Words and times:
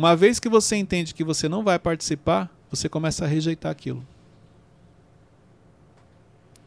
Uma 0.00 0.16
vez 0.16 0.40
que 0.40 0.48
você 0.48 0.76
entende 0.76 1.12
que 1.12 1.22
você 1.22 1.46
não 1.46 1.62
vai 1.62 1.78
participar, 1.78 2.50
você 2.70 2.88
começa 2.88 3.26
a 3.26 3.28
rejeitar 3.28 3.70
aquilo. 3.70 4.02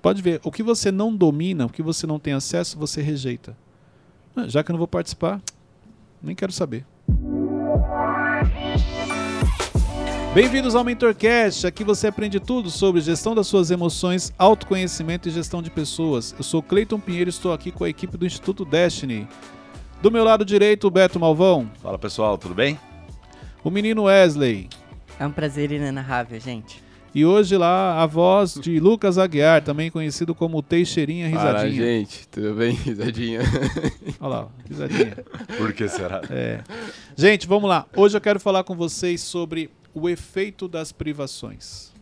Pode 0.03 0.21
ver, 0.21 0.39
o 0.43 0.51
que 0.51 0.61
você 0.61 0.91
não 0.91 1.15
domina, 1.15 1.65
o 1.65 1.69
que 1.69 1.81
você 1.81 2.05
não 2.05 2.19
tem 2.19 2.33
acesso, 2.33 2.77
você 2.77 3.01
rejeita. 3.01 3.57
Ah, 4.35 4.47
Já 4.47 4.63
que 4.63 4.69
eu 4.69 4.73
não 4.73 4.77
vou 4.77 4.87
participar, 4.87 5.41
nem 6.21 6.35
quero 6.35 6.51
saber. 6.51 6.85
Bem-vindos 10.35 10.75
ao 10.75 10.83
MentorCast. 10.83 11.65
Aqui 11.65 11.83
você 11.83 12.05
aprende 12.05 12.39
tudo 12.39 12.69
sobre 12.69 13.01
gestão 13.01 13.33
das 13.33 13.47
suas 13.47 13.71
emoções, 13.71 14.31
autoconhecimento 14.37 15.27
e 15.27 15.31
gestão 15.31 15.63
de 15.63 15.71
pessoas. 15.71 16.35
Eu 16.37 16.43
sou 16.43 16.61
Cleiton 16.61 16.99
Pinheiro 16.99 17.29
e 17.29 17.31
estou 17.31 17.51
aqui 17.51 17.71
com 17.71 17.83
a 17.83 17.89
equipe 17.89 18.15
do 18.15 18.27
Instituto 18.27 18.63
Destiny. 18.63 19.27
Do 20.03 20.11
meu 20.11 20.23
lado 20.23 20.45
direito, 20.45 20.85
o 20.85 20.91
Beto 20.91 21.19
Malvão. 21.19 21.67
Fala 21.81 21.97
pessoal, 21.97 22.37
tudo 22.37 22.53
bem? 22.53 22.77
O 23.63 23.69
menino 23.69 24.03
Wesley. 24.03 24.69
É 25.19 25.25
um 25.25 25.31
prazer 25.31 25.71
inenarrável, 25.71 26.39
gente. 26.39 26.83
E 27.15 27.23
hoje 27.23 27.55
lá 27.55 28.01
a 28.01 28.05
voz 28.05 28.55
de 28.55 28.79
Lucas 28.79 29.17
Aguiar, 29.17 29.63
também 29.63 29.91
conhecido 29.91 30.33
como 30.33 30.61
Teixeirinha 30.63 31.27
Risadinha. 31.27 31.71
gente, 31.71 32.27
tudo 32.27 32.55
bem? 32.55 32.73
Risadinha. 32.83 33.39
Olha 34.19 34.29
lá, 34.29 34.49
risadinha. 34.67 35.15
Por 35.57 35.71
que 35.73 35.87
será? 35.87 36.21
É. 36.29 36.63
Gente, 37.15 37.47
vamos 37.47 37.69
lá. 37.69 37.85
Hoje 37.95 38.17
eu 38.17 38.21
quero 38.21 38.39
falar 38.39 38.63
com 38.63 38.75
vocês 38.75 39.21
sobre 39.21 39.69
o 39.93 40.09
efeito 40.09 40.67
das 40.67 40.91
privações. 40.91 41.93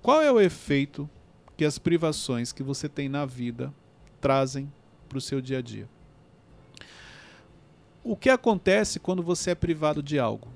Qual 0.00 0.22
é 0.22 0.30
o 0.30 0.40
efeito 0.40 1.10
que 1.56 1.64
as 1.64 1.76
privações 1.76 2.52
que 2.52 2.62
você 2.62 2.88
tem 2.88 3.08
na 3.08 3.26
vida 3.26 3.74
trazem 4.20 4.72
para 5.08 5.18
o 5.18 5.20
seu 5.20 5.40
dia 5.40 5.58
a 5.58 5.62
dia? 5.62 5.88
O 8.04 8.14
que 8.14 8.30
acontece 8.30 9.00
quando 9.00 9.22
você 9.22 9.50
é 9.50 9.54
privado 9.54 10.02
de 10.02 10.20
algo? 10.20 10.53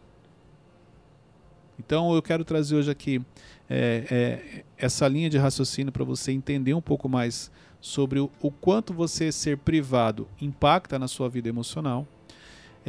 Então 1.78 2.14
eu 2.14 2.22
quero 2.22 2.44
trazer 2.44 2.76
hoje 2.76 2.90
aqui 2.90 3.20
é, 3.68 4.04
é, 4.10 4.64
essa 4.76 5.06
linha 5.06 5.30
de 5.30 5.38
raciocínio 5.38 5.92
para 5.92 6.04
você 6.04 6.32
entender 6.32 6.74
um 6.74 6.80
pouco 6.80 7.08
mais 7.08 7.50
sobre 7.80 8.18
o, 8.18 8.30
o 8.40 8.50
quanto 8.50 8.92
você 8.92 9.30
ser 9.30 9.58
privado 9.58 10.28
impacta 10.40 10.98
na 10.98 11.06
sua 11.06 11.28
vida 11.28 11.48
emocional. 11.48 12.06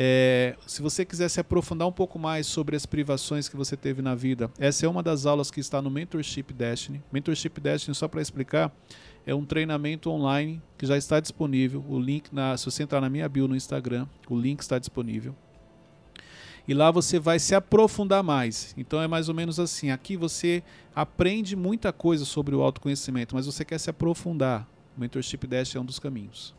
É, 0.01 0.55
se 0.65 0.81
você 0.81 1.03
quiser 1.03 1.27
se 1.29 1.41
aprofundar 1.41 1.87
um 1.87 1.91
pouco 1.91 2.17
mais 2.17 2.47
sobre 2.47 2.75
as 2.75 2.85
privações 2.85 3.49
que 3.49 3.57
você 3.57 3.75
teve 3.75 4.01
na 4.01 4.15
vida, 4.15 4.49
essa 4.57 4.85
é 4.85 4.89
uma 4.89 5.03
das 5.03 5.25
aulas 5.25 5.51
que 5.51 5.59
está 5.59 5.81
no 5.81 5.89
Mentorship 5.89 6.53
Destiny. 6.53 7.03
Mentorship 7.11 7.59
Destiny, 7.59 7.93
só 7.93 8.07
para 8.07 8.21
explicar, 8.21 8.73
é 9.25 9.35
um 9.35 9.43
treinamento 9.43 10.09
online 10.09 10.61
que 10.77 10.85
já 10.85 10.95
está 10.95 11.19
disponível. 11.19 11.83
O 11.87 11.99
link, 11.99 12.33
na, 12.33 12.55
se 12.55 12.65
você 12.65 12.83
entrar 12.83 13.01
na 13.01 13.09
minha 13.09 13.27
bio 13.27 13.47
no 13.47 13.55
Instagram, 13.55 14.07
o 14.29 14.39
link 14.39 14.61
está 14.61 14.79
disponível. 14.79 15.35
E 16.69 16.73
lá 16.75 16.91
você 16.91 17.17
vai 17.17 17.39
se 17.39 17.55
aprofundar 17.55 18.21
mais. 18.21 18.75
Então 18.77 19.01
é 19.01 19.07
mais 19.07 19.27
ou 19.27 19.33
menos 19.33 19.59
assim. 19.59 19.89
Aqui 19.89 20.15
você 20.15 20.61
aprende 20.93 21.55
muita 21.55 21.91
coisa 21.91 22.25
sobre 22.25 22.53
o 22.53 22.61
autoconhecimento, 22.61 23.33
mas 23.33 23.47
você 23.47 23.65
quer 23.65 23.79
se 23.79 23.89
aprofundar. 23.89 24.69
O 24.95 24.99
Mentorship 24.99 25.47
Dash 25.47 25.75
é 25.75 25.79
um 25.79 25.83
dos 25.83 25.97
caminhos. 25.97 26.53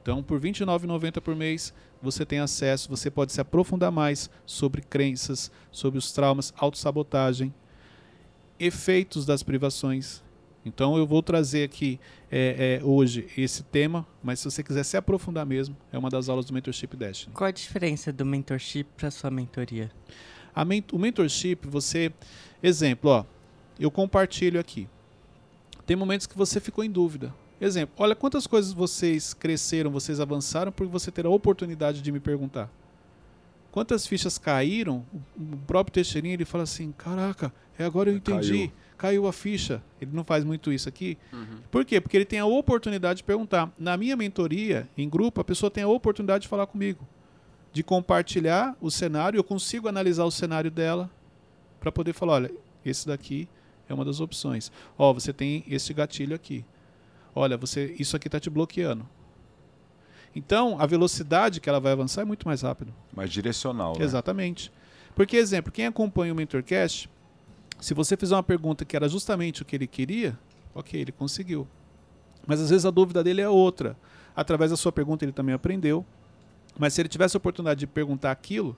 Então, 0.00 0.22
por 0.22 0.40
R$ 0.40 0.52
29,90 0.52 1.20
por 1.20 1.34
mês, 1.34 1.74
você 2.00 2.24
tem 2.24 2.38
acesso, 2.38 2.88
você 2.88 3.10
pode 3.10 3.32
se 3.32 3.40
aprofundar 3.40 3.90
mais 3.90 4.30
sobre 4.46 4.80
crenças, 4.82 5.50
sobre 5.72 5.98
os 5.98 6.12
traumas, 6.12 6.54
autossabotagem, 6.56 7.52
efeitos 8.56 9.26
das 9.26 9.42
privações. 9.42 10.22
Então, 10.66 10.98
eu 10.98 11.06
vou 11.06 11.22
trazer 11.22 11.62
aqui 11.62 12.00
é, 12.28 12.80
é, 12.80 12.84
hoje 12.84 13.28
esse 13.38 13.62
tema, 13.62 14.04
mas 14.20 14.40
se 14.40 14.46
você 14.46 14.64
quiser 14.64 14.82
se 14.82 14.96
aprofundar 14.96 15.46
mesmo, 15.46 15.76
é 15.92 15.96
uma 15.96 16.10
das 16.10 16.28
aulas 16.28 16.46
do 16.46 16.52
Mentorship 16.52 16.96
Dash. 16.96 17.28
Qual 17.32 17.46
a 17.46 17.52
diferença 17.52 18.12
do 18.12 18.26
mentorship 18.26 18.84
para 18.96 19.08
sua 19.12 19.30
mentoria? 19.30 19.92
A 20.52 20.64
men 20.64 20.82
o 20.92 20.98
mentorship, 20.98 21.68
você. 21.68 22.12
Exemplo, 22.60 23.10
ó. 23.10 23.24
Eu 23.78 23.92
compartilho 23.92 24.58
aqui. 24.58 24.88
Tem 25.86 25.96
momentos 25.96 26.26
que 26.26 26.36
você 26.36 26.58
ficou 26.58 26.82
em 26.82 26.90
dúvida. 26.90 27.32
Exemplo, 27.60 27.94
olha 27.98 28.16
quantas 28.16 28.46
coisas 28.46 28.72
vocês 28.72 29.32
cresceram, 29.32 29.90
vocês 29.90 30.18
avançaram 30.18 30.72
por 30.72 30.88
você 30.88 31.12
ter 31.12 31.26
a 31.26 31.30
oportunidade 31.30 32.02
de 32.02 32.10
me 32.10 32.18
perguntar. 32.18 32.68
Quantas 33.70 34.04
fichas 34.04 34.36
caíram? 34.36 35.06
O 35.36 35.56
próprio 35.58 35.94
Teixeirinha 35.94 36.34
ele 36.34 36.44
fala 36.44 36.64
assim: 36.64 36.90
Caraca, 36.90 37.52
é 37.78 37.84
agora 37.84 38.10
eu 38.10 38.16
entendi. 38.16 38.68
Caiu. 38.68 38.72
Caiu 38.96 39.26
a 39.26 39.32
ficha. 39.32 39.82
Ele 40.00 40.10
não 40.12 40.24
faz 40.24 40.44
muito 40.44 40.72
isso 40.72 40.88
aqui. 40.88 41.18
Uhum. 41.32 41.58
Por 41.70 41.84
quê? 41.84 42.00
Porque 42.00 42.16
ele 42.16 42.24
tem 42.24 42.38
a 42.38 42.46
oportunidade 42.46 43.18
de 43.18 43.24
perguntar. 43.24 43.70
Na 43.78 43.96
minha 43.96 44.16
mentoria, 44.16 44.88
em 44.96 45.08
grupo, 45.08 45.40
a 45.40 45.44
pessoa 45.44 45.70
tem 45.70 45.84
a 45.84 45.88
oportunidade 45.88 46.42
de 46.42 46.48
falar 46.48 46.66
comigo 46.66 47.06
de 47.76 47.82
compartilhar 47.82 48.74
o 48.80 48.90
cenário, 48.90 49.36
eu 49.36 49.44
consigo 49.44 49.86
analisar 49.86 50.24
o 50.24 50.30
cenário 50.30 50.70
dela 50.70 51.10
para 51.78 51.92
poder 51.92 52.14
falar, 52.14 52.32
olha, 52.32 52.50
esse 52.82 53.06
daqui 53.06 53.46
é 53.86 53.92
uma 53.92 54.02
das 54.02 54.18
opções. 54.18 54.72
Ó, 54.96 55.12
você 55.12 55.30
tem 55.30 55.62
esse 55.68 55.92
gatilho 55.92 56.34
aqui. 56.34 56.64
Olha, 57.34 57.54
você 57.58 57.94
isso 57.98 58.16
aqui 58.16 58.28
está 58.28 58.40
te 58.40 58.48
bloqueando. 58.48 59.06
Então, 60.34 60.80
a 60.80 60.86
velocidade 60.86 61.60
que 61.60 61.68
ela 61.68 61.78
vai 61.78 61.92
avançar 61.92 62.22
é 62.22 62.24
muito 62.24 62.48
mais 62.48 62.62
rápido. 62.62 62.94
Mais 63.14 63.30
direcional, 63.30 63.98
né? 63.98 64.02
Exatamente. 64.02 64.72
Porque, 65.14 65.36
exemplo, 65.36 65.70
quem 65.70 65.84
acompanha 65.84 66.32
o 66.32 66.36
Mentorcast, 66.36 67.10
se 67.80 67.94
você 67.94 68.16
fizer 68.16 68.34
uma 68.34 68.42
pergunta 68.42 68.84
que 68.84 68.96
era 68.96 69.08
justamente 69.08 69.62
o 69.62 69.64
que 69.64 69.76
ele 69.76 69.86
queria, 69.86 70.38
ok, 70.74 71.00
ele 71.00 71.12
conseguiu. 71.12 71.66
Mas 72.46 72.60
às 72.60 72.70
vezes 72.70 72.86
a 72.86 72.90
dúvida 72.90 73.22
dele 73.22 73.40
é 73.40 73.48
outra. 73.48 73.96
Através 74.34 74.70
da 74.70 74.76
sua 74.76 74.92
pergunta 74.92 75.24
ele 75.24 75.32
também 75.32 75.54
aprendeu. 75.54 76.04
Mas 76.78 76.94
se 76.94 77.00
ele 77.00 77.08
tivesse 77.08 77.36
a 77.36 77.38
oportunidade 77.38 77.80
de 77.80 77.86
perguntar 77.86 78.30
aquilo, 78.30 78.76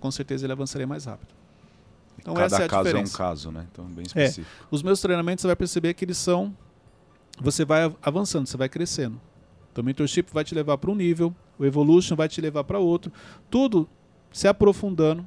com 0.00 0.10
certeza 0.10 0.44
ele 0.46 0.52
avançaria 0.52 0.86
mais 0.86 1.04
rápido. 1.04 1.32
Então 2.18 2.34
Cada 2.34 2.46
essa 2.46 2.62
é 2.62 2.66
a 2.66 2.68
caso 2.68 2.84
diferença. 2.84 3.12
é 3.12 3.14
um 3.14 3.18
caso, 3.18 3.52
né? 3.52 3.66
Então 3.70 3.84
bem 3.86 4.04
específico. 4.06 4.64
É, 4.64 4.66
os 4.70 4.82
meus 4.82 5.00
treinamentos 5.00 5.42
você 5.42 5.46
vai 5.48 5.56
perceber 5.56 5.94
que 5.94 6.04
eles 6.04 6.16
são 6.18 6.54
você 7.40 7.64
vai 7.64 7.92
avançando, 8.02 8.46
você 8.46 8.56
vai 8.56 8.68
crescendo. 8.68 9.20
Então 9.72 9.82
o 9.82 9.84
mentorship 9.84 10.26
vai 10.32 10.44
te 10.44 10.54
levar 10.54 10.78
para 10.78 10.90
um 10.90 10.94
nível, 10.94 11.34
o 11.58 11.64
evolution 11.64 12.14
vai 12.14 12.28
te 12.28 12.40
levar 12.40 12.64
para 12.64 12.78
outro, 12.78 13.12
tudo 13.50 13.88
se 14.32 14.46
aprofundando 14.46 15.26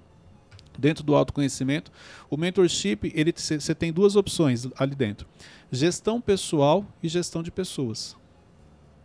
dentro 0.77 1.03
do 1.03 1.15
autoconhecimento. 1.15 1.91
O 2.29 2.37
mentorship, 2.37 3.11
ele 3.13 3.33
você 3.33 3.73
tem 3.73 3.91
duas 3.91 4.15
opções 4.15 4.67
ali 4.77 4.95
dentro: 4.95 5.27
gestão 5.71 6.21
pessoal 6.21 6.85
e 7.01 7.09
gestão 7.09 7.41
de 7.41 7.51
pessoas. 7.51 8.15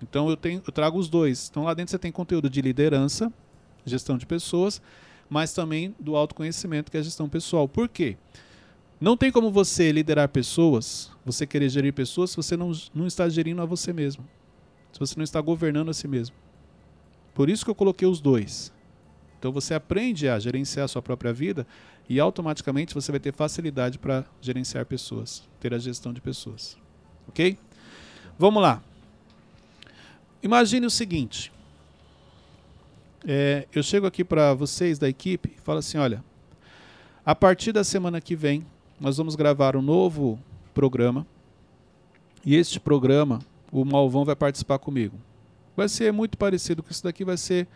Então 0.02 0.28
eu, 0.28 0.36
tenho, 0.36 0.62
eu 0.66 0.72
trago 0.72 0.98
os 0.98 1.08
dois. 1.08 1.48
Então 1.50 1.64
lá 1.64 1.74
dentro 1.74 1.90
você 1.90 1.98
tem 1.98 2.10
conteúdo 2.10 2.50
de 2.50 2.60
liderança, 2.60 3.32
gestão 3.84 4.18
de 4.18 4.26
pessoas, 4.26 4.82
mas 5.30 5.52
também 5.52 5.94
do 5.98 6.16
autoconhecimento, 6.16 6.90
que 6.90 6.96
é 6.96 7.00
a 7.00 7.04
gestão 7.04 7.28
pessoal. 7.28 7.68
Por 7.68 7.88
quê? 7.88 8.16
Não 9.00 9.16
tem 9.16 9.32
como 9.32 9.50
você 9.50 9.90
liderar 9.90 10.28
pessoas, 10.28 11.10
você 11.24 11.46
querer 11.46 11.68
gerir 11.68 11.92
pessoas, 11.92 12.30
se 12.30 12.36
você 12.36 12.56
não, 12.56 12.70
não 12.94 13.06
está 13.06 13.28
gerindo 13.28 13.60
a 13.60 13.64
você 13.64 13.92
mesmo. 13.92 14.24
Se 14.92 15.00
você 15.00 15.14
não 15.16 15.24
está 15.24 15.40
governando 15.40 15.88
a 15.88 15.94
si 15.94 16.06
mesmo. 16.06 16.36
Por 17.34 17.48
isso 17.48 17.64
que 17.64 17.70
eu 17.70 17.74
coloquei 17.74 18.06
os 18.06 18.20
dois. 18.20 18.72
Então 19.42 19.50
você 19.50 19.74
aprende 19.74 20.28
a 20.28 20.38
gerenciar 20.38 20.84
a 20.84 20.88
sua 20.88 21.02
própria 21.02 21.32
vida 21.32 21.66
e 22.08 22.20
automaticamente 22.20 22.94
você 22.94 23.10
vai 23.10 23.18
ter 23.18 23.32
facilidade 23.32 23.98
para 23.98 24.24
gerenciar 24.40 24.86
pessoas, 24.86 25.42
ter 25.58 25.74
a 25.74 25.80
gestão 25.80 26.12
de 26.12 26.20
pessoas. 26.20 26.78
Ok? 27.26 27.58
Vamos 28.38 28.62
lá. 28.62 28.80
Imagine 30.44 30.86
o 30.86 30.90
seguinte. 30.90 31.52
É, 33.26 33.66
eu 33.74 33.82
chego 33.82 34.06
aqui 34.06 34.22
para 34.22 34.54
vocês 34.54 34.96
da 34.96 35.08
equipe 35.08 35.54
e 35.56 35.60
falo 35.60 35.80
assim: 35.80 35.98
olha, 35.98 36.22
a 37.26 37.34
partir 37.34 37.72
da 37.72 37.82
semana 37.82 38.20
que 38.20 38.36
vem, 38.36 38.64
nós 39.00 39.16
vamos 39.16 39.34
gravar 39.34 39.74
um 39.74 39.82
novo 39.82 40.38
programa. 40.72 41.26
E 42.46 42.54
este 42.54 42.78
programa, 42.78 43.40
o 43.72 43.84
Malvão 43.84 44.24
vai 44.24 44.36
participar 44.36 44.78
comigo. 44.78 45.18
Vai 45.76 45.88
ser 45.88 46.12
muito 46.12 46.38
parecido 46.38 46.80
com 46.80 46.92
isso 46.92 47.02
daqui, 47.02 47.24
vai 47.24 47.36
ser 47.36 47.66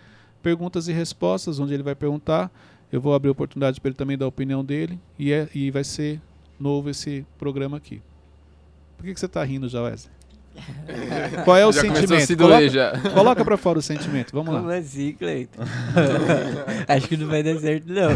perguntas 0.46 0.86
e 0.86 0.92
respostas, 0.92 1.58
onde 1.58 1.74
ele 1.74 1.82
vai 1.82 1.96
perguntar. 1.96 2.52
Eu 2.92 3.00
vou 3.00 3.12
abrir 3.14 3.30
a 3.30 3.32
oportunidade 3.32 3.80
para 3.80 3.88
ele 3.88 3.96
também 3.96 4.16
dar 4.16 4.26
a 4.26 4.28
opinião 4.28 4.64
dele. 4.64 4.96
E, 5.18 5.32
é, 5.32 5.48
e 5.52 5.72
vai 5.72 5.82
ser 5.82 6.20
novo 6.56 6.88
esse 6.88 7.26
programa 7.36 7.76
aqui. 7.76 8.00
Por 8.96 9.04
que, 9.04 9.12
que 9.12 9.18
você 9.18 9.26
está 9.26 9.42
rindo 9.42 9.68
já, 9.68 9.82
Wesley? 9.82 10.14
Qual 11.44 11.56
é 11.56 11.66
o 11.66 11.72
já 11.72 11.80
sentimento? 11.80 12.36
Coloca, 12.36 12.68
já. 12.68 12.92
coloca 13.12 13.44
pra 13.44 13.56
fora 13.56 13.80
o 13.80 13.82
sentimento. 13.82 14.30
Vamos 14.32 14.54
Como 14.54 14.68
lá. 14.68 14.76
assim, 14.76 15.14
Cleiton? 15.14 15.62
Acho 16.86 17.08
que 17.08 17.16
não 17.16 17.26
vai 17.26 17.42
dar 17.42 17.58
certo, 17.58 17.86
não. 17.92 18.10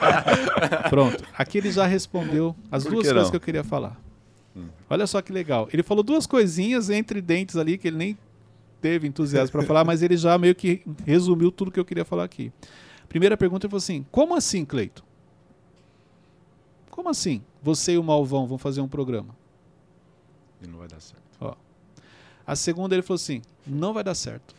Pronto. 0.88 1.22
Aqui 1.36 1.58
ele 1.58 1.70
já 1.70 1.86
respondeu 1.86 2.56
as 2.72 2.84
Por 2.84 2.92
duas 2.92 3.02
que 3.02 3.08
coisas 3.12 3.24
não? 3.24 3.30
que 3.30 3.36
eu 3.36 3.40
queria 3.40 3.62
falar. 3.62 4.00
Hum. 4.56 4.64
Olha 4.88 5.06
só 5.06 5.20
que 5.20 5.30
legal. 5.30 5.68
Ele 5.70 5.82
falou 5.82 6.02
duas 6.02 6.26
coisinhas 6.26 6.88
entre 6.88 7.20
dentes 7.20 7.56
ali 7.58 7.76
que 7.76 7.86
ele 7.88 7.98
nem 7.98 8.18
teve 8.84 9.08
entusiasmo 9.08 9.50
para 9.50 9.62
falar, 9.62 9.82
mas 9.82 10.02
ele 10.02 10.14
já 10.14 10.36
meio 10.36 10.54
que 10.54 10.82
resumiu 11.06 11.50
tudo 11.50 11.70
que 11.70 11.80
eu 11.80 11.86
queria 11.86 12.04
falar 12.04 12.24
aqui. 12.24 12.52
Primeira 13.08 13.34
pergunta 13.34 13.64
ele 13.64 13.70
falou 13.70 13.78
assim: 13.78 14.04
Como 14.10 14.36
assim, 14.36 14.62
Cleito? 14.62 15.02
Como 16.90 17.08
assim? 17.08 17.42
Você 17.62 17.92
e 17.92 17.98
o 17.98 18.04
Malvão 18.04 18.46
vão 18.46 18.58
fazer 18.58 18.82
um 18.82 18.88
programa? 18.88 19.34
E 20.62 20.66
não 20.66 20.78
vai 20.78 20.86
dar 20.86 21.00
certo. 21.00 21.24
A 22.46 22.54
segunda 22.54 22.94
ele 22.94 23.00
falou 23.00 23.16
assim: 23.16 23.40
Não 23.66 23.94
vai 23.94 24.04
dar 24.04 24.14
certo. 24.14 24.54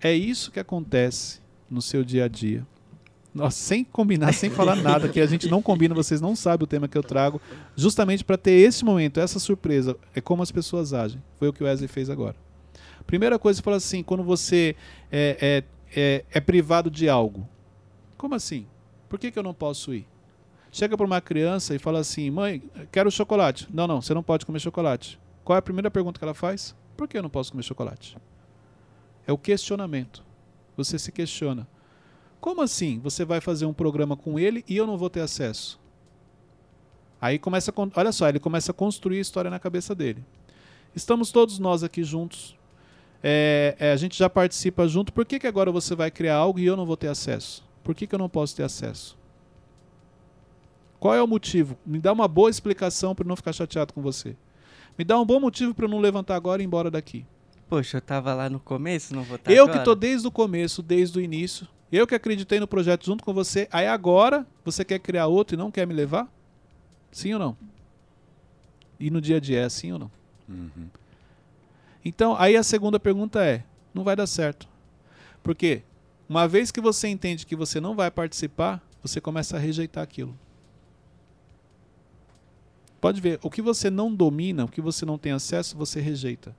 É 0.00 0.14
isso 0.14 0.50
que 0.50 0.58
acontece 0.58 1.42
no 1.68 1.82
seu 1.82 2.02
dia 2.02 2.24
a 2.24 2.28
dia. 2.28 2.66
Nossa, 3.36 3.58
sem 3.58 3.84
combinar, 3.84 4.32
sem 4.32 4.48
falar 4.48 4.76
nada, 4.76 5.08
que 5.08 5.20
a 5.20 5.26
gente 5.26 5.46
não 5.48 5.60
combina, 5.60 5.94
vocês 5.94 6.22
não 6.22 6.34
sabem 6.34 6.64
o 6.64 6.66
tema 6.66 6.88
que 6.88 6.96
eu 6.96 7.02
trago, 7.02 7.40
justamente 7.76 8.24
para 8.24 8.38
ter 8.38 8.52
esse 8.52 8.82
momento, 8.82 9.20
essa 9.20 9.38
surpresa. 9.38 9.94
É 10.14 10.22
como 10.22 10.42
as 10.42 10.50
pessoas 10.50 10.94
agem. 10.94 11.22
Foi 11.38 11.48
o 11.48 11.52
que 11.52 11.62
o 11.62 11.66
Wesley 11.66 11.86
fez 11.86 12.08
agora. 12.08 12.34
Primeira 13.06 13.38
coisa, 13.38 13.62
fala 13.62 13.76
assim: 13.76 14.02
quando 14.02 14.24
você 14.24 14.74
é, 15.12 15.64
é, 15.94 16.00
é, 16.00 16.24
é 16.30 16.40
privado 16.40 16.90
de 16.90 17.10
algo. 17.10 17.46
Como 18.16 18.34
assim? 18.34 18.66
Por 19.06 19.18
que, 19.18 19.30
que 19.30 19.38
eu 19.38 19.42
não 19.42 19.52
posso 19.52 19.92
ir? 19.92 20.06
Chega 20.72 20.96
para 20.96 21.06
uma 21.06 21.20
criança 21.20 21.74
e 21.74 21.78
fala 21.78 22.00
assim: 22.00 22.30
mãe, 22.30 22.62
quero 22.90 23.10
chocolate. 23.10 23.68
Não, 23.72 23.86
não, 23.86 24.00
você 24.00 24.14
não 24.14 24.22
pode 24.22 24.46
comer 24.46 24.60
chocolate. 24.60 25.20
Qual 25.44 25.54
é 25.54 25.58
a 25.58 25.62
primeira 25.62 25.90
pergunta 25.90 26.18
que 26.18 26.24
ela 26.24 26.34
faz? 26.34 26.74
Por 26.96 27.06
que 27.06 27.18
eu 27.18 27.22
não 27.22 27.30
posso 27.30 27.52
comer 27.52 27.62
chocolate? 27.62 28.16
É 29.26 29.32
o 29.32 29.38
questionamento. 29.38 30.24
Você 30.74 30.98
se 30.98 31.12
questiona. 31.12 31.68
Como 32.40 32.62
assim? 32.62 32.98
Você 33.00 33.24
vai 33.24 33.40
fazer 33.40 33.66
um 33.66 33.72
programa 33.72 34.16
com 34.16 34.38
ele 34.38 34.64
e 34.68 34.76
eu 34.76 34.86
não 34.86 34.96
vou 34.96 35.10
ter 35.10 35.20
acesso? 35.20 35.80
Aí 37.20 37.38
começa, 37.38 37.70
a, 37.70 37.98
olha 37.98 38.12
só, 38.12 38.28
ele 38.28 38.38
começa 38.38 38.70
a 38.70 38.74
construir 38.74 39.18
a 39.18 39.22
história 39.22 39.50
na 39.50 39.58
cabeça 39.58 39.94
dele. 39.94 40.24
Estamos 40.94 41.32
todos 41.32 41.58
nós 41.58 41.82
aqui 41.82 42.04
juntos. 42.04 42.56
É, 43.22 43.74
é, 43.78 43.92
a 43.92 43.96
gente 43.96 44.16
já 44.16 44.28
participa 44.28 44.86
junto. 44.86 45.12
Por 45.12 45.24
que, 45.24 45.38
que 45.38 45.46
agora 45.46 45.72
você 45.72 45.94
vai 45.94 46.10
criar 46.10 46.36
algo 46.36 46.58
e 46.58 46.66
eu 46.66 46.76
não 46.76 46.86
vou 46.86 46.96
ter 46.96 47.08
acesso? 47.08 47.64
Por 47.82 47.94
que, 47.94 48.06
que 48.06 48.14
eu 48.14 48.18
não 48.18 48.28
posso 48.28 48.54
ter 48.54 48.62
acesso? 48.62 49.16
Qual 50.98 51.14
é 51.14 51.22
o 51.22 51.26
motivo? 51.26 51.76
Me 51.84 51.98
dá 51.98 52.12
uma 52.12 52.28
boa 52.28 52.50
explicação 52.50 53.14
para 53.14 53.26
não 53.26 53.36
ficar 53.36 53.52
chateado 53.52 53.92
com 53.92 54.02
você. 54.02 54.36
Me 54.98 55.04
dá 55.04 55.18
um 55.18 55.26
bom 55.26 55.38
motivo 55.38 55.74
para 55.74 55.84
eu 55.84 55.88
não 55.90 55.98
levantar 55.98 56.36
agora 56.36 56.62
e 56.62 56.64
ir 56.64 56.66
embora 56.66 56.90
daqui. 56.90 57.26
Poxa, 57.68 57.98
eu 57.98 58.00
tava 58.00 58.32
lá 58.32 58.48
no 58.48 58.60
começo, 58.60 59.14
não 59.14 59.22
vou 59.22 59.36
estar 59.36 59.52
Eu 59.52 59.64
agora. 59.64 59.78
que 59.78 59.84
tô 59.84 59.94
desde 59.94 60.26
o 60.26 60.30
começo, 60.30 60.82
desde 60.82 61.18
o 61.18 61.20
início. 61.20 61.66
Eu 61.90 62.06
que 62.06 62.14
acreditei 62.14 62.58
no 62.58 62.66
projeto 62.66 63.04
junto 63.04 63.24
com 63.24 63.32
você. 63.32 63.68
Aí 63.70 63.86
agora 63.86 64.46
você 64.64 64.84
quer 64.84 64.98
criar 64.98 65.26
outro 65.26 65.54
e 65.54 65.58
não 65.58 65.70
quer 65.70 65.86
me 65.86 65.94
levar? 65.94 66.28
Sim 67.12 67.34
ou 67.34 67.38
não? 67.38 67.56
E 68.98 69.10
no 69.10 69.20
dia 69.20 69.36
a 69.36 69.40
dia 69.40 69.60
é 69.60 69.68
sim 69.68 69.92
ou 69.92 69.98
não? 69.98 70.10
Uhum. 70.48 70.88
Então, 72.04 72.36
aí 72.38 72.56
a 72.56 72.62
segunda 72.62 72.98
pergunta 72.98 73.44
é: 73.44 73.64
não 73.94 74.04
vai 74.04 74.16
dar 74.16 74.26
certo. 74.26 74.68
Porque 75.42 75.82
uma 76.28 76.48
vez 76.48 76.70
que 76.70 76.80
você 76.80 77.08
entende 77.08 77.46
que 77.46 77.54
você 77.54 77.80
não 77.80 77.94
vai 77.94 78.10
participar, 78.10 78.82
você 79.02 79.20
começa 79.20 79.56
a 79.56 79.60
rejeitar 79.60 80.02
aquilo. 80.02 80.36
Pode 83.00 83.20
ver, 83.20 83.38
o 83.42 83.50
que 83.50 83.62
você 83.62 83.90
não 83.90 84.12
domina, 84.12 84.64
o 84.64 84.68
que 84.68 84.80
você 84.80 85.04
não 85.04 85.18
tem 85.18 85.32
acesso, 85.32 85.76
você 85.76 86.00
rejeita. 86.00 86.56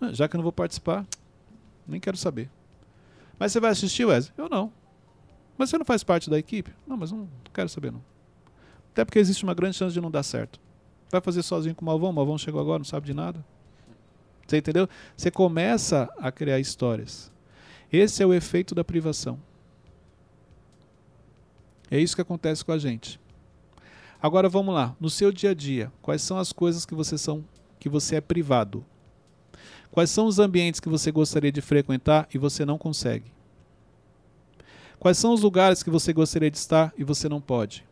Ah, 0.00 0.12
já 0.12 0.28
que 0.28 0.36
eu 0.36 0.38
não 0.38 0.42
vou 0.42 0.52
participar, 0.52 1.06
nem 1.86 2.00
quero 2.00 2.16
saber. 2.16 2.50
Mas 3.42 3.50
você 3.50 3.58
vai 3.58 3.72
assistir, 3.72 4.04
Wesley? 4.04 4.32
Eu 4.38 4.48
não. 4.48 4.72
Mas 5.58 5.68
você 5.68 5.76
não 5.76 5.84
faz 5.84 6.04
parte 6.04 6.30
da 6.30 6.38
equipe? 6.38 6.72
Não, 6.86 6.96
mas 6.96 7.10
não 7.10 7.28
quero 7.52 7.68
saber 7.68 7.90
não. 7.90 8.00
Até 8.92 9.04
porque 9.04 9.18
existe 9.18 9.42
uma 9.42 9.52
grande 9.52 9.76
chance 9.76 9.92
de 9.92 10.00
não 10.00 10.12
dar 10.12 10.22
certo. 10.22 10.60
Vai 11.10 11.20
fazer 11.20 11.42
sozinho 11.42 11.74
com 11.74 11.82
o 11.82 11.86
Malvão? 11.86 12.10
O 12.10 12.12
Malvão 12.12 12.38
chegou 12.38 12.60
agora, 12.60 12.78
não 12.78 12.84
sabe 12.84 13.06
de 13.06 13.12
nada. 13.12 13.44
Você 14.46 14.58
entendeu? 14.58 14.88
Você 15.16 15.28
começa 15.28 16.08
a 16.20 16.30
criar 16.30 16.60
histórias. 16.60 17.32
Esse 17.92 18.22
é 18.22 18.26
o 18.26 18.32
efeito 18.32 18.76
da 18.76 18.84
privação. 18.84 19.40
É 21.90 21.98
isso 21.98 22.14
que 22.14 22.22
acontece 22.22 22.64
com 22.64 22.70
a 22.70 22.78
gente. 22.78 23.18
Agora 24.22 24.48
vamos 24.48 24.72
lá, 24.72 24.94
no 25.00 25.10
seu 25.10 25.32
dia 25.32 25.50
a 25.50 25.54
dia, 25.54 25.92
quais 26.00 26.22
são 26.22 26.38
as 26.38 26.52
coisas 26.52 26.86
que 26.86 26.94
você 26.94 27.18
são 27.18 27.44
que 27.80 27.88
você 27.88 28.14
é 28.14 28.20
privado? 28.20 28.86
Quais 29.92 30.10
são 30.10 30.26
os 30.26 30.38
ambientes 30.38 30.80
que 30.80 30.88
você 30.88 31.12
gostaria 31.12 31.52
de 31.52 31.60
frequentar 31.60 32.26
e 32.32 32.38
você 32.38 32.64
não 32.64 32.78
consegue? 32.78 33.30
Quais 34.98 35.18
são 35.18 35.34
os 35.34 35.42
lugares 35.42 35.82
que 35.82 35.90
você 35.90 36.14
gostaria 36.14 36.50
de 36.50 36.56
estar 36.56 36.94
e 36.96 37.04
você 37.04 37.28
não 37.28 37.42
pode? 37.42 37.84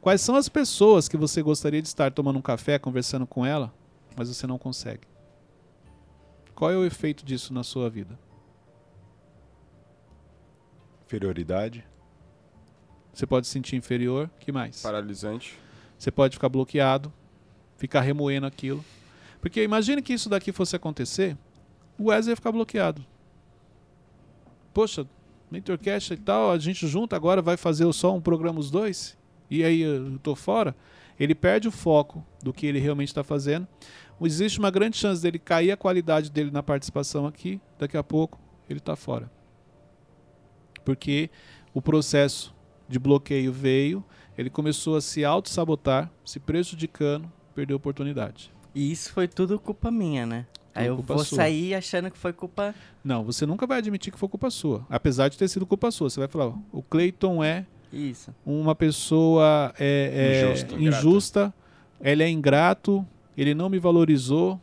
Quais 0.00 0.22
são 0.22 0.36
as 0.36 0.48
pessoas 0.48 1.06
que 1.06 1.18
você 1.18 1.42
gostaria 1.42 1.82
de 1.82 1.88
estar 1.88 2.10
tomando 2.12 2.38
um 2.38 2.42
café, 2.42 2.78
conversando 2.78 3.26
com 3.26 3.44
ela, 3.44 3.74
mas 4.16 4.28
você 4.28 4.46
não 4.46 4.56
consegue? 4.56 5.06
Qual 6.54 6.70
é 6.70 6.76
o 6.76 6.84
efeito 6.84 7.26
disso 7.26 7.52
na 7.52 7.62
sua 7.62 7.90
vida? 7.90 8.18
Inferioridade. 11.04 11.84
Você 13.12 13.26
pode 13.26 13.46
se 13.46 13.52
sentir 13.52 13.76
inferior. 13.76 14.30
que 14.40 14.50
mais? 14.50 14.80
Paralisante. 14.80 15.58
Você 15.98 16.10
pode 16.10 16.36
ficar 16.36 16.48
bloqueado, 16.48 17.12
ficar 17.76 18.00
remoendo 18.00 18.46
aquilo. 18.46 18.82
Porque 19.40 19.62
imagine 19.62 20.02
que 20.02 20.12
isso 20.12 20.28
daqui 20.28 20.52
fosse 20.52 20.74
acontecer, 20.74 21.36
o 21.98 22.04
Wesley 22.08 22.32
ia 22.32 22.36
ficar 22.36 22.52
bloqueado. 22.52 23.04
Poxa, 24.72 25.06
Mentorcast 25.50 26.12
e 26.12 26.16
tal, 26.16 26.50
a 26.50 26.58
gente 26.58 26.86
junta 26.86 27.16
agora, 27.16 27.40
vai 27.40 27.56
fazer 27.56 27.90
só 27.92 28.14
um 28.14 28.20
programa 28.20 28.60
os 28.60 28.70
dois, 28.70 29.16
e 29.50 29.64
aí 29.64 29.80
eu 29.80 30.18
tô 30.18 30.34
fora. 30.34 30.76
Ele 31.18 31.34
perde 31.34 31.66
o 31.66 31.72
foco 31.72 32.24
do 32.42 32.52
que 32.52 32.66
ele 32.66 32.78
realmente 32.78 33.08
está 33.08 33.24
fazendo. 33.24 33.66
Existe 34.20 34.58
uma 34.58 34.70
grande 34.70 34.96
chance 34.96 35.22
dele 35.22 35.38
cair 35.38 35.72
a 35.72 35.76
qualidade 35.76 36.30
dele 36.30 36.50
na 36.50 36.62
participação 36.62 37.26
aqui, 37.26 37.60
daqui 37.78 37.96
a 37.96 38.04
pouco 38.04 38.38
ele 38.68 38.78
está 38.78 38.94
fora. 38.94 39.30
Porque 40.84 41.30
o 41.72 41.80
processo 41.80 42.54
de 42.88 42.98
bloqueio 42.98 43.52
veio, 43.52 44.04
ele 44.36 44.50
começou 44.50 44.96
a 44.96 45.00
se 45.00 45.24
auto-sabotar, 45.24 46.10
se 46.24 46.38
prejudicando, 46.38 47.30
perdeu 47.54 47.74
a 47.74 47.78
oportunidade. 47.78 48.52
E 48.78 48.92
isso 48.92 49.12
foi 49.12 49.26
tudo 49.26 49.58
culpa 49.58 49.90
minha, 49.90 50.24
né? 50.24 50.46
Aí 50.72 50.86
eu 50.86 50.98
vou 50.98 51.18
sua. 51.24 51.36
sair 51.36 51.74
achando 51.74 52.12
que 52.12 52.16
foi 52.16 52.32
culpa. 52.32 52.72
Não, 53.02 53.24
você 53.24 53.44
nunca 53.44 53.66
vai 53.66 53.78
admitir 53.78 54.12
que 54.12 54.18
foi 54.18 54.28
culpa 54.28 54.50
sua. 54.50 54.86
Apesar 54.88 55.28
de 55.28 55.36
ter 55.36 55.48
sido 55.48 55.66
culpa 55.66 55.90
sua. 55.90 56.08
Você 56.08 56.20
vai 56.20 56.28
falar, 56.28 56.54
o 56.70 56.80
Clayton 56.80 57.42
é 57.42 57.66
isso. 57.92 58.32
uma 58.46 58.76
pessoa 58.76 59.74
é, 59.80 60.44
é 60.44 60.52
injusta, 60.52 60.74
injusta 60.76 61.54
ele 62.00 62.22
é 62.22 62.28
ingrato, 62.28 63.04
ele 63.36 63.52
não 63.52 63.68
me 63.68 63.80
valorizou. 63.80 64.60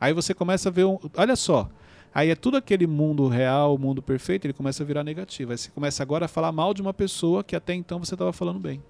Aí 0.00 0.12
você 0.12 0.32
começa 0.32 0.68
a 0.68 0.72
ver. 0.72 0.84
Um, 0.84 0.96
olha 1.16 1.34
só, 1.34 1.68
Aí 2.14 2.30
é 2.30 2.36
tudo 2.36 2.56
aquele 2.56 2.86
mundo 2.86 3.26
real, 3.26 3.76
mundo 3.76 4.00
perfeito, 4.00 4.44
ele 4.44 4.52
começa 4.52 4.84
a 4.84 4.86
virar 4.86 5.02
negativo. 5.02 5.50
Aí 5.50 5.58
você 5.58 5.70
começa 5.70 6.00
agora 6.00 6.26
a 6.26 6.28
falar 6.28 6.52
mal 6.52 6.72
de 6.72 6.82
uma 6.82 6.94
pessoa 6.94 7.42
que 7.42 7.56
até 7.56 7.74
então 7.74 7.98
você 7.98 8.14
estava 8.14 8.32
falando 8.32 8.60
bem. 8.60 8.80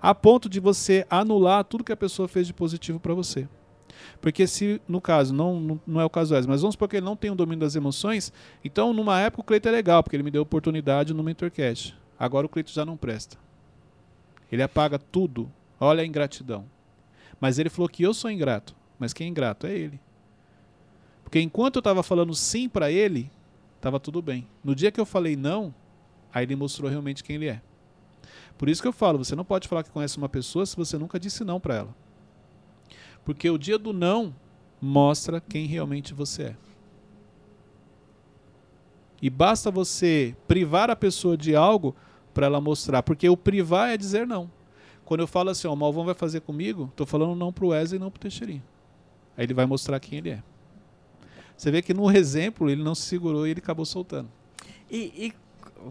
A 0.00 0.14
ponto 0.14 0.48
de 0.48 0.60
você 0.60 1.06
anular 1.10 1.64
tudo 1.64 1.84
que 1.84 1.92
a 1.92 1.96
pessoa 1.96 2.26
fez 2.26 2.46
de 2.46 2.54
positivo 2.54 2.98
para 2.98 3.14
você. 3.14 3.48
Porque 4.20 4.46
se, 4.46 4.80
no 4.88 5.00
caso, 5.00 5.34
não, 5.34 5.80
não 5.86 6.00
é 6.00 6.04
o 6.04 6.10
caso 6.10 6.34
mas 6.48 6.62
vamos 6.62 6.74
supor 6.74 6.88
que 6.88 6.96
ele 6.96 7.04
não 7.04 7.16
tem 7.16 7.30
o 7.30 7.34
domínio 7.34 7.60
das 7.60 7.76
emoções, 7.76 8.32
então 8.64 8.92
numa 8.92 9.20
época 9.20 9.42
o 9.42 9.44
Cleiton 9.44 9.68
é 9.68 9.72
legal, 9.72 10.02
porque 10.02 10.16
ele 10.16 10.22
me 10.22 10.30
deu 10.30 10.42
oportunidade 10.42 11.12
no 11.12 11.22
Mentorcast. 11.22 11.96
Agora 12.18 12.46
o 12.46 12.48
Cleiton 12.48 12.72
já 12.72 12.84
não 12.84 12.96
presta. 12.96 13.36
Ele 14.50 14.62
apaga 14.62 14.98
tudo. 14.98 15.50
Olha 15.78 16.02
a 16.02 16.06
ingratidão. 16.06 16.66
Mas 17.40 17.58
ele 17.58 17.70
falou 17.70 17.88
que 17.88 18.02
eu 18.02 18.12
sou 18.12 18.30
ingrato. 18.30 18.74
Mas 18.98 19.12
quem 19.12 19.26
é 19.26 19.30
ingrato 19.30 19.66
é 19.66 19.72
ele. 19.72 19.98
Porque 21.22 21.40
enquanto 21.40 21.76
eu 21.76 21.80
estava 21.80 22.02
falando 22.02 22.34
sim 22.34 22.68
para 22.68 22.90
ele, 22.90 23.30
estava 23.76 23.98
tudo 23.98 24.20
bem. 24.20 24.46
No 24.62 24.74
dia 24.74 24.90
que 24.90 25.00
eu 25.00 25.06
falei 25.06 25.36
não, 25.36 25.74
aí 26.34 26.44
ele 26.44 26.56
mostrou 26.56 26.90
realmente 26.90 27.24
quem 27.24 27.36
ele 27.36 27.48
é. 27.48 27.62
Por 28.56 28.68
isso 28.68 28.82
que 28.82 28.88
eu 28.88 28.92
falo, 28.92 29.18
você 29.18 29.34
não 29.34 29.44
pode 29.44 29.68
falar 29.68 29.82
que 29.82 29.90
conhece 29.90 30.18
uma 30.18 30.28
pessoa 30.28 30.66
se 30.66 30.76
você 30.76 30.98
nunca 30.98 31.18
disse 31.18 31.44
não 31.44 31.60
para 31.60 31.76
ela. 31.76 31.96
Porque 33.24 33.48
o 33.48 33.58
dia 33.58 33.78
do 33.78 33.92
não 33.92 34.34
mostra 34.80 35.40
quem 35.40 35.66
realmente 35.66 36.14
você 36.14 36.42
é. 36.42 36.56
E 39.22 39.28
basta 39.28 39.70
você 39.70 40.34
privar 40.48 40.90
a 40.90 40.96
pessoa 40.96 41.36
de 41.36 41.54
algo 41.54 41.94
para 42.32 42.46
ela 42.46 42.60
mostrar. 42.60 43.02
Porque 43.02 43.28
o 43.28 43.36
privar 43.36 43.90
é 43.90 43.96
dizer 43.96 44.26
não. 44.26 44.50
Quando 45.04 45.20
eu 45.20 45.26
falo 45.26 45.50
assim, 45.50 45.66
ó, 45.66 45.72
o 45.72 45.76
Malvão 45.76 46.04
vai 46.04 46.14
fazer 46.14 46.40
comigo, 46.40 46.88
estou 46.90 47.06
falando 47.06 47.34
não 47.34 47.52
para 47.52 47.64
o 47.64 47.68
Wesley 47.68 47.98
e 47.98 48.00
não 48.00 48.10
para 48.10 48.18
o 48.18 48.20
Teixeirinho. 48.20 48.62
Aí 49.36 49.44
ele 49.44 49.54
vai 49.54 49.66
mostrar 49.66 49.98
quem 50.00 50.18
ele 50.18 50.30
é. 50.30 50.42
Você 51.56 51.70
vê 51.70 51.82
que 51.82 51.92
no 51.92 52.10
exemplo 52.16 52.70
ele 52.70 52.82
não 52.82 52.94
se 52.94 53.02
segurou 53.02 53.46
e 53.46 53.50
ele 53.50 53.60
acabou 53.60 53.84
soltando. 53.84 54.30
E, 54.90 55.26
e 55.26 55.32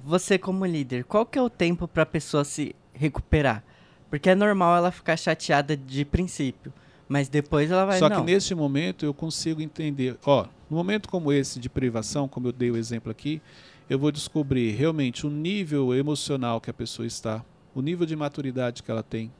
você 0.03 0.37
como 0.37 0.65
líder, 0.65 1.03
qual 1.03 1.25
que 1.25 1.37
é 1.37 1.41
o 1.41 1.49
tempo 1.49 1.87
para 1.87 2.03
a 2.03 2.05
pessoa 2.05 2.43
se 2.43 2.75
recuperar? 2.93 3.63
Porque 4.09 4.29
é 4.29 4.35
normal 4.35 4.75
ela 4.75 4.91
ficar 4.91 5.17
chateada 5.17 5.75
de 5.77 6.03
princípio, 6.05 6.73
mas 7.07 7.29
depois 7.29 7.71
ela 7.71 7.85
vai 7.85 7.99
Só 7.99 8.09
não. 8.09 8.17
que 8.25 8.31
nesse 8.31 8.55
momento 8.55 9.05
eu 9.05 9.13
consigo 9.13 9.61
entender, 9.61 10.17
ó, 10.25 10.45
no 10.69 10.77
momento 10.77 11.09
como 11.09 11.31
esse 11.31 11.59
de 11.59 11.69
privação, 11.69 12.27
como 12.27 12.47
eu 12.47 12.51
dei 12.51 12.71
o 12.71 12.77
exemplo 12.77 13.11
aqui, 13.11 13.41
eu 13.89 13.97
vou 13.97 14.11
descobrir 14.11 14.71
realmente 14.71 15.25
o 15.25 15.29
nível 15.29 15.93
emocional 15.93 16.61
que 16.61 16.69
a 16.69 16.73
pessoa 16.73 17.05
está, 17.05 17.43
o 17.73 17.81
nível 17.81 18.05
de 18.05 18.15
maturidade 18.15 18.83
que 18.83 18.91
ela 18.91 19.03
tem, 19.03 19.31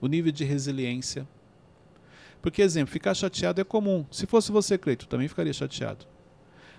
o 0.00 0.06
nível 0.06 0.30
de 0.30 0.44
resiliência, 0.44 1.26
porque, 2.40 2.62
exemplo, 2.62 2.92
ficar 2.92 3.14
chateado 3.14 3.60
é 3.60 3.64
comum. 3.64 4.06
Se 4.10 4.26
fosse 4.26 4.52
você, 4.52 4.78
Cleito, 4.78 5.06
também 5.06 5.28
ficaria 5.28 5.52
chateado. 5.52 6.06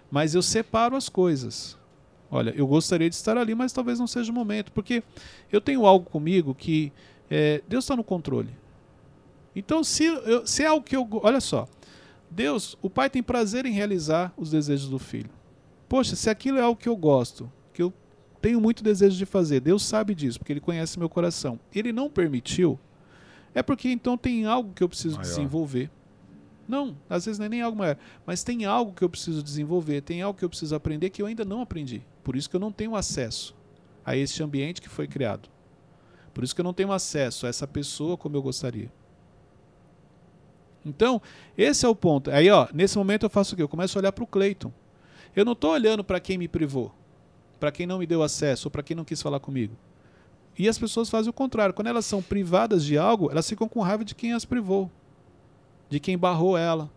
Mas 0.09 0.33
eu 0.33 0.41
separo 0.41 0.95
as 0.95 1.09
coisas. 1.09 1.77
Olha, 2.31 2.53
eu 2.55 2.67
gostaria 2.67 3.09
de 3.09 3.15
estar 3.15 3.37
ali, 3.37 3.55
mas 3.55 3.73
talvez 3.73 3.99
não 3.99 4.07
seja 4.07 4.31
o 4.31 4.35
momento. 4.35 4.71
Porque 4.71 5.03
eu 5.51 5.59
tenho 5.59 5.85
algo 5.85 6.09
comigo 6.09 6.53
que 6.53 6.91
é, 7.29 7.61
Deus 7.67 7.83
está 7.85 7.95
no 7.95 8.03
controle. 8.03 8.49
Então, 9.55 9.83
se, 9.83 10.05
eu, 10.05 10.45
se 10.45 10.63
é 10.63 10.67
algo 10.67 10.85
que 10.85 10.95
eu. 10.95 11.07
Olha 11.23 11.41
só. 11.41 11.67
Deus, 12.29 12.77
o 12.81 12.89
pai 12.89 13.09
tem 13.09 13.23
prazer 13.23 13.65
em 13.65 13.71
realizar 13.71 14.31
os 14.37 14.51
desejos 14.51 14.87
do 14.87 14.99
filho. 14.99 15.31
Poxa, 15.87 16.15
se 16.15 16.29
aquilo 16.29 16.59
é 16.59 16.61
algo 16.61 16.79
que 16.79 16.87
eu 16.87 16.95
gosto, 16.95 17.51
que 17.73 17.81
eu 17.81 17.91
tenho 18.39 18.61
muito 18.61 18.83
desejo 18.83 19.17
de 19.17 19.25
fazer, 19.25 19.59
Deus 19.59 19.83
sabe 19.83 20.13
disso, 20.13 20.37
porque 20.37 20.53
Ele 20.53 20.59
conhece 20.59 20.99
meu 20.99 21.09
coração. 21.09 21.59
Ele 21.73 21.91
não 21.91 22.07
permitiu, 22.07 22.79
é 23.55 23.63
porque 23.63 23.89
então 23.89 24.15
tem 24.15 24.45
algo 24.45 24.71
que 24.73 24.83
eu 24.83 24.87
preciso 24.87 25.15
Maior. 25.15 25.27
desenvolver. 25.27 25.89
Não, 26.69 26.95
às 27.09 27.25
vezes 27.25 27.39
não 27.39 27.47
é 27.47 27.49
nem 27.49 27.63
algo 27.63 27.75
maior, 27.75 27.97
mas 28.27 28.43
tem 28.43 28.63
algo 28.63 28.93
que 28.93 29.03
eu 29.03 29.09
preciso 29.09 29.41
desenvolver, 29.41 30.01
tem 30.01 30.21
algo 30.21 30.37
que 30.37 30.45
eu 30.45 30.49
preciso 30.49 30.75
aprender 30.75 31.09
que 31.09 31.19
eu 31.19 31.25
ainda 31.25 31.43
não 31.43 31.61
aprendi. 31.61 32.05
Por 32.23 32.35
isso 32.35 32.47
que 32.47 32.55
eu 32.55 32.59
não 32.59 32.71
tenho 32.71 32.95
acesso 32.95 33.55
a 34.05 34.15
esse 34.15 34.43
ambiente 34.43 34.79
que 34.79 34.87
foi 34.87 35.07
criado. 35.07 35.49
Por 36.31 36.43
isso 36.43 36.53
que 36.53 36.61
eu 36.61 36.63
não 36.63 36.71
tenho 36.71 36.91
acesso 36.91 37.47
a 37.47 37.49
essa 37.49 37.65
pessoa 37.65 38.15
como 38.15 38.37
eu 38.37 38.41
gostaria. 38.43 38.91
Então, 40.85 41.19
esse 41.57 41.87
é 41.87 41.89
o 41.89 41.95
ponto. 41.95 42.29
Aí, 42.29 42.51
ó, 42.51 42.67
nesse 42.71 42.99
momento 42.99 43.25
eu 43.25 43.31
faço 43.31 43.55
o 43.55 43.57
quê? 43.57 43.63
Eu 43.63 43.67
começo 43.67 43.97
a 43.97 44.01
olhar 44.01 44.11
para 44.11 44.23
o 44.23 44.27
Cleiton. 44.27 44.71
Eu 45.35 45.43
não 45.43 45.53
estou 45.53 45.71
olhando 45.71 46.03
para 46.03 46.19
quem 46.19 46.37
me 46.37 46.47
privou, 46.47 46.93
para 47.59 47.71
quem 47.71 47.87
não 47.87 47.97
me 47.97 48.05
deu 48.05 48.21
acesso, 48.21 48.67
ou 48.67 48.71
para 48.71 48.83
quem 48.83 48.95
não 48.95 49.03
quis 49.03 49.23
falar 49.23 49.39
comigo. 49.39 49.75
E 50.55 50.69
as 50.69 50.77
pessoas 50.77 51.09
fazem 51.09 51.31
o 51.31 51.33
contrário. 51.33 51.73
Quando 51.73 51.87
elas 51.87 52.05
são 52.05 52.21
privadas 52.21 52.85
de 52.85 52.95
algo, 52.95 53.31
elas 53.31 53.49
ficam 53.49 53.67
com 53.67 53.81
raiva 53.81 54.05
de 54.05 54.13
quem 54.13 54.33
as 54.33 54.45
privou, 54.45 54.91
de 55.89 55.99
quem 55.99 56.17
barrou 56.17 56.57
ela. 56.57 56.89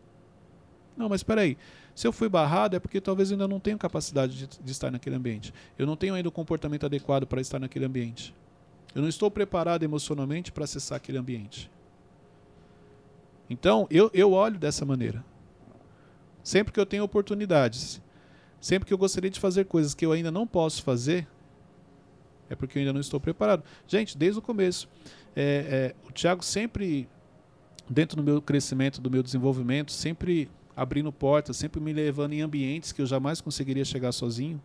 Não, 0.96 1.08
mas 1.08 1.20
espera 1.20 1.40
aí. 1.40 1.56
Se 1.94 2.06
eu 2.06 2.12
fui 2.12 2.28
barrado 2.28 2.76
é 2.76 2.80
porque 2.80 3.00
talvez 3.00 3.30
eu 3.30 3.34
ainda 3.34 3.49
não 3.49 3.61
tenho 3.61 3.76
capacidade 3.78 4.37
de, 4.37 4.61
de 4.62 4.72
estar 4.72 4.90
naquele 4.90 5.16
ambiente. 5.16 5.52
Eu 5.78 5.87
não 5.87 5.96
tenho 5.96 6.14
ainda 6.14 6.28
o 6.28 6.32
comportamento 6.32 6.87
adequado 6.87 7.26
para 7.26 7.40
estar 7.40 7.58
naquele 7.58 7.84
ambiente. 7.84 8.34
Eu 8.94 9.02
não 9.02 9.08
estou 9.08 9.30
preparado 9.30 9.82
emocionalmente 9.82 10.52
para 10.52 10.64
acessar 10.64 10.96
aquele 10.96 11.18
ambiente. 11.18 11.70
Então, 13.49 13.87
eu, 13.90 14.11
eu 14.14 14.32
olho 14.32 14.58
dessa 14.58 14.84
maneira. 14.84 15.25
Sempre 16.42 16.72
que 16.72 16.80
eu 16.80 16.87
tenho 16.87 17.04
oportunidades, 17.04 18.00
sempre 18.61 18.87
que 18.87 18.94
eu 18.94 18.99
gostaria 18.99 19.30
de 19.30 19.38
fazer 19.38 19.66
coisas 19.66 19.94
que 19.94 20.04
eu 20.04 20.12
ainda 20.12 20.30
não 20.30 20.46
posso 20.46 20.82
fazer, 20.82 21.26
é 22.49 22.54
porque 22.54 22.78
eu 22.78 22.80
ainda 22.80 22.92
não 22.92 23.00
estou 23.00 23.20
preparado. 23.20 23.62
Gente, 23.87 24.16
desde 24.16 24.38
o 24.38 24.42
começo, 24.42 24.88
é, 25.37 25.94
é, 25.94 26.08
o 26.08 26.12
Tiago 26.12 26.44
sempre, 26.44 27.08
dentro 27.89 28.17
do 28.17 28.23
meu 28.23 28.41
crescimento, 28.41 29.01
do 29.01 29.11
meu 29.11 29.23
desenvolvimento, 29.23 29.93
sempre 29.93 30.51
abrindo 30.77 31.12
portas, 31.12 31.57
sempre 31.57 31.81
me 31.81 31.93
levando 31.93 32.33
em 32.33 32.41
ambientes 32.41 32.93
que 32.93 33.03
eu 33.03 33.07
jamais 33.07 33.41
conseguiria 33.41 33.85
chegar 33.85 34.12
sozinho. 34.12 34.62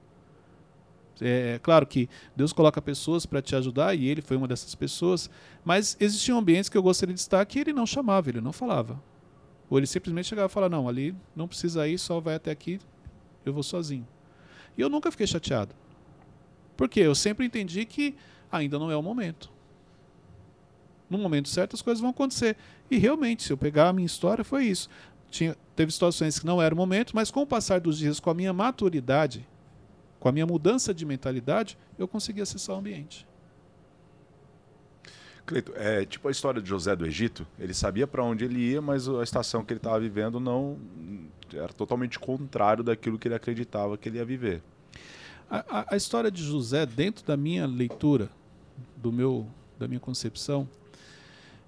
É, 1.20 1.56
é 1.56 1.60
claro 1.60 1.86
que 1.86 2.10
Deus 2.36 2.54
coloca 2.54 2.82
pessoas 2.82 3.26
para 3.26 3.42
te 3.42 3.56
ajudar 3.56 3.96
e 3.96 4.08
ele 4.08 4.22
foi 4.22 4.38
uma 4.38 4.48
dessas 4.48 4.74
pessoas, 4.76 5.30
mas 5.66 5.98
existiam 6.00 6.38
ambientes 6.38 6.70
que 6.70 6.78
eu 6.78 6.84
gostaria 6.84 7.14
de 7.14 7.20
estar 7.20 7.44
que 7.46 7.60
ele 7.60 7.74
não 7.74 7.86
chamava, 7.86 8.30
ele 8.30 8.42
não 8.42 8.54
falava. 8.54 9.02
Ou 9.70 9.78
ele 9.78 9.88
simplesmente 9.88 10.28
chegava 10.28 10.48
e 10.48 10.54
falava: 10.54 10.76
Não, 10.76 10.88
ali 10.88 11.16
não 11.36 11.48
precisa 11.48 11.88
ir, 11.88 11.98
só 11.98 12.20
vai 12.20 12.36
até 12.36 12.52
aqui, 12.52 12.80
eu 13.46 13.54
vou 13.54 13.64
sozinho. 13.64 14.08
E 14.78 14.82
eu 14.82 14.90
nunca 14.90 15.12
fiquei 15.12 15.28
chateado. 15.28 15.76
Porque 16.78 17.00
eu 17.00 17.16
sempre 17.16 17.46
entendi 17.46 17.84
que 17.86 18.16
ainda 18.52 18.78
não 18.78 18.92
é 18.92 18.96
o 18.96 19.02
momento. 19.02 19.52
No 21.10 21.18
momento 21.18 21.50
certo 21.50 21.76
as 21.76 21.82
coisas 21.82 22.02
vão 22.02 22.10
acontecer. 22.10 22.58
E 22.90 22.98
realmente, 22.98 23.44
se 23.44 23.52
eu 23.52 23.58
pegar 23.58 23.90
a 23.90 23.94
minha 23.94 24.06
história, 24.06 24.44
foi 24.44 24.66
isso. 24.66 24.90
Tinha, 25.30 25.56
teve 25.76 25.92
situações 25.92 26.40
que 26.40 26.46
não 26.46 26.62
era 26.62 26.74
o 26.74 26.78
momento, 26.78 27.16
mas 27.16 27.32
com 27.32 27.42
o 27.42 27.48
passar 27.48 27.80
dos 27.80 27.98
dias, 27.98 28.20
com 28.20 28.30
a 28.30 28.34
minha 28.34 28.54
maturidade, 28.54 29.48
com 30.20 30.30
a 30.30 30.32
minha 30.32 30.46
mudança 30.46 30.94
de 30.94 31.06
mentalidade, 31.06 31.78
eu 31.98 32.08
consegui 32.08 32.42
acessar 32.42 32.76
o 32.76 32.80
ambiente. 32.80 33.28
Cleito, 35.46 35.72
é 35.76 36.04
tipo 36.04 36.28
a 36.28 36.32
história 36.32 36.62
de 36.62 36.68
José 36.68 36.94
do 36.94 37.06
Egito. 37.06 37.48
Ele 37.58 37.74
sabia 37.74 38.06
para 38.06 38.22
onde 38.22 38.44
ele 38.44 38.60
ia, 38.60 38.82
mas 38.82 39.08
a 39.08 39.24
estação 39.24 39.64
que 39.64 39.72
ele 39.72 39.80
estava 39.80 39.98
vivendo 39.98 40.42
não 40.42 40.78
era 41.54 41.72
totalmente 41.72 42.20
contrário 42.20 42.84
daquilo 42.84 43.18
que 43.18 43.30
ele 43.30 43.36
acreditava 43.36 43.98
que 43.98 44.10
ele 44.10 44.18
ia 44.18 44.26
viver. 44.26 44.62
A, 45.50 45.80
a, 45.80 45.94
a 45.94 45.96
história 45.96 46.30
de 46.30 46.44
José, 46.44 46.86
dentro 46.86 47.26
da 47.26 47.38
minha 47.38 47.66
leitura, 47.66 48.30
do 48.98 49.10
meu, 49.10 49.48
da 49.80 49.88
minha 49.88 50.02
concepção, 50.02 50.68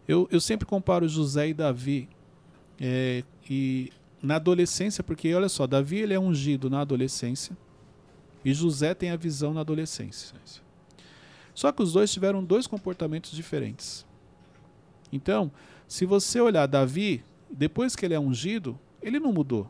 eu, 0.09 0.27
eu 0.31 0.41
sempre 0.41 0.65
comparo 0.65 1.07
José 1.07 1.49
e 1.49 1.53
Davi. 1.53 2.09
É, 2.81 3.23
e 3.47 3.93
na 4.23 4.37
adolescência, 4.37 5.03
porque 5.03 5.31
olha 5.35 5.47
só, 5.47 5.67
Davi 5.67 5.99
ele 5.99 6.15
é 6.15 6.19
ungido 6.19 6.67
na 6.67 6.81
adolescência 6.81 7.55
e 8.43 8.51
José 8.51 8.95
tem 8.95 9.11
a 9.11 9.15
visão 9.15 9.53
na 9.53 9.61
adolescência. 9.61 10.35
Só 11.53 11.71
que 11.71 11.83
os 11.83 11.93
dois 11.93 12.11
tiveram 12.11 12.43
dois 12.43 12.65
comportamentos 12.65 13.31
diferentes. 13.31 14.03
Então, 15.13 15.51
se 15.87 16.07
você 16.07 16.41
olhar 16.41 16.65
Davi, 16.65 17.23
depois 17.47 17.95
que 17.95 18.03
ele 18.03 18.15
é 18.15 18.19
ungido, 18.19 18.79
ele 19.03 19.19
não 19.19 19.31
mudou. 19.31 19.69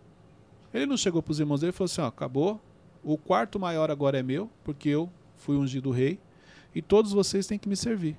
Ele 0.74 0.86
não 0.86 0.96
chegou 0.96 1.22
para 1.22 1.34
os 1.34 1.40
irmãos 1.42 1.60
dele 1.60 1.72
e 1.72 1.74
falou 1.74 1.86
assim: 1.86 2.02
ó, 2.02 2.06
acabou, 2.06 2.62
o 3.04 3.18
quarto 3.18 3.60
maior 3.60 3.92
agora 3.92 4.18
é 4.18 4.24
meu, 4.24 4.50
porque 4.64 4.88
eu 4.88 5.12
fui 5.36 5.58
ungido 5.58 5.92
rei, 5.92 6.18
e 6.74 6.82
todos 6.82 7.12
vocês 7.12 7.46
têm 7.46 7.60
que 7.60 7.68
me 7.68 7.76
servir. 7.76 8.16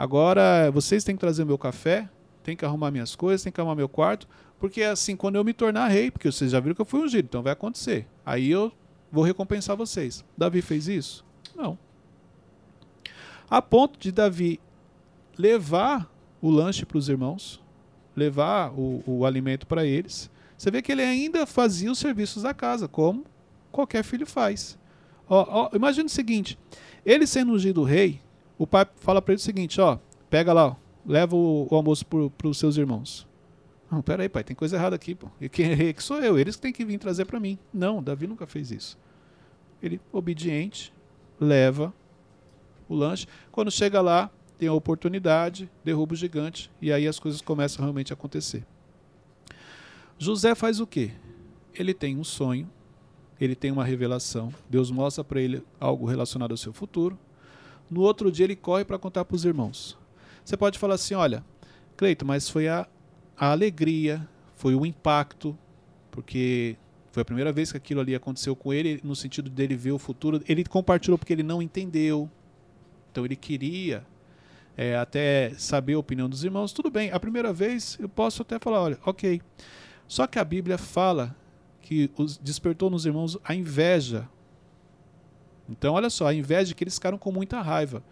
Agora, 0.00 0.70
vocês 0.70 1.04
têm 1.04 1.14
que 1.14 1.20
trazer 1.20 1.44
meu 1.44 1.58
café, 1.58 2.08
têm 2.42 2.56
que 2.56 2.64
arrumar 2.64 2.90
minhas 2.90 3.14
coisas, 3.14 3.42
têm 3.42 3.52
que 3.52 3.60
arrumar 3.60 3.74
meu 3.76 3.86
quarto, 3.86 4.26
porque 4.58 4.82
assim, 4.82 5.14
quando 5.14 5.36
eu 5.36 5.44
me 5.44 5.52
tornar 5.52 5.88
rei, 5.88 6.10
porque 6.10 6.32
vocês 6.32 6.52
já 6.52 6.58
viram 6.58 6.74
que 6.74 6.80
eu 6.80 6.86
fui 6.86 7.00
ungido, 7.00 7.26
então 7.26 7.42
vai 7.42 7.52
acontecer. 7.52 8.06
Aí 8.24 8.50
eu 8.50 8.72
vou 9.12 9.22
recompensar 9.22 9.76
vocês. 9.76 10.24
Davi 10.38 10.62
fez 10.62 10.88
isso? 10.88 11.22
Não. 11.54 11.78
A 13.50 13.60
ponto 13.60 13.98
de 13.98 14.10
Davi 14.10 14.58
levar 15.36 16.10
o 16.40 16.48
lanche 16.48 16.86
para 16.86 16.96
os 16.96 17.10
irmãos, 17.10 17.62
levar 18.16 18.72
o, 18.72 19.02
o 19.06 19.26
alimento 19.26 19.66
para 19.66 19.84
eles. 19.84 20.30
Você 20.56 20.70
vê 20.70 20.80
que 20.80 20.92
ele 20.92 21.02
ainda 21.02 21.44
fazia 21.44 21.92
os 21.92 21.98
serviços 21.98 22.44
da 22.44 22.54
casa, 22.54 22.88
como 22.88 23.26
qualquer 23.70 24.02
filho 24.02 24.26
faz. 24.26 24.78
Imagina 25.74 26.06
o 26.06 26.10
seguinte: 26.10 26.58
ele 27.04 27.26
sendo 27.26 27.52
ungido 27.52 27.82
rei, 27.84 28.22
o 28.60 28.66
pai 28.66 28.86
fala 28.96 29.22
para 29.22 29.32
ele 29.32 29.40
o 29.40 29.42
seguinte: 29.42 29.80
ó, 29.80 29.98
pega 30.28 30.52
lá, 30.52 30.76
leva 31.06 31.34
o, 31.34 31.66
o 31.70 31.74
almoço 31.74 32.04
para 32.04 32.46
os 32.46 32.58
seus 32.58 32.76
irmãos. 32.76 33.26
Não, 33.90 34.02
peraí, 34.02 34.28
pai, 34.28 34.44
tem 34.44 34.54
coisa 34.54 34.76
errada 34.76 34.94
aqui, 34.94 35.14
pô. 35.14 35.28
E 35.40 35.50
é 35.62 35.74
rei 35.74 35.94
que 35.94 36.02
sou 36.02 36.22
eu, 36.22 36.38
eles 36.38 36.56
que 36.56 36.62
têm 36.62 36.72
que 36.72 36.84
vir 36.84 36.98
trazer 36.98 37.24
para 37.24 37.40
mim. 37.40 37.58
Não, 37.72 38.02
Davi 38.02 38.26
nunca 38.26 38.46
fez 38.46 38.70
isso. 38.70 38.98
Ele, 39.82 39.98
obediente, 40.12 40.92
leva 41.40 41.92
o 42.86 42.94
lanche. 42.94 43.26
Quando 43.50 43.70
chega 43.70 44.02
lá, 44.02 44.30
tem 44.58 44.68
a 44.68 44.74
oportunidade, 44.74 45.70
derruba 45.82 46.12
o 46.12 46.16
gigante, 46.16 46.70
e 46.82 46.92
aí 46.92 47.08
as 47.08 47.18
coisas 47.18 47.40
começam 47.40 47.82
realmente 47.82 48.12
a 48.12 48.14
acontecer. 48.14 48.62
José 50.18 50.54
faz 50.54 50.80
o 50.80 50.86
quê? 50.86 51.12
Ele 51.72 51.94
tem 51.94 52.18
um 52.18 52.24
sonho, 52.24 52.70
ele 53.40 53.54
tem 53.54 53.70
uma 53.70 53.86
revelação, 53.86 54.52
Deus 54.68 54.90
mostra 54.90 55.24
para 55.24 55.40
ele 55.40 55.64
algo 55.80 56.04
relacionado 56.04 56.50
ao 56.50 56.58
seu 56.58 56.74
futuro. 56.74 57.18
No 57.90 58.02
outro 58.02 58.30
dia 58.30 58.44
ele 58.44 58.56
corre 58.56 58.84
para 58.84 58.98
contar 58.98 59.24
para 59.24 59.34
os 59.34 59.44
irmãos. 59.44 59.98
Você 60.44 60.56
pode 60.56 60.78
falar 60.78 60.94
assim: 60.94 61.14
olha, 61.14 61.44
Cleito, 61.96 62.24
mas 62.24 62.48
foi 62.48 62.68
a 62.68 62.86
a 63.40 63.52
alegria, 63.52 64.28
foi 64.54 64.74
o 64.74 64.84
impacto, 64.84 65.56
porque 66.10 66.76
foi 67.10 67.22
a 67.22 67.24
primeira 67.24 67.50
vez 67.50 67.72
que 67.72 67.78
aquilo 67.78 68.02
ali 68.02 68.14
aconteceu 68.14 68.54
com 68.54 68.70
ele, 68.70 69.00
no 69.02 69.16
sentido 69.16 69.48
dele 69.48 69.74
ver 69.74 69.92
o 69.92 69.98
futuro. 69.98 70.42
Ele 70.46 70.62
compartilhou 70.62 71.16
porque 71.16 71.32
ele 71.32 71.42
não 71.42 71.62
entendeu. 71.62 72.30
Então 73.10 73.24
ele 73.24 73.34
queria 73.34 74.06
é, 74.76 74.94
até 74.94 75.54
saber 75.56 75.94
a 75.94 75.98
opinião 75.98 76.28
dos 76.28 76.44
irmãos. 76.44 76.70
Tudo 76.70 76.90
bem, 76.90 77.10
a 77.10 77.18
primeira 77.18 77.50
vez 77.50 77.96
eu 77.98 78.10
posso 78.10 78.42
até 78.42 78.58
falar, 78.58 78.82
olha, 78.82 78.98
ok. 79.06 79.40
Só 80.06 80.26
que 80.26 80.38
a 80.38 80.44
Bíblia 80.44 80.76
fala 80.76 81.34
que 81.80 82.10
os, 82.18 82.36
despertou 82.36 82.90
nos 82.90 83.06
irmãos 83.06 83.38
a 83.42 83.54
inveja. 83.54 84.28
Então, 85.70 85.94
olha 85.94 86.10
só, 86.10 86.26
a 86.26 86.34
inveja 86.34 86.74
que 86.74 86.82
eles 86.82 86.94
ficaram 86.94 87.16
com 87.16 87.30
muita 87.30 87.62
raiva. 87.62 88.02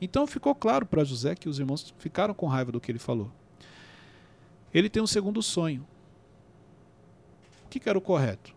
Então 0.00 0.26
ficou 0.26 0.54
claro 0.54 0.84
para 0.84 1.04
José 1.04 1.34
que 1.34 1.48
os 1.48 1.58
irmãos 1.58 1.94
ficaram 1.98 2.34
com 2.34 2.46
raiva 2.46 2.72
do 2.72 2.80
que 2.80 2.90
ele 2.90 2.98
falou. 2.98 3.30
Ele 4.72 4.90
tem 4.90 5.02
um 5.02 5.06
segundo 5.06 5.42
sonho. 5.42 5.86
O 7.64 7.68
que, 7.68 7.78
que 7.78 7.88
era 7.88 7.96
o 7.96 8.02
correto? 8.02 8.54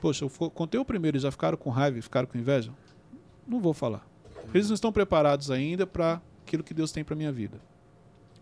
Poxa, 0.00 0.24
eu 0.24 0.50
contei 0.50 0.80
o 0.80 0.84
primeiro 0.84 1.16
e 1.16 1.20
já 1.20 1.30
ficaram 1.30 1.56
com 1.56 1.70
raiva 1.70 1.98
e 1.98 2.02
ficaram 2.02 2.26
com 2.26 2.38
inveja? 2.38 2.72
Não 3.46 3.60
vou 3.60 3.72
falar. 3.72 4.06
Eles 4.52 4.68
não 4.68 4.74
estão 4.74 4.92
preparados 4.92 5.50
ainda 5.50 5.86
para 5.86 6.20
aquilo 6.42 6.64
que 6.64 6.74
Deus 6.74 6.90
tem 6.90 7.04
para 7.04 7.14
minha 7.14 7.32
vida. 7.32 7.60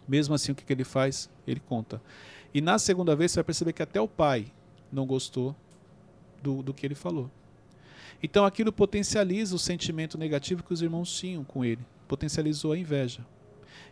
Mesmo 0.06 0.34
assim, 0.34 0.52
o 0.52 0.54
que, 0.54 0.64
que 0.64 0.72
ele 0.72 0.84
faz? 0.84 1.28
Ele 1.46 1.60
conta. 1.60 2.00
E 2.52 2.60
na 2.60 2.78
segunda 2.78 3.16
vez 3.16 3.32
você 3.32 3.36
vai 3.36 3.44
perceber 3.44 3.72
que 3.72 3.82
até 3.82 4.00
o 4.00 4.08
pai 4.08 4.46
não 4.90 5.06
gostou 5.06 5.54
do, 6.42 6.62
do 6.62 6.72
que 6.72 6.86
ele 6.86 6.94
falou. 6.94 7.30
Então 8.25 8.47
aquilo 8.47 8.73
potencializa 8.73 9.54
o 9.54 9.59
sentimento 9.59 10.16
negativo 10.16 10.62
que 10.62 10.73
os 10.73 10.81
irmãos 10.81 11.14
tinham 11.14 11.45
com 11.45 11.62
ele. 11.62 11.85
Potencializou 12.09 12.73
a 12.73 12.78
inveja. 12.78 13.21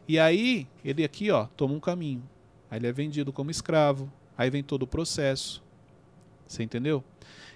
E 0.09 0.19
aí, 0.19 0.67
ele 0.83 1.05
aqui, 1.05 1.31
ó, 1.31 1.45
toma 1.55 1.75
um 1.75 1.79
caminho. 1.79 2.23
Aí 2.71 2.79
ele 2.79 2.87
é 2.87 2.93
vendido 2.93 3.31
como 3.31 3.51
escravo. 3.51 4.11
Aí 4.37 4.49
vem 4.49 4.63
todo 4.63 4.85
o 4.85 4.87
processo. 4.87 5.63
Você 6.47 6.63
entendeu? 6.63 7.05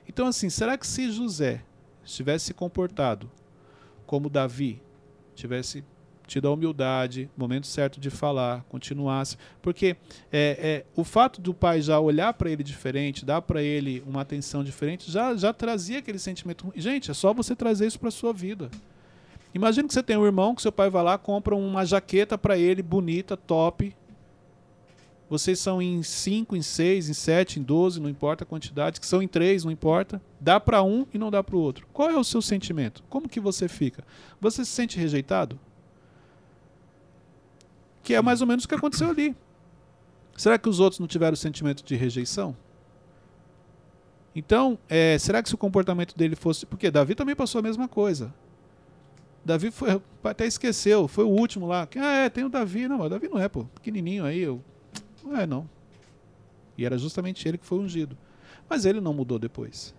Então, 0.06 0.26
assim, 0.26 0.50
será 0.50 0.76
que 0.76 0.86
se 0.86 1.10
José 1.10 1.64
tivesse 2.04 2.44
se 2.44 2.54
comportado 2.54 3.30
como 4.04 4.28
Davi, 4.28 4.82
tivesse 5.34 5.82
tido 6.26 6.48
a 6.48 6.50
humildade, 6.50 7.30
momento 7.36 7.66
certo 7.66 8.00
de 8.00 8.10
falar, 8.10 8.64
continuasse. 8.68 9.36
Porque 9.62 9.96
é, 10.32 10.84
é, 10.84 10.84
o 10.94 11.04
fato 11.04 11.40
do 11.40 11.54
pai 11.54 11.80
já 11.80 11.98
olhar 12.00 12.32
para 12.34 12.50
ele 12.50 12.62
diferente, 12.62 13.24
dar 13.24 13.42
para 13.42 13.62
ele 13.62 14.02
uma 14.06 14.20
atenção 14.20 14.64
diferente, 14.64 15.10
já, 15.10 15.36
já 15.36 15.52
trazia 15.52 15.98
aquele 15.98 16.18
sentimento. 16.18 16.72
Gente, 16.76 17.10
é 17.10 17.14
só 17.14 17.32
você 17.32 17.54
trazer 17.54 17.86
isso 17.86 18.00
para 18.00 18.10
sua 18.10 18.32
vida. 18.32 18.70
Imagina 19.54 19.88
que 19.88 19.94
você 19.94 20.02
tem 20.02 20.16
um 20.16 20.26
irmão 20.26 20.54
que 20.54 20.62
seu 20.62 20.72
pai 20.72 20.90
vai 20.90 21.02
lá, 21.02 21.16
compra 21.16 21.54
uma 21.54 21.84
jaqueta 21.84 22.36
para 22.36 22.58
ele, 22.58 22.82
bonita, 22.82 23.36
top, 23.36 23.94
vocês 25.28 25.58
são 25.58 25.82
em 25.82 26.04
5, 26.04 26.54
em 26.54 26.62
6, 26.62 27.08
em 27.08 27.12
7, 27.12 27.58
em 27.58 27.62
12, 27.62 28.00
não 28.00 28.08
importa 28.08 28.44
a 28.44 28.46
quantidade, 28.46 29.00
que 29.00 29.06
são 29.06 29.20
em 29.20 29.26
3, 29.26 29.64
não 29.64 29.72
importa. 29.72 30.22
Dá 30.40 30.60
para 30.60 30.82
um 30.84 31.04
e 31.12 31.18
não 31.18 31.32
dá 31.32 31.42
para 31.42 31.56
o 31.56 31.60
outro. 31.60 31.86
Qual 31.92 32.08
é 32.08 32.16
o 32.16 32.22
seu 32.22 32.40
sentimento? 32.40 33.02
Como 33.08 33.28
que 33.28 33.40
você 33.40 33.66
fica? 33.66 34.04
Você 34.40 34.64
se 34.64 34.70
sente 34.70 34.98
rejeitado? 34.98 35.58
Que 38.06 38.14
é 38.14 38.22
mais 38.22 38.40
ou 38.40 38.46
menos 38.46 38.64
o 38.64 38.68
que 38.68 38.74
aconteceu 38.76 39.10
ali. 39.10 39.34
Será 40.36 40.56
que 40.56 40.68
os 40.68 40.78
outros 40.78 41.00
não 41.00 41.08
tiveram 41.08 41.34
o 41.34 41.36
sentimento 41.36 41.82
de 41.82 41.96
rejeição? 41.96 42.56
Então, 44.32 44.78
é, 44.88 45.18
será 45.18 45.42
que 45.42 45.48
se 45.48 45.56
o 45.56 45.58
comportamento 45.58 46.16
dele 46.16 46.36
fosse. 46.36 46.64
Porque 46.64 46.88
Davi 46.88 47.16
também 47.16 47.34
passou 47.34 47.58
a 47.58 47.62
mesma 47.62 47.88
coisa. 47.88 48.32
Davi 49.44 49.72
foi, 49.72 50.00
até 50.22 50.46
esqueceu, 50.46 51.08
foi 51.08 51.24
o 51.24 51.30
último 51.30 51.66
lá. 51.66 51.88
Ah, 51.96 52.12
é, 52.18 52.30
tem 52.30 52.44
o 52.44 52.48
Davi. 52.48 52.86
Não, 52.86 53.00
o 53.00 53.08
Davi 53.08 53.28
não 53.28 53.40
é, 53.40 53.48
pô. 53.48 53.64
Pequenininho 53.64 54.24
aí, 54.24 54.38
eu 54.38 54.62
não 55.24 55.36
é, 55.36 55.44
não. 55.44 55.68
E 56.78 56.86
era 56.86 56.96
justamente 56.96 57.48
ele 57.48 57.58
que 57.58 57.66
foi 57.66 57.78
ungido. 57.78 58.16
Mas 58.68 58.84
ele 58.84 59.00
não 59.00 59.12
mudou 59.12 59.36
depois. 59.36 59.92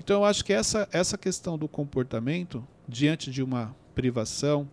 Então 0.00 0.22
eu 0.22 0.24
acho 0.24 0.42
que 0.42 0.54
essa, 0.54 0.88
essa 0.90 1.18
questão 1.18 1.58
do 1.58 1.68
comportamento, 1.68 2.66
diante 2.88 3.30
de 3.30 3.42
uma 3.42 3.76
privação, 3.94 4.66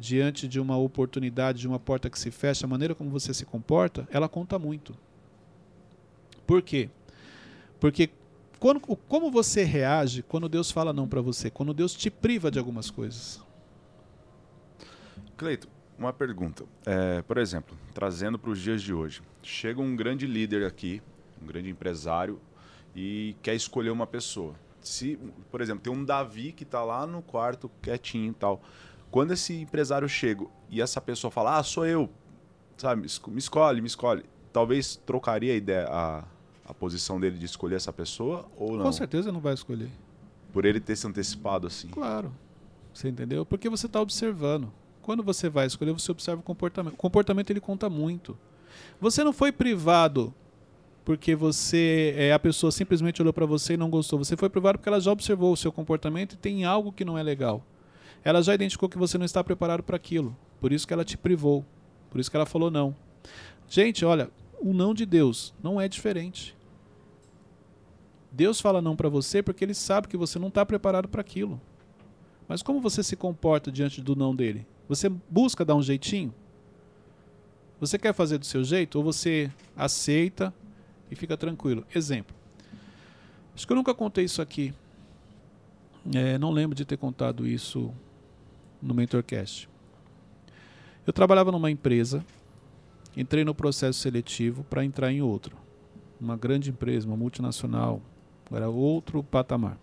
diante 0.00 0.48
de 0.48 0.58
uma 0.58 0.78
oportunidade, 0.78 1.60
de 1.60 1.68
uma 1.68 1.78
porta 1.78 2.08
que 2.08 2.18
se 2.18 2.30
fecha, 2.30 2.64
a 2.64 2.68
maneira 2.68 2.94
como 2.94 3.10
você 3.10 3.34
se 3.34 3.44
comporta, 3.44 4.08
ela 4.10 4.30
conta 4.30 4.58
muito. 4.58 4.96
Por 6.46 6.62
quê? 6.62 6.88
Porque 7.78 8.08
quando, 8.58 8.80
como 8.80 9.30
você 9.30 9.62
reage 9.62 10.22
quando 10.22 10.48
Deus 10.48 10.70
fala 10.70 10.92
não 10.94 11.06
para 11.06 11.20
você, 11.20 11.50
quando 11.50 11.74
Deus 11.74 11.92
te 11.92 12.10
priva 12.10 12.50
de 12.50 12.58
algumas 12.58 12.90
coisas? 12.90 13.42
Cleito, 15.36 15.68
uma 15.98 16.14
pergunta. 16.14 16.64
É, 16.86 17.20
por 17.20 17.36
exemplo, 17.36 17.76
trazendo 17.92 18.38
para 18.38 18.50
os 18.50 18.58
dias 18.58 18.80
de 18.80 18.94
hoje. 18.94 19.22
Chega 19.42 19.82
um 19.82 19.94
grande 19.94 20.26
líder 20.26 20.64
aqui, 20.66 21.02
um 21.42 21.46
grande 21.46 21.68
empresário, 21.68 22.40
e 22.96 23.36
quer 23.42 23.54
escolher 23.54 23.90
uma 23.90 24.06
pessoa. 24.06 24.54
Se, 24.80 25.18
por 25.50 25.60
exemplo, 25.60 25.82
tem 25.82 25.92
um 25.92 26.02
Davi 26.02 26.52
que 26.52 26.62
está 26.62 26.82
lá 26.82 27.06
no 27.06 27.20
quarto 27.20 27.70
quietinho 27.82 28.30
e 28.30 28.34
tal. 28.34 28.62
Quando 29.10 29.32
esse 29.32 29.54
empresário 29.60 30.08
chega 30.08 30.46
e 30.68 30.80
essa 30.80 31.00
pessoa 31.00 31.30
fala, 31.30 31.58
ah, 31.58 31.62
sou 31.62 31.84
eu, 31.84 32.08
sabe, 32.76 33.02
me 33.28 33.38
escolhe, 33.38 33.80
me 33.80 33.86
escolhe. 33.86 34.24
Talvez 34.52 34.96
trocaria 34.96 35.52
a 35.52 35.56
ideia, 35.56 35.88
a, 35.88 36.24
a 36.64 36.74
posição 36.74 37.18
dele 37.18 37.38
de 37.38 37.44
escolher 37.44 37.76
essa 37.76 37.92
pessoa 37.92 38.48
ou 38.56 38.76
não? 38.76 38.84
Com 38.84 38.92
certeza 38.92 39.32
não 39.32 39.40
vai 39.40 39.54
escolher. 39.54 39.90
Por 40.52 40.64
ele 40.64 40.80
ter 40.80 40.96
se 40.96 41.06
antecipado 41.06 41.66
assim. 41.66 41.88
Claro. 41.88 42.32
Você 42.92 43.08
entendeu? 43.08 43.44
Porque 43.46 43.68
você 43.68 43.86
está 43.86 44.00
observando. 44.00 44.72
Quando 45.02 45.22
você 45.22 45.48
vai 45.48 45.66
escolher, 45.66 45.92
você 45.92 46.10
observa 46.10 46.40
o 46.40 46.44
comportamento. 46.44 46.94
O 46.94 46.96
comportamento 46.96 47.50
ele 47.50 47.60
conta 47.60 47.88
muito. 47.88 48.36
Você 49.00 49.24
não 49.24 49.32
foi 49.32 49.52
privado 49.52 50.34
porque 51.04 51.34
você 51.34 52.14
é 52.16 52.32
a 52.32 52.38
pessoa 52.38 52.70
simplesmente 52.70 53.20
olhou 53.20 53.32
para 53.32 53.46
você 53.46 53.74
e 53.74 53.76
não 53.76 53.90
gostou. 53.90 54.18
Você 54.18 54.36
foi 54.36 54.48
privado 54.48 54.78
porque 54.78 54.88
ela 54.88 55.00
já 55.00 55.10
observou 55.10 55.52
o 55.52 55.56
seu 55.56 55.72
comportamento 55.72 56.34
e 56.34 56.36
tem 56.36 56.64
algo 56.64 56.92
que 56.92 57.04
não 57.04 57.16
é 57.16 57.22
legal. 57.22 57.64
Ela 58.24 58.42
já 58.42 58.54
identificou 58.54 58.88
que 58.88 58.98
você 58.98 59.16
não 59.16 59.24
está 59.24 59.42
preparado 59.42 59.82
para 59.82 59.96
aquilo. 59.96 60.36
Por 60.60 60.72
isso 60.72 60.86
que 60.86 60.92
ela 60.92 61.04
te 61.04 61.16
privou. 61.16 61.64
Por 62.10 62.20
isso 62.20 62.30
que 62.30 62.36
ela 62.36 62.46
falou 62.46 62.70
não. 62.70 62.94
Gente, 63.68 64.04
olha, 64.04 64.30
o 64.60 64.72
não 64.74 64.92
de 64.92 65.06
Deus 65.06 65.54
não 65.62 65.80
é 65.80 65.88
diferente. 65.88 66.56
Deus 68.30 68.60
fala 68.60 68.82
não 68.82 68.94
para 68.94 69.08
você 69.08 69.42
porque 69.42 69.64
ele 69.64 69.74
sabe 69.74 70.08
que 70.08 70.16
você 70.16 70.38
não 70.38 70.48
está 70.48 70.64
preparado 70.64 71.08
para 71.08 71.20
aquilo. 71.20 71.60
Mas 72.46 72.62
como 72.62 72.80
você 72.80 73.02
se 73.02 73.16
comporta 73.16 73.70
diante 73.70 74.00
do 74.00 74.14
não 74.14 74.34
dele? 74.34 74.66
Você 74.88 75.08
busca 75.08 75.64
dar 75.64 75.74
um 75.74 75.82
jeitinho? 75.82 76.34
Você 77.80 77.98
quer 77.98 78.12
fazer 78.12 78.38
do 78.38 78.44
seu 78.44 78.62
jeito 78.62 78.96
ou 78.96 79.04
você 79.04 79.50
aceita 79.76 80.52
e 81.10 81.16
fica 81.16 81.36
tranquilo? 81.36 81.84
Exemplo. 81.94 82.36
Acho 83.54 83.66
que 83.66 83.72
eu 83.72 83.76
nunca 83.76 83.94
contei 83.94 84.24
isso 84.24 84.42
aqui. 84.42 84.74
É, 86.14 86.38
não 86.38 86.50
lembro 86.50 86.74
de 86.74 86.84
ter 86.84 86.96
contado 86.96 87.46
isso 87.46 87.92
no 88.82 88.94
Mentorcast. 88.94 89.68
Eu 91.06 91.12
trabalhava 91.12 91.50
numa 91.50 91.70
empresa, 91.70 92.24
entrei 93.16 93.44
no 93.44 93.54
processo 93.54 93.98
seletivo 93.98 94.64
para 94.64 94.84
entrar 94.84 95.12
em 95.12 95.22
outra. 95.22 95.54
Uma 96.20 96.36
grande 96.36 96.70
empresa, 96.70 97.06
uma 97.06 97.16
multinacional, 97.16 98.00
era 98.50 98.68
outro 98.68 99.22
patamar. 99.22 99.78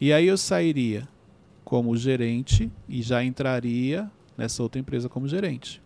E 0.00 0.12
aí 0.12 0.26
eu 0.26 0.36
sairia 0.36 1.08
como 1.64 1.96
gerente 1.96 2.70
e 2.88 3.02
já 3.02 3.24
entraria 3.24 4.10
nessa 4.36 4.62
outra 4.62 4.80
empresa 4.80 5.08
como 5.08 5.26
gerente. 5.26 5.82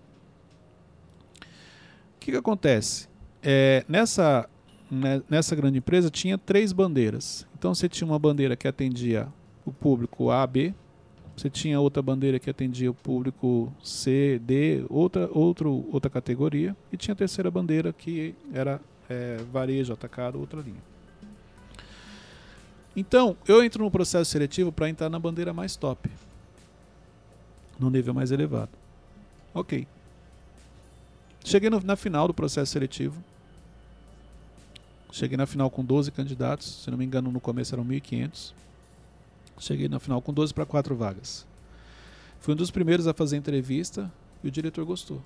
O 1.41 2.21
que, 2.21 2.33
que 2.33 2.37
acontece? 2.37 3.09
É, 3.43 3.85
nessa, 3.89 4.49
né, 4.91 5.23
nessa 5.31 5.57
grande 5.57 5.79
empresa 5.79 6.11
tinha 6.11 6.37
três 6.37 6.73
bandeiras. 6.73 7.47
Então 7.59 7.75
você 7.75 7.89
tinha 7.89 8.07
uma 8.07 8.19
bandeira 8.19 8.57
que 8.57 8.69
atendia 8.69 9.29
o 9.65 9.73
público 9.73 10.31
A, 10.31 10.47
B, 10.47 10.75
você 11.37 11.49
tinha 11.49 11.81
outra 11.81 12.03
bandeira 12.03 12.39
que 12.39 12.51
atendia 12.51 12.91
o 12.91 12.95
público 12.95 13.73
C, 13.83 14.41
D, 14.43 14.85
outra, 14.89 15.29
outro, 15.33 15.89
outra 15.91 16.11
categoria, 16.11 16.77
e 16.93 16.97
tinha 16.97 17.13
a 17.13 17.17
terceira 17.17 17.51
bandeira 17.51 17.93
que 17.93 18.35
era 18.53 18.81
é, 19.09 19.39
varejo, 19.53 19.93
atacado, 19.93 20.39
outra 20.39 20.61
linha. 20.61 20.83
Então, 22.95 23.37
eu 23.47 23.63
entro 23.63 23.85
no 23.85 23.91
processo 23.91 24.31
seletivo 24.31 24.73
para 24.73 24.89
entrar 24.89 25.09
na 25.09 25.19
bandeira 25.19 25.53
mais 25.53 25.77
top. 25.77 26.11
No 27.79 27.89
nível 27.89 28.13
mais 28.13 28.31
elevado. 28.31 28.71
Ok. 29.55 29.87
Cheguei 31.45 31.71
no, 31.71 31.81
na 31.81 31.97
final 31.97 32.27
do 32.29 32.35
processo 32.35 32.73
seletivo. 32.73 33.23
Cheguei 35.13 35.37
na 35.37 35.47
final 35.47 35.71
com 35.71 35.85
12 35.85 36.11
candidatos. 36.13 36.83
Se 36.85 36.91
não 36.91 36.99
me 36.99 37.05
engano, 37.05 37.33
no 37.33 37.41
começo 37.41 37.75
eram 37.75 37.85
1.500. 37.85 38.53
Cheguei 39.61 39.89
na 39.89 40.01
final 40.01 40.21
com 40.23 40.33
12 40.33 40.53
para 40.55 40.65
4 40.65 40.97
vagas. 40.97 41.47
Fui 42.41 42.55
um 42.55 42.57
dos 42.57 42.71
primeiros 42.71 43.07
a 43.07 43.13
fazer 43.13 43.37
a 43.37 43.39
entrevista 43.39 44.11
e 44.43 44.49
o 44.49 44.51
diretor 44.51 44.85
gostou. 44.87 45.23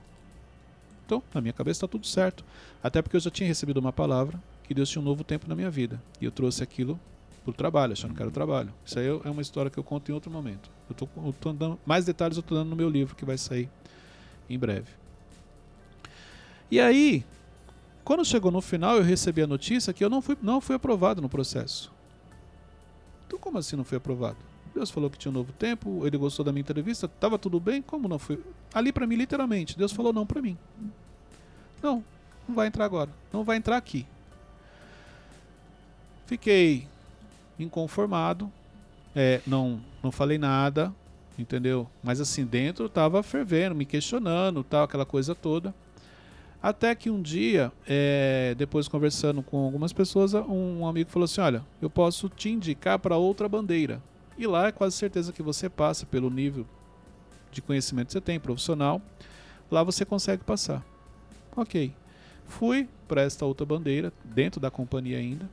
Então, 1.06 1.22
na 1.32 1.40
minha 1.40 1.52
cabeça 1.52 1.78
está 1.78 1.88
tudo 1.88 2.06
certo. 2.06 2.44
Até 2.82 3.00
porque 3.00 3.16
eu 3.16 3.20
já 3.20 3.30
tinha 3.30 3.46
recebido 3.46 3.78
uma 3.78 3.92
palavra 3.92 4.42
que 4.64 4.74
Deus 4.74 4.90
tinha 4.90 5.00
um 5.00 5.04
novo 5.04 5.22
tempo 5.22 5.48
na 5.48 5.54
minha 5.54 5.70
vida. 5.70 6.02
E 6.20 6.24
eu 6.24 6.32
trouxe 6.32 6.62
aquilo 6.62 6.98
pro 7.44 7.52
trabalho, 7.52 7.92
achando 7.92 8.14
que 8.14 8.20
era 8.20 8.28
o 8.28 8.32
trabalho. 8.32 8.72
Isso 8.84 8.98
aí 8.98 9.06
é 9.06 9.30
uma 9.30 9.42
história 9.42 9.70
que 9.70 9.78
eu 9.78 9.84
conto 9.84 10.10
em 10.10 10.14
outro 10.14 10.30
momento. 10.30 10.68
Eu 10.88 10.96
tô, 10.96 11.08
eu 11.16 11.32
tô 11.40 11.52
dando, 11.52 11.78
mais 11.86 12.04
detalhes 12.04 12.36
eu 12.36 12.42
tô 12.42 12.56
dando 12.56 12.70
no 12.70 12.76
meu 12.76 12.88
livro 12.88 13.14
que 13.14 13.24
vai 13.24 13.38
sair 13.38 13.70
em 14.50 14.58
breve. 14.58 14.88
E 16.70 16.80
aí, 16.80 17.24
quando 18.02 18.24
chegou 18.24 18.50
no 18.50 18.60
final, 18.60 18.96
eu 18.96 19.02
recebi 19.02 19.42
a 19.42 19.46
notícia 19.46 19.92
que 19.92 20.04
eu 20.04 20.10
não 20.10 20.20
fui, 20.20 20.36
não 20.42 20.60
fui 20.60 20.74
aprovado 20.74 21.22
no 21.22 21.28
processo. 21.28 21.92
Então, 23.34 23.40
como 23.40 23.58
assim 23.58 23.74
não 23.74 23.82
fui 23.82 23.98
aprovado? 23.98 24.36
Deus 24.72 24.90
falou 24.90 25.10
que 25.10 25.18
tinha 25.18 25.30
um 25.30 25.34
novo 25.34 25.52
tempo, 25.52 26.06
ele 26.06 26.16
gostou 26.16 26.44
da 26.44 26.52
minha 26.52 26.60
entrevista, 26.60 27.06
estava 27.06 27.36
tudo 27.36 27.58
bem, 27.58 27.82
como 27.82 28.06
não 28.06 28.16
fui? 28.16 28.38
Ali 28.72 28.92
para 28.92 29.08
mim, 29.08 29.16
literalmente, 29.16 29.76
Deus 29.76 29.90
falou 29.90 30.12
não 30.12 30.24
para 30.24 30.40
mim. 30.40 30.56
Não, 31.82 32.04
não 32.48 32.54
vai 32.54 32.68
entrar 32.68 32.84
agora, 32.84 33.10
não 33.32 33.42
vai 33.42 33.56
entrar 33.56 33.76
aqui. 33.76 34.06
Fiquei 36.26 36.86
inconformado, 37.58 38.50
é, 39.16 39.40
não, 39.44 39.80
não 40.00 40.12
falei 40.12 40.38
nada, 40.38 40.94
entendeu? 41.36 41.88
Mas 42.04 42.20
assim, 42.20 42.44
dentro 42.44 42.88
tava 42.88 43.20
fervendo, 43.20 43.74
me 43.74 43.84
questionando, 43.84 44.62
tal, 44.62 44.84
aquela 44.84 45.04
coisa 45.04 45.34
toda. 45.34 45.74
Até 46.64 46.94
que 46.94 47.10
um 47.10 47.20
dia, 47.20 47.70
é, 47.86 48.54
depois 48.56 48.88
conversando 48.88 49.42
com 49.42 49.66
algumas 49.66 49.92
pessoas, 49.92 50.32
um 50.32 50.86
amigo 50.86 51.10
falou 51.10 51.24
assim: 51.24 51.42
Olha, 51.42 51.62
eu 51.78 51.90
posso 51.90 52.26
te 52.30 52.48
indicar 52.48 52.98
para 52.98 53.18
outra 53.18 53.46
bandeira. 53.46 54.02
E 54.38 54.46
lá 54.46 54.68
é 54.68 54.72
quase 54.72 54.96
certeza 54.96 55.30
que 55.30 55.42
você 55.42 55.68
passa 55.68 56.06
pelo 56.06 56.30
nível 56.30 56.64
de 57.52 57.60
conhecimento 57.60 58.06
que 58.06 58.12
você 58.14 58.20
tem, 58.22 58.40
profissional. 58.40 59.02
Lá 59.70 59.82
você 59.82 60.06
consegue 60.06 60.42
passar. 60.42 60.82
Ok. 61.54 61.92
Fui 62.46 62.88
para 63.06 63.20
esta 63.20 63.44
outra 63.44 63.66
bandeira, 63.66 64.10
dentro 64.24 64.58
da 64.58 64.70
companhia 64.70 65.18
ainda. 65.18 65.46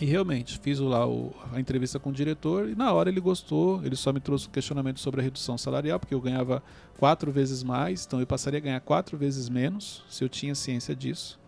E 0.00 0.04
realmente, 0.04 0.58
fiz 0.60 0.78
lá 0.78 1.06
o, 1.08 1.34
a 1.52 1.58
entrevista 1.58 1.98
com 1.98 2.10
o 2.10 2.12
diretor 2.12 2.68
e 2.68 2.74
na 2.76 2.92
hora 2.92 3.10
ele 3.10 3.20
gostou. 3.20 3.84
Ele 3.84 3.96
só 3.96 4.12
me 4.12 4.20
trouxe 4.20 4.46
um 4.46 4.50
questionamento 4.50 5.00
sobre 5.00 5.20
a 5.20 5.24
redução 5.24 5.58
salarial, 5.58 5.98
porque 5.98 6.14
eu 6.14 6.20
ganhava 6.20 6.62
quatro 6.96 7.32
vezes 7.32 7.64
mais, 7.64 8.06
então 8.06 8.20
eu 8.20 8.26
passaria 8.26 8.58
a 8.58 8.62
ganhar 8.62 8.80
quatro 8.80 9.18
vezes 9.18 9.48
menos, 9.48 10.04
se 10.08 10.22
eu 10.22 10.28
tinha 10.28 10.54
ciência 10.54 10.94
disso. 10.94 11.38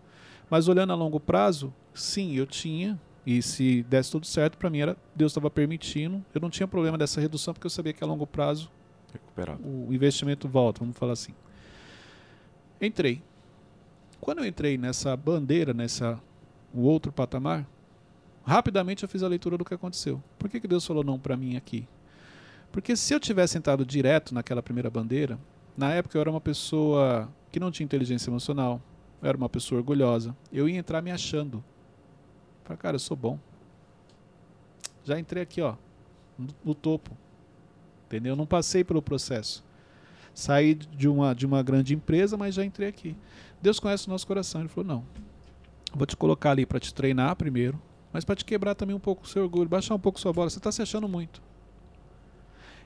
Mas 0.49 0.67
olhando 0.67 0.91
a 0.91 0.95
longo 0.95 1.17
prazo, 1.17 1.73
sim, 1.93 2.35
eu 2.35 2.45
tinha. 2.45 2.99
E 3.25 3.41
se 3.41 3.83
desse 3.83 4.11
tudo 4.11 4.25
certo, 4.25 4.57
para 4.57 4.69
mim 4.69 4.79
era 4.79 4.97
Deus 5.15 5.31
estava 5.31 5.49
permitindo. 5.49 6.25
Eu 6.33 6.41
não 6.41 6.49
tinha 6.49 6.67
problema 6.67 6.97
dessa 6.97 7.21
redução, 7.21 7.53
porque 7.53 7.67
eu 7.67 7.71
sabia 7.71 7.93
que 7.93 8.03
a 8.03 8.07
longo 8.07 8.27
prazo 8.27 8.69
Recuperar. 9.13 9.57
o 9.61 9.93
investimento 9.93 10.49
volta, 10.49 10.79
vamos 10.79 10.97
falar 10.97 11.13
assim. 11.13 11.33
Entrei. 12.81 13.21
Quando 14.19 14.39
eu 14.39 14.45
entrei 14.45 14.77
nessa 14.77 15.15
bandeira, 15.15 15.73
nessa 15.73 16.19
o 16.73 16.81
outro 16.81 17.11
patamar, 17.11 17.65
rapidamente 18.45 19.03
eu 19.03 19.09
fiz 19.09 19.23
a 19.23 19.27
leitura 19.27 19.57
do 19.57 19.65
que 19.65 19.73
aconteceu. 19.73 20.21
Por 20.37 20.49
que, 20.49 20.59
que 20.59 20.67
Deus 20.67 20.85
falou 20.85 21.03
não 21.03 21.19
para 21.19 21.37
mim 21.37 21.55
aqui? 21.55 21.87
Porque 22.71 22.95
se 22.95 23.13
eu 23.13 23.19
tivesse 23.19 23.57
entrado 23.57 23.85
direto 23.85 24.33
naquela 24.33 24.63
primeira 24.63 24.89
bandeira, 24.89 25.37
na 25.77 25.91
época 25.91 26.17
eu 26.17 26.21
era 26.21 26.31
uma 26.31 26.41
pessoa 26.41 27.29
que 27.51 27.59
não 27.59 27.71
tinha 27.71 27.85
inteligência 27.85 28.29
emocional, 28.29 28.81
eu 29.21 29.27
era 29.27 29.37
uma 29.37 29.49
pessoa 29.49 29.79
orgulhosa, 29.79 30.35
eu 30.51 30.67
ia 30.67 30.77
entrar 30.77 31.01
me 31.01 31.11
achando. 31.11 31.63
Falei, 32.63 32.77
cara, 32.77 32.95
eu 32.95 32.99
sou 32.99 33.17
bom. 33.17 33.37
Já 35.03 35.19
entrei 35.19 35.43
aqui, 35.43 35.61
ó, 35.61 35.75
no, 36.63 36.73
topo. 36.73 37.11
Entendeu? 38.05 38.33
Eu 38.33 38.37
não 38.37 38.45
passei 38.45 38.83
pelo 38.83 39.01
processo. 39.01 39.63
Saí 40.33 40.75
de 40.75 41.07
uma, 41.07 41.35
de 41.35 41.45
uma 41.45 41.61
grande 41.61 41.93
empresa, 41.93 42.37
mas 42.37 42.55
já 42.55 42.63
entrei 42.63 42.87
aqui. 42.87 43.15
Deus 43.61 43.79
conhece 43.79 44.07
o 44.07 44.11
nosso 44.11 44.25
coração. 44.25 44.61
Ele 44.61 44.69
falou: 44.69 44.87
não, 44.87 45.05
vou 45.93 46.05
te 46.05 46.15
colocar 46.15 46.51
ali 46.51 46.65
para 46.65 46.79
te 46.79 46.93
treinar 46.93 47.35
primeiro, 47.35 47.81
mas 48.11 48.25
para 48.25 48.35
te 48.35 48.45
quebrar 48.45 48.75
também 48.75 48.95
um 48.95 48.99
pouco 48.99 49.23
o 49.23 49.27
seu 49.27 49.43
orgulho, 49.43 49.69
baixar 49.69 49.95
um 49.95 49.99
pouco 49.99 50.19
sua 50.19 50.33
bola. 50.33 50.49
Você 50.49 50.57
está 50.57 50.71
se 50.71 50.81
achando 50.81 51.07
muito. 51.07 51.41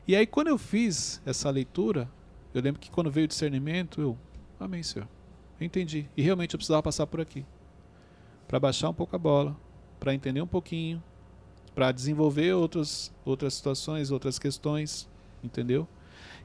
E 0.07 0.15
aí, 0.15 0.27
quando 0.27 0.47
eu 0.47 0.57
fiz 0.57 1.21
essa 1.25 1.49
leitura, 1.49 2.09
eu 2.53 2.61
lembro 2.61 2.79
que 2.79 2.91
quando 2.91 3.09
veio 3.09 3.25
o 3.25 3.27
discernimento, 3.27 4.01
eu, 4.01 4.17
amém, 4.59 4.83
Senhor. 4.83 5.07
Eu 5.59 5.65
entendi. 5.65 6.07
E 6.15 6.21
realmente 6.21 6.53
eu 6.53 6.57
precisava 6.57 6.83
passar 6.83 7.07
por 7.07 7.19
aqui. 7.19 7.45
Para 8.47 8.59
baixar 8.59 8.89
um 8.89 8.93
pouco 8.93 9.15
a 9.15 9.19
bola, 9.19 9.57
para 9.99 10.13
entender 10.13 10.41
um 10.41 10.47
pouquinho, 10.47 11.01
para 11.73 11.91
desenvolver 11.91 12.53
outras, 12.53 13.11
outras 13.25 13.55
situações, 13.55 14.11
outras 14.11 14.37
questões, 14.37 15.09
entendeu? 15.43 15.87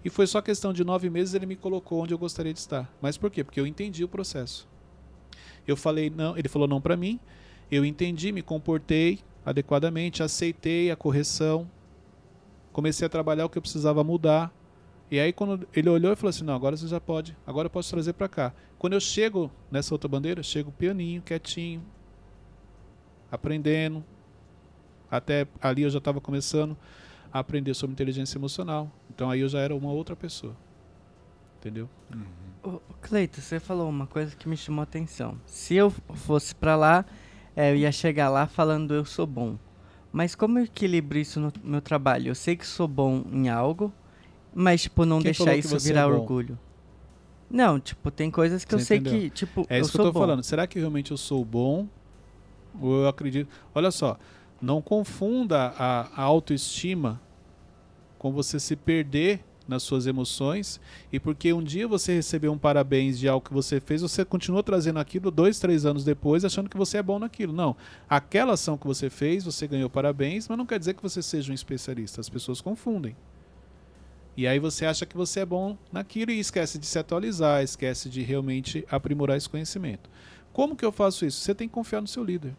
E 0.04 0.08
foi 0.08 0.26
só 0.26 0.40
questão 0.40 0.72
de 0.72 0.82
nove 0.82 1.10
meses 1.10 1.34
ele 1.34 1.46
me 1.46 1.56
colocou 1.56 2.02
onde 2.02 2.14
eu 2.14 2.18
gostaria 2.18 2.52
de 2.52 2.58
estar. 2.58 2.90
Mas 3.00 3.18
por 3.18 3.30
quê? 3.30 3.44
Porque 3.44 3.60
eu 3.60 3.66
entendi 3.66 4.02
o 4.02 4.08
processo. 4.08 4.66
Eu 5.66 5.76
falei 5.76 6.08
não, 6.10 6.36
ele 6.36 6.48
falou 6.48 6.66
não 6.66 6.80
para 6.80 6.96
mim. 6.96 7.20
Eu 7.70 7.84
entendi, 7.84 8.32
me 8.32 8.42
comportei 8.42 9.20
adequadamente, 9.44 10.22
aceitei 10.22 10.90
a 10.90 10.96
correção, 10.96 11.70
comecei 12.72 13.06
a 13.06 13.08
trabalhar 13.08 13.46
o 13.46 13.48
que 13.48 13.58
eu 13.58 13.62
precisava 13.62 14.02
mudar. 14.02 14.52
E 15.10 15.18
aí 15.18 15.32
quando 15.32 15.66
ele 15.74 15.88
olhou 15.88 16.12
e 16.12 16.16
falou 16.16 16.30
assim, 16.30 16.44
não, 16.44 16.54
agora 16.54 16.76
você 16.76 16.86
já 16.86 17.00
pode, 17.00 17.36
agora 17.46 17.66
eu 17.66 17.70
posso 17.70 17.90
trazer 17.90 18.12
para 18.12 18.28
cá. 18.28 18.52
Quando 18.78 18.92
eu 18.94 19.00
chego 19.00 19.50
nessa 19.70 19.94
outra 19.94 20.08
bandeira, 20.08 20.42
chego 20.42 20.72
pianinho, 20.72 21.22
quietinho, 21.22 21.82
aprendendo. 23.30 24.04
Até 25.10 25.46
ali 25.60 25.82
eu 25.82 25.90
já 25.90 25.98
estava 25.98 26.20
começando 26.20 26.76
a 27.32 27.40
aprender 27.40 27.74
sobre 27.74 27.92
inteligência 27.92 28.38
emocional. 28.38 28.90
Então 29.08 29.30
aí 29.30 29.40
eu 29.40 29.48
já 29.48 29.60
era 29.60 29.74
uma 29.74 29.92
outra 29.92 30.16
pessoa. 30.16 30.56
Entendeu? 31.58 31.88
Ô, 32.62 32.80
Cleito, 33.02 33.40
você 33.40 33.60
falou 33.60 33.88
uma 33.88 34.06
coisa 34.06 34.34
que 34.34 34.48
me 34.48 34.56
chamou 34.56 34.80
a 34.80 34.84
atenção. 34.84 35.38
Se 35.44 35.74
eu 35.74 35.90
fosse 35.90 36.54
pra 36.54 36.76
lá, 36.76 37.04
é, 37.56 37.70
eu 37.72 37.76
ia 37.76 37.92
chegar 37.92 38.28
lá 38.28 38.46
falando 38.46 38.94
eu 38.94 39.04
sou 39.04 39.26
bom. 39.26 39.56
Mas 40.12 40.34
como 40.34 40.58
eu 40.58 40.64
equilibro 40.64 41.18
isso 41.18 41.38
no 41.40 41.52
meu 41.62 41.80
trabalho? 41.80 42.28
Eu 42.28 42.34
sei 42.34 42.56
que 42.56 42.66
sou 42.66 42.88
bom 42.88 43.24
em 43.32 43.48
algo, 43.48 43.92
mas 44.54 44.82
tipo 44.82 45.04
não 45.04 45.18
Quem 45.18 45.24
deixar 45.26 45.56
isso 45.56 45.68
você 45.68 45.88
virar 45.88 46.02
é 46.02 46.06
orgulho. 46.06 46.58
Não, 47.50 47.80
tipo, 47.80 48.10
tem 48.12 48.30
coisas 48.30 48.64
que 48.64 48.74
eu 48.74 48.78
Você 48.78 48.84
sei 48.84 48.98
entendeu? 48.98 49.20
que, 49.20 49.30
tipo, 49.30 49.66
É 49.68 49.78
eu 49.78 49.82
isso 49.82 49.90
que 49.90 49.98
eu 50.00 50.04
tô 50.04 50.12
bom. 50.12 50.20
falando. 50.20 50.42
Será 50.44 50.66
que 50.66 50.78
realmente 50.78 51.10
eu 51.10 51.16
sou 51.16 51.44
bom? 51.44 51.88
Ou 52.80 53.02
eu 53.02 53.08
acredito. 53.08 53.50
Olha 53.74 53.90
só, 53.90 54.16
não 54.62 54.80
confunda 54.80 55.74
a, 55.76 56.08
a 56.14 56.22
autoestima 56.22 57.20
com 58.18 58.30
você 58.32 58.60
se 58.60 58.76
perder 58.76 59.44
nas 59.70 59.82
suas 59.82 60.06
emoções 60.06 60.80
e 61.10 61.18
porque 61.18 61.52
um 61.52 61.62
dia 61.62 61.88
você 61.88 62.12
recebeu 62.12 62.52
um 62.52 62.58
parabéns 62.58 63.18
de 63.18 63.28
algo 63.28 63.46
que 63.46 63.54
você 63.54 63.80
fez, 63.80 64.02
você 64.02 64.24
continua 64.24 64.62
trazendo 64.62 64.98
aquilo 64.98 65.30
dois, 65.30 65.58
três 65.58 65.86
anos 65.86 66.04
depois, 66.04 66.44
achando 66.44 66.68
que 66.68 66.76
você 66.76 66.98
é 66.98 67.02
bom 67.02 67.18
naquilo. 67.18 67.52
Não. 67.52 67.76
Aquela 68.08 68.54
ação 68.54 68.76
que 68.76 68.86
você 68.86 69.08
fez, 69.08 69.44
você 69.44 69.66
ganhou 69.66 69.88
parabéns, 69.88 70.48
mas 70.48 70.58
não 70.58 70.66
quer 70.66 70.78
dizer 70.78 70.94
que 70.94 71.02
você 71.02 71.22
seja 71.22 71.52
um 71.52 71.54
especialista. 71.54 72.20
As 72.20 72.28
pessoas 72.28 72.60
confundem. 72.60 73.16
E 74.36 74.46
aí 74.46 74.58
você 74.58 74.86
acha 74.86 75.06
que 75.06 75.16
você 75.16 75.40
é 75.40 75.46
bom 75.46 75.76
naquilo 75.92 76.30
e 76.30 76.40
esquece 76.40 76.78
de 76.78 76.86
se 76.86 76.98
atualizar, 76.98 77.62
esquece 77.62 78.08
de 78.08 78.22
realmente 78.22 78.84
aprimorar 78.90 79.36
esse 79.36 79.48
conhecimento. 79.48 80.10
Como 80.52 80.76
que 80.76 80.84
eu 80.84 80.92
faço 80.92 81.24
isso? 81.24 81.40
Você 81.40 81.54
tem 81.54 81.68
que 81.68 81.74
confiar 81.74 82.00
no 82.00 82.08
seu 82.08 82.24
líder. 82.24 82.54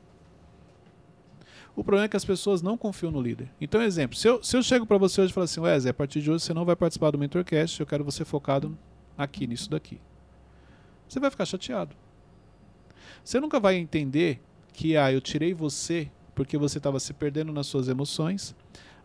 O 1.75 1.84
problema 1.84 2.05
é 2.05 2.10
que 2.10 2.17
as 2.17 2.25
pessoas 2.25 2.62
não 2.62 2.77
confiam 2.77 3.12
no 3.12 3.21
líder. 3.21 3.49
Então, 3.60 3.81
exemplo, 3.81 4.17
se 4.17 4.27
eu, 4.27 4.43
se 4.43 4.57
eu 4.57 4.62
chego 4.62 4.86
para 4.86 4.97
você 4.97 5.21
hoje 5.21 5.31
e 5.31 5.34
falar 5.34 5.45
assim, 5.45 5.62
Wesley, 5.62 5.89
a 5.89 5.93
partir 5.93 6.21
de 6.21 6.29
hoje 6.29 6.43
você 6.43 6.53
não 6.53 6.65
vai 6.65 6.75
participar 6.75 7.12
do 7.12 7.17
Mentorcast, 7.17 7.79
eu 7.79 7.86
quero 7.86 8.03
você 8.03 8.25
focado 8.25 8.77
aqui, 9.17 9.47
nisso 9.47 9.69
daqui. 9.69 9.99
Você 11.07 11.19
vai 11.19 11.31
ficar 11.31 11.45
chateado. 11.45 11.95
Você 13.23 13.39
nunca 13.39 13.60
vai 13.60 13.75
entender 13.75 14.41
que, 14.73 14.97
ah, 14.97 15.12
eu 15.12 15.21
tirei 15.21 15.53
você 15.53 16.10
porque 16.36 16.57
você 16.57 16.77
estava 16.77 16.99
se 16.99 17.13
perdendo 17.13 17.51
nas 17.51 17.67
suas 17.67 17.88
emoções, 17.88 18.55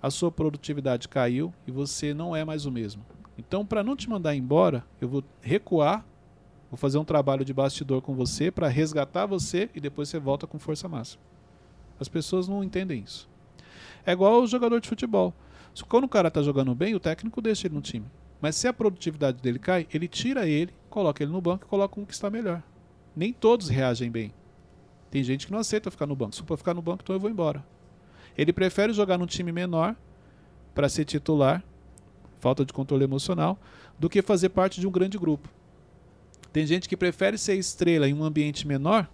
a 0.03 0.11
sua 0.11 0.31
produtividade 0.31 1.09
caiu 1.09 1.53
e 1.67 1.71
você 1.71 2.15
não 2.15 2.35
é 2.35 2.45
mais 2.45 2.67
o 2.67 2.71
mesmo. 2.73 3.05
Então, 3.39 3.67
para 3.67 3.83
não 3.83 3.97
te 3.97 4.09
mandar 4.09 4.35
embora, 4.35 4.85
eu 5.01 5.09
vou 5.09 5.25
recuar, 5.41 6.05
vou 6.71 6.79
fazer 6.79 6.99
um 6.99 7.05
trabalho 7.05 7.45
de 7.45 7.53
bastidor 7.53 8.01
com 8.01 8.15
você 8.15 8.51
para 8.51 8.69
resgatar 8.69 9.27
você 9.27 9.69
e 9.75 9.81
depois 9.81 10.09
você 10.09 10.19
volta 10.19 10.47
com 10.47 10.59
força 10.59 10.89
máxima. 10.89 11.23
As 12.01 12.09
pessoas 12.09 12.49
não 12.49 12.63
entendem 12.63 13.03
isso. 13.03 13.29
É 14.05 14.13
igual 14.13 14.43
o 14.43 14.47
jogador 14.47 14.81
de 14.81 14.89
futebol. 14.89 15.35
Quando 15.89 16.05
o 16.05 16.09
cara 16.09 16.29
está 16.29 16.43
jogando 16.43 16.75
bem, 16.75 16.95
o 16.95 17.01
técnico 17.01 17.43
deixa 17.43 17.67
ele 17.67 17.75
no 17.75 17.81
time. 17.81 18.07
Mas 18.41 18.57
se 18.57 18.69
a 18.69 18.73
produtividade 18.73 19.41
dele 19.43 19.59
cai, 19.59 19.87
ele 19.93 20.09
tira 20.09 20.47
ele, 20.47 20.73
coloca 20.89 21.23
ele 21.23 21.33
no 21.33 21.41
banco 21.41 21.65
e 21.65 21.69
coloca 21.69 22.01
um 22.01 22.05
que 22.05 22.13
está 22.13 22.31
melhor. 22.31 22.63
Nem 23.15 23.33
todos 23.33 23.69
reagem 23.69 24.11
bem. 24.11 24.33
Tem 25.11 25.23
gente 25.23 25.47
que 25.47 25.53
não 25.53 25.59
aceita 25.59 25.91
ficar 25.91 26.07
no 26.07 26.17
banco. 26.17 26.35
Se 26.35 26.43
for 26.43 26.57
ficar 26.57 26.75
no 26.75 26.83
banco, 26.83 27.03
então 27.03 27.17
eu 27.17 27.21
vou 27.21 27.31
embora. 27.31 27.65
Ele 28.37 28.53
prefere 28.53 28.93
jogar 28.93 29.17
num 29.17 29.27
time 29.27 29.51
menor 29.51 29.97
para 30.75 30.89
ser 30.89 31.05
titular, 31.05 31.65
falta 32.39 32.65
de 32.65 32.73
controle 32.73 33.05
emocional, 33.05 33.59
do 33.99 34.11
que 34.11 34.21
fazer 34.21 34.51
parte 34.51 34.81
de 34.81 34.87
um 34.87 34.91
grande 34.91 35.19
grupo. 35.19 35.49
Tem 36.53 36.67
gente 36.67 36.89
que 36.89 36.97
prefere 36.97 37.39
ser 37.39 37.55
estrela 37.57 38.09
em 38.09 38.15
um 38.15 38.25
ambiente 38.25 38.67
menor 38.67 39.09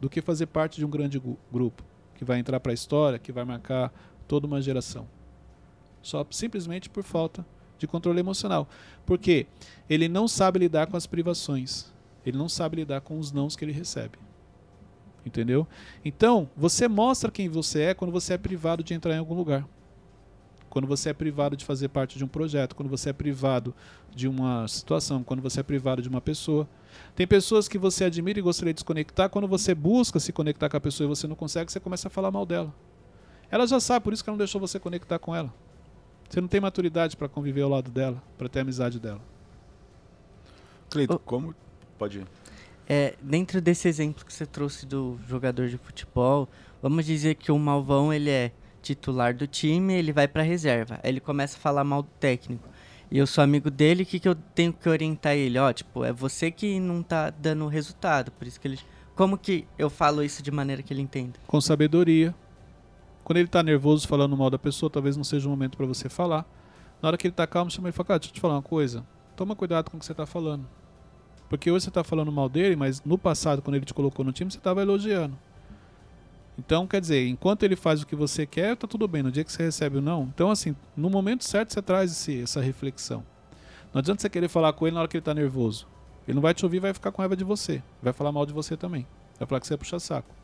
do 0.00 0.08
que 0.08 0.20
fazer 0.20 0.46
parte 0.46 0.76
de 0.76 0.84
um 0.84 0.90
grande 0.90 1.20
grupo, 1.52 1.84
que 2.24 2.28
vai 2.28 2.38
entrar 2.38 2.58
para 2.58 2.72
a 2.72 2.74
história, 2.74 3.18
que 3.18 3.30
vai 3.30 3.44
marcar 3.44 3.92
toda 4.26 4.46
uma 4.46 4.60
geração. 4.60 5.06
Só 6.02 6.26
simplesmente 6.30 6.88
por 6.88 7.04
falta 7.04 7.44
de 7.78 7.86
controle 7.86 8.20
emocional. 8.20 8.68
Porque 9.06 9.46
ele 9.88 10.08
não 10.08 10.26
sabe 10.26 10.58
lidar 10.58 10.86
com 10.86 10.96
as 10.96 11.06
privações. 11.06 11.92
Ele 12.24 12.38
não 12.38 12.48
sabe 12.48 12.76
lidar 12.76 13.02
com 13.02 13.18
os 13.18 13.30
nãos 13.30 13.54
que 13.54 13.64
ele 13.64 13.72
recebe. 13.72 14.18
Entendeu? 15.24 15.66
Então, 16.04 16.48
você 16.56 16.88
mostra 16.88 17.30
quem 17.30 17.48
você 17.48 17.82
é 17.82 17.94
quando 17.94 18.10
você 18.10 18.34
é 18.34 18.38
privado 18.38 18.82
de 18.82 18.94
entrar 18.94 19.14
em 19.14 19.18
algum 19.18 19.34
lugar. 19.34 19.66
Quando 20.74 20.88
você 20.88 21.10
é 21.10 21.12
privado 21.12 21.56
de 21.56 21.64
fazer 21.64 21.86
parte 21.86 22.18
de 22.18 22.24
um 22.24 22.26
projeto, 22.26 22.74
quando 22.74 22.88
você 22.88 23.10
é 23.10 23.12
privado 23.12 23.72
de 24.12 24.26
uma 24.26 24.66
situação, 24.66 25.22
quando 25.22 25.40
você 25.40 25.60
é 25.60 25.62
privado 25.62 26.02
de 26.02 26.08
uma 26.08 26.20
pessoa. 26.20 26.68
Tem 27.14 27.28
pessoas 27.28 27.68
que 27.68 27.78
você 27.78 28.02
admira 28.02 28.40
e 28.40 28.42
gostaria 28.42 28.74
de 28.74 28.80
se 28.80 28.84
conectar, 28.84 29.28
quando 29.28 29.46
você 29.46 29.72
busca 29.72 30.18
se 30.18 30.32
conectar 30.32 30.68
com 30.68 30.76
a 30.76 30.80
pessoa 30.80 31.06
e 31.06 31.08
você 31.08 31.28
não 31.28 31.36
consegue, 31.36 31.70
você 31.70 31.78
começa 31.78 32.08
a 32.08 32.10
falar 32.10 32.32
mal 32.32 32.44
dela. 32.44 32.74
Ela 33.52 33.68
já 33.68 33.78
sabe, 33.78 34.02
por 34.02 34.12
isso 34.12 34.24
que 34.24 34.28
ela 34.28 34.34
não 34.34 34.38
deixou 34.38 34.60
você 34.60 34.80
conectar 34.80 35.16
com 35.20 35.32
ela. 35.32 35.54
Você 36.28 36.40
não 36.40 36.48
tem 36.48 36.60
maturidade 36.60 37.16
para 37.16 37.28
conviver 37.28 37.62
ao 37.62 37.70
lado 37.70 37.92
dela, 37.92 38.20
para 38.36 38.48
ter 38.48 38.58
amizade 38.58 38.98
dela. 38.98 39.20
Cleito, 40.90 41.14
Ô- 41.14 41.18
como. 41.20 41.54
Pode 41.96 42.18
ir. 42.18 42.26
É, 42.88 43.14
dentro 43.22 43.60
desse 43.60 43.86
exemplo 43.86 44.24
que 44.24 44.32
você 44.32 44.44
trouxe 44.44 44.86
do 44.86 45.20
jogador 45.28 45.68
de 45.68 45.78
futebol, 45.78 46.48
vamos 46.82 47.06
dizer 47.06 47.36
que 47.36 47.52
o 47.52 47.58
Malvão 47.60 48.12
ele 48.12 48.28
é 48.28 48.50
titular 48.84 49.34
do 49.34 49.46
time, 49.46 49.94
ele 49.94 50.12
vai 50.12 50.28
pra 50.28 50.42
reserva. 50.42 51.00
Aí 51.02 51.10
ele 51.10 51.20
começa 51.20 51.56
a 51.56 51.60
falar 51.60 51.82
mal 51.82 52.02
do 52.02 52.10
técnico. 52.20 52.68
E 53.10 53.18
eu 53.18 53.26
sou 53.26 53.42
amigo 53.42 53.70
dele, 53.70 54.02
o 54.02 54.06
que, 54.06 54.18
que 54.18 54.28
eu 54.28 54.34
tenho 54.34 54.72
que 54.72 54.88
orientar 54.88 55.34
ele? 55.34 55.58
Ó, 55.58 55.72
tipo, 55.72 56.04
é 56.04 56.12
você 56.12 56.50
que 56.50 56.78
não 56.78 57.02
tá 57.02 57.30
dando 57.30 57.66
resultado, 57.66 58.30
por 58.32 58.46
isso 58.46 58.60
que 58.60 58.68
ele. 58.68 58.78
Como 59.14 59.38
que 59.38 59.66
eu 59.78 59.88
falo 59.88 60.22
isso 60.22 60.42
de 60.42 60.50
maneira 60.50 60.82
que 60.82 60.92
ele 60.92 61.00
entenda? 61.02 61.34
com 61.46 61.60
sabedoria. 61.60 62.34
Quando 63.22 63.38
ele 63.38 63.46
está 63.46 63.62
nervoso 63.62 64.06
falando 64.06 64.36
mal 64.36 64.50
da 64.50 64.58
pessoa, 64.58 64.90
talvez 64.90 65.16
não 65.16 65.24
seja 65.24 65.46
o 65.46 65.50
momento 65.50 65.76
para 65.76 65.86
você 65.86 66.08
falar. 66.08 66.44
Na 67.00 67.08
hora 67.08 67.16
que 67.16 67.26
ele 67.26 67.32
está 67.32 67.46
calmo, 67.46 67.70
chama 67.70 67.88
ele 67.88 67.94
e 67.94 67.96
fala: 67.96 68.06
Cara, 68.08 68.18
deixa 68.18 68.30
eu 68.30 68.34
te 68.34 68.40
falar 68.40 68.54
uma 68.54 68.62
coisa. 68.62 69.06
Toma 69.36 69.56
cuidado 69.56 69.90
com 69.90 69.96
o 69.96 70.00
que 70.00 70.04
você 70.04 70.12
está 70.12 70.26
falando. 70.26 70.66
Porque 71.48 71.70
hoje 71.70 71.84
você 71.84 71.90
está 71.90 72.02
falando 72.02 72.32
mal 72.32 72.48
dele, 72.48 72.76
mas 72.76 73.02
no 73.04 73.16
passado, 73.16 73.62
quando 73.62 73.76
ele 73.76 73.84
te 73.84 73.94
colocou 73.94 74.24
no 74.24 74.32
time, 74.32 74.50
você 74.50 74.58
estava 74.58 74.82
elogiando. 74.82 75.38
Então, 76.58 76.86
quer 76.86 77.00
dizer, 77.00 77.26
enquanto 77.26 77.64
ele 77.64 77.74
faz 77.74 78.02
o 78.02 78.06
que 78.06 78.14
você 78.14 78.46
quer, 78.46 78.76
tá 78.76 78.86
tudo 78.86 79.08
bem. 79.08 79.22
No 79.22 79.32
dia 79.32 79.42
que 79.42 79.50
você 79.52 79.64
recebe 79.64 79.98
o 79.98 80.00
não, 80.00 80.30
então, 80.34 80.50
assim, 80.50 80.74
no 80.96 81.10
momento 81.10 81.42
certo 81.44 81.72
você 81.72 81.82
traz 81.82 82.12
esse, 82.12 82.42
essa 82.42 82.60
reflexão. 82.60 83.24
Não 83.92 83.98
adianta 83.98 84.22
você 84.22 84.28
querer 84.30 84.48
falar 84.48 84.72
com 84.72 84.86
ele 84.86 84.94
na 84.94 85.00
hora 85.00 85.08
que 85.08 85.16
ele 85.16 85.20
está 85.20 85.34
nervoso. 85.34 85.86
Ele 86.26 86.34
não 86.36 86.42
vai 86.42 86.54
te 86.54 86.64
ouvir, 86.64 86.78
vai 86.78 86.94
ficar 86.94 87.10
com 87.12 87.20
raiva 87.22 87.36
de 87.36 87.44
você. 87.44 87.82
Vai 88.02 88.12
falar 88.12 88.32
mal 88.32 88.46
de 88.46 88.52
você 88.52 88.76
também. 88.76 89.06
Vai 89.38 89.46
falar 89.48 89.60
que 89.60 89.66
você 89.66 89.74
é 89.74 89.76
puxa-saco. 89.76 90.34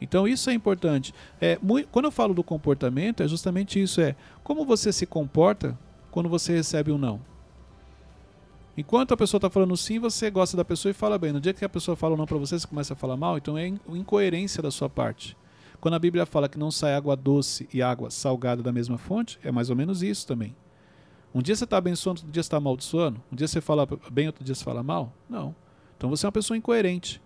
Então 0.00 0.26
isso 0.28 0.50
é 0.50 0.52
importante. 0.52 1.14
É, 1.40 1.58
mui- 1.62 1.86
quando 1.90 2.06
eu 2.06 2.10
falo 2.10 2.34
do 2.34 2.42
comportamento, 2.44 3.22
é 3.22 3.28
justamente 3.28 3.80
isso: 3.80 4.00
é 4.00 4.14
como 4.42 4.64
você 4.64 4.92
se 4.92 5.06
comporta 5.06 5.78
quando 6.10 6.28
você 6.28 6.52
recebe 6.52 6.92
um 6.92 6.98
não? 6.98 7.20
Enquanto 8.76 9.14
a 9.14 9.16
pessoa 9.16 9.38
está 9.38 9.48
falando 9.48 9.76
sim, 9.76 9.98
você 10.00 10.30
gosta 10.30 10.56
da 10.56 10.64
pessoa 10.64 10.90
e 10.90 10.94
fala 10.94 11.16
bem. 11.16 11.32
No 11.32 11.40
dia 11.40 11.54
que 11.54 11.64
a 11.64 11.68
pessoa 11.68 11.96
fala 11.96 12.16
não 12.16 12.26
para 12.26 12.38
você, 12.38 12.58
você 12.58 12.66
começa 12.66 12.94
a 12.94 12.96
falar 12.96 13.16
mal, 13.16 13.38
então 13.38 13.56
é 13.56 13.68
incoerência 13.88 14.62
da 14.62 14.70
sua 14.70 14.88
parte. 14.88 15.36
Quando 15.80 15.94
a 15.94 15.98
Bíblia 15.98 16.26
fala 16.26 16.48
que 16.48 16.58
não 16.58 16.70
sai 16.70 16.94
água 16.94 17.14
doce 17.14 17.68
e 17.72 17.82
água 17.82 18.10
salgada 18.10 18.62
da 18.62 18.72
mesma 18.72 18.98
fonte, 18.98 19.38
é 19.44 19.52
mais 19.52 19.70
ou 19.70 19.76
menos 19.76 20.02
isso 20.02 20.26
também. 20.26 20.56
Um 21.32 21.42
dia 21.42 21.54
você 21.54 21.64
está 21.64 21.76
abençoando, 21.76 22.20
outro 22.20 22.32
dia 22.32 22.42
você 22.42 22.46
está 22.46 22.56
amaldiçoando. 22.56 23.20
Um 23.30 23.36
dia 23.36 23.46
você 23.46 23.60
fala 23.60 23.86
bem, 24.10 24.26
outro 24.26 24.42
dia 24.42 24.54
você 24.54 24.64
fala 24.64 24.82
mal. 24.82 25.12
Não. 25.28 25.54
Então 25.96 26.10
você 26.10 26.24
é 26.24 26.28
uma 26.28 26.32
pessoa 26.32 26.56
incoerente. 26.56 27.20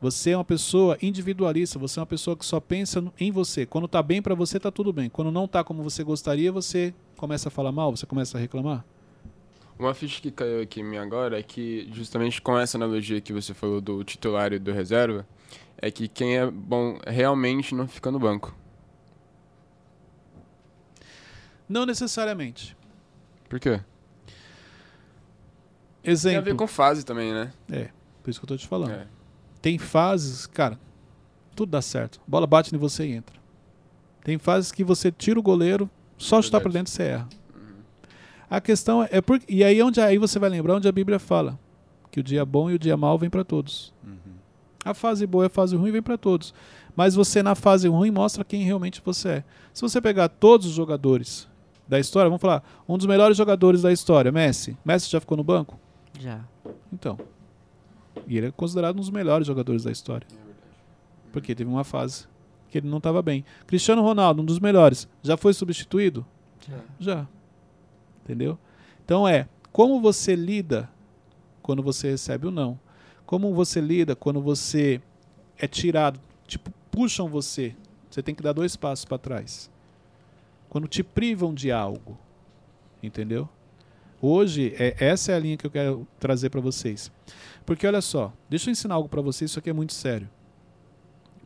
Você 0.00 0.30
é 0.30 0.36
uma 0.36 0.44
pessoa 0.44 0.98
individualista, 1.00 1.78
você 1.78 1.98
é 1.98 2.00
uma 2.00 2.06
pessoa 2.06 2.36
que 2.36 2.44
só 2.44 2.58
pensa 2.58 3.04
em 3.20 3.30
você. 3.30 3.64
Quando 3.64 3.84
está 3.84 4.02
bem 4.02 4.20
para 4.20 4.34
você, 4.34 4.56
está 4.56 4.70
tudo 4.70 4.92
bem. 4.92 5.08
Quando 5.08 5.30
não 5.30 5.44
está 5.44 5.62
como 5.62 5.82
você 5.82 6.02
gostaria, 6.02 6.50
você 6.50 6.92
começa 7.16 7.48
a 7.48 7.50
falar 7.52 7.70
mal, 7.70 7.94
você 7.94 8.04
começa 8.04 8.36
a 8.36 8.40
reclamar. 8.40 8.84
Uma 9.82 9.94
ficha 9.94 10.22
que 10.22 10.30
caiu 10.30 10.62
aqui 10.62 10.80
em 10.80 10.84
mim 10.84 10.96
agora 10.96 11.40
é 11.40 11.42
que, 11.42 11.88
justamente 11.92 12.40
com 12.40 12.56
essa 12.56 12.78
analogia 12.78 13.20
que 13.20 13.32
você 13.32 13.52
falou 13.52 13.80
do 13.80 14.04
titular 14.04 14.52
e 14.52 14.58
do 14.60 14.70
reserva, 14.72 15.26
é 15.76 15.90
que 15.90 16.06
quem 16.06 16.38
é 16.38 16.48
bom 16.48 17.00
realmente 17.04 17.74
não 17.74 17.88
fica 17.88 18.08
no 18.08 18.20
banco. 18.20 18.56
Não 21.68 21.84
necessariamente. 21.84 22.76
Por 23.48 23.58
quê? 23.58 23.80
Exemplo. 26.04 26.30
Tem 26.30 26.38
a 26.38 26.52
ver 26.52 26.54
com 26.54 26.68
fase 26.68 27.04
também, 27.04 27.32
né? 27.32 27.52
É, 27.68 27.90
por 28.22 28.30
isso 28.30 28.38
que 28.38 28.44
eu 28.44 28.48
tô 28.48 28.56
te 28.56 28.68
falando. 28.68 28.92
É. 28.92 29.08
Tem 29.60 29.78
fases, 29.78 30.46
cara, 30.46 30.78
tudo 31.56 31.70
dá 31.70 31.82
certo. 31.82 32.20
A 32.24 32.30
bola 32.30 32.46
bate 32.46 32.72
em 32.72 32.78
você 32.78 33.04
e 33.04 33.12
entra. 33.12 33.34
Tem 34.22 34.38
fases 34.38 34.70
que 34.70 34.84
você 34.84 35.10
tira 35.10 35.40
o 35.40 35.42
goleiro, 35.42 35.90
só 36.16 36.40
chutar 36.40 36.60
para 36.60 36.70
dentro 36.70 36.92
você 36.92 37.02
erra. 37.02 37.28
A 38.52 38.60
questão 38.60 39.08
é 39.10 39.22
porque 39.22 39.50
e 39.50 39.64
aí 39.64 39.82
onde 39.82 39.98
aí 39.98 40.18
você 40.18 40.38
vai 40.38 40.50
lembrar 40.50 40.74
onde 40.74 40.86
a 40.86 40.92
Bíblia 40.92 41.18
fala 41.18 41.58
que 42.10 42.20
o 42.20 42.22
dia 42.22 42.44
bom 42.44 42.70
e 42.70 42.74
o 42.74 42.78
dia 42.78 42.94
mal 42.98 43.16
vem 43.16 43.30
para 43.30 43.42
todos. 43.42 43.94
Uhum. 44.04 44.34
A 44.84 44.92
fase 44.92 45.26
boa 45.26 45.44
e 45.44 45.46
a 45.46 45.48
fase 45.48 45.74
ruim 45.74 45.90
vem 45.90 46.02
para 46.02 46.18
todos. 46.18 46.52
Mas 46.94 47.14
você 47.14 47.42
na 47.42 47.54
fase 47.54 47.88
ruim 47.88 48.10
mostra 48.10 48.44
quem 48.44 48.62
realmente 48.62 49.00
você 49.02 49.28
é. 49.28 49.44
Se 49.72 49.80
você 49.80 50.02
pegar 50.02 50.28
todos 50.28 50.66
os 50.66 50.74
jogadores 50.74 51.48
da 51.88 51.98
história, 51.98 52.28
vamos 52.28 52.42
falar, 52.42 52.62
um 52.86 52.98
dos 52.98 53.06
melhores 53.06 53.38
jogadores 53.38 53.80
da 53.80 53.90
história, 53.90 54.30
Messi. 54.30 54.76
Messi 54.84 55.10
já 55.10 55.18
ficou 55.18 55.38
no 55.38 55.42
banco? 55.42 55.80
Já. 56.20 56.44
Então. 56.92 57.18
E 58.26 58.36
ele 58.36 58.48
é 58.48 58.50
considerado 58.50 58.96
um 58.96 59.00
dos 59.00 59.08
melhores 59.08 59.46
jogadores 59.46 59.82
da 59.84 59.90
história. 59.90 60.28
Porque 61.32 61.54
teve 61.54 61.70
uma 61.70 61.84
fase 61.84 62.26
que 62.68 62.76
ele 62.76 62.86
não 62.86 62.98
estava 62.98 63.22
bem. 63.22 63.46
Cristiano 63.66 64.02
Ronaldo, 64.02 64.42
um 64.42 64.44
dos 64.44 64.58
melhores, 64.58 65.08
já 65.22 65.38
foi 65.38 65.54
substituído? 65.54 66.26
Já. 66.68 66.76
Já. 67.00 67.26
Entendeu? 68.32 68.58
Então 69.04 69.28
é 69.28 69.46
como 69.70 70.00
você 70.00 70.34
lida 70.34 70.88
quando 71.62 71.82
você 71.82 72.10
recebe 72.10 72.46
o 72.46 72.50
não. 72.50 72.80
Como 73.26 73.52
você 73.52 73.78
lida 73.78 74.16
quando 74.16 74.40
você 74.40 75.02
é 75.58 75.68
tirado, 75.68 76.18
tipo, 76.46 76.72
puxam 76.90 77.28
você. 77.28 77.76
Você 78.10 78.22
tem 78.22 78.34
que 78.34 78.42
dar 78.42 78.54
dois 78.54 78.74
passos 78.74 79.04
para 79.04 79.18
trás. 79.18 79.70
Quando 80.70 80.88
te 80.88 81.02
privam 81.02 81.52
de 81.52 81.70
algo. 81.70 82.18
Entendeu? 83.02 83.46
Hoje, 84.20 84.74
é, 84.78 84.96
essa 84.98 85.32
é 85.32 85.34
a 85.34 85.38
linha 85.38 85.58
que 85.58 85.66
eu 85.66 85.70
quero 85.70 86.08
trazer 86.18 86.48
para 86.48 86.60
vocês. 86.60 87.12
Porque 87.66 87.86
olha 87.86 88.00
só, 88.00 88.32
deixa 88.48 88.70
eu 88.70 88.72
ensinar 88.72 88.94
algo 88.94 89.10
para 89.10 89.20
vocês, 89.20 89.50
isso 89.50 89.58
aqui 89.58 89.68
é 89.68 89.74
muito 89.74 89.92
sério. 89.92 90.28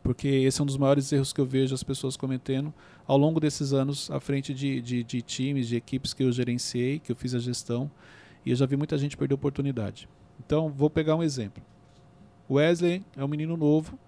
Porque 0.07 0.29
esse 0.29 0.61
é 0.61 0.63
um 0.63 0.67
dos 0.67 0.77
maiores 0.77 1.11
erros 1.11 1.33
que 1.33 1.41
eu 1.41 1.45
vejo 1.45 1.75
as 1.75 1.83
pessoas 1.83 2.17
cometendo 2.17 2.73
ao 3.09 3.19
longo 3.19 3.41
desses 3.41 3.73
anos 3.73 4.09
à 4.09 4.21
frente 4.21 4.55
de, 4.55 4.81
de, 4.81 5.03
de 5.03 5.21
times, 5.21 5.67
de 5.67 5.75
equipes 5.75 6.15
que 6.15 6.23
eu 6.23 6.31
gerenciei, 6.31 7.01
que 7.01 7.11
eu 7.11 7.17
fiz 7.17 7.35
a 7.35 7.41
gestão, 7.41 7.91
e 8.45 8.51
eu 8.51 8.57
já 8.57 8.67
vi 8.67 8.77
muita 8.77 8.97
gente 8.97 9.17
perder 9.17 9.35
oportunidade. 9.35 10.09
Então, 10.39 10.71
vou 10.71 10.89
pegar 10.89 11.17
um 11.17 11.25
exemplo. 11.25 11.61
Wesley 12.49 13.05
é 13.17 13.25
um 13.25 13.27
menino 13.27 13.57
novo, 13.57 13.99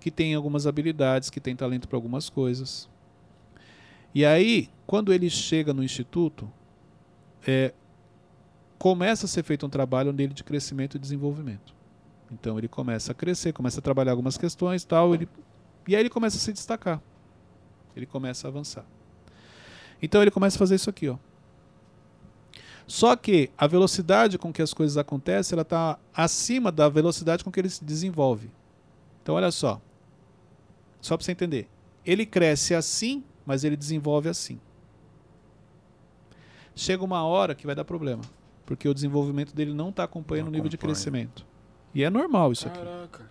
que 0.00 0.10
tem 0.10 0.34
algumas 0.34 0.66
habilidades, 0.66 1.30
que 1.30 1.38
tem 1.38 1.54
talento 1.54 1.86
para 1.86 1.96
algumas 1.96 2.28
coisas. 2.28 2.88
E 4.12 4.26
aí, 4.26 4.68
quando 4.88 5.12
ele 5.12 5.30
chega 5.30 5.72
no 5.72 5.84
instituto, 5.84 6.50
é, 7.46 7.72
começa 8.76 9.26
a 9.26 9.28
ser 9.28 9.44
feito 9.44 9.64
um 9.64 9.70
trabalho 9.70 10.12
nele 10.12 10.34
de 10.34 10.42
crescimento 10.42 10.96
e 10.96 10.98
desenvolvimento. 10.98 11.78
Então 12.30 12.56
ele 12.58 12.68
começa 12.68 13.12
a 13.12 13.14
crescer, 13.14 13.52
começa 13.52 13.80
a 13.80 13.82
trabalhar 13.82 14.12
algumas 14.12 14.36
questões 14.38 14.84
tal, 14.84 15.14
ele, 15.14 15.28
e 15.86 15.96
aí 15.96 16.02
ele 16.02 16.10
começa 16.10 16.36
a 16.36 16.40
se 16.40 16.52
destacar. 16.52 17.02
Ele 17.96 18.06
começa 18.06 18.46
a 18.46 18.50
avançar. 18.50 18.84
Então 20.00 20.22
ele 20.22 20.30
começa 20.30 20.56
a 20.56 20.58
fazer 20.58 20.76
isso 20.76 20.88
aqui, 20.88 21.08
ó. 21.08 21.16
Só 22.86 23.14
que 23.14 23.50
a 23.56 23.66
velocidade 23.66 24.38
com 24.38 24.52
que 24.52 24.62
as 24.62 24.74
coisas 24.74 24.96
acontecem, 24.96 25.54
ela 25.54 25.62
está 25.62 25.98
acima 26.14 26.72
da 26.72 26.88
velocidade 26.88 27.44
com 27.44 27.50
que 27.50 27.60
ele 27.60 27.70
se 27.70 27.84
desenvolve. 27.84 28.50
Então 29.22 29.34
olha 29.34 29.50
só. 29.50 29.80
Só 31.00 31.16
para 31.16 31.24
você 31.24 31.32
entender. 31.32 31.68
Ele 32.04 32.26
cresce 32.26 32.74
assim, 32.74 33.22
mas 33.46 33.62
ele 33.64 33.76
desenvolve 33.76 34.28
assim. 34.28 34.60
Chega 36.74 37.04
uma 37.04 37.22
hora 37.24 37.54
que 37.54 37.66
vai 37.66 37.74
dar 37.74 37.84
problema, 37.84 38.22
porque 38.64 38.88
o 38.88 38.94
desenvolvimento 38.94 39.54
dele 39.54 39.74
não 39.74 39.90
está 39.90 40.04
acompanhando 40.04 40.46
Não 40.46 40.52
o 40.52 40.54
nível 40.54 40.68
de 40.68 40.76
acompanha. 40.76 40.94
crescimento. 40.94 41.46
E 41.94 42.02
é 42.04 42.10
normal 42.10 42.52
isso 42.52 42.68
aqui. 42.68 42.78
Caraca. 42.78 43.30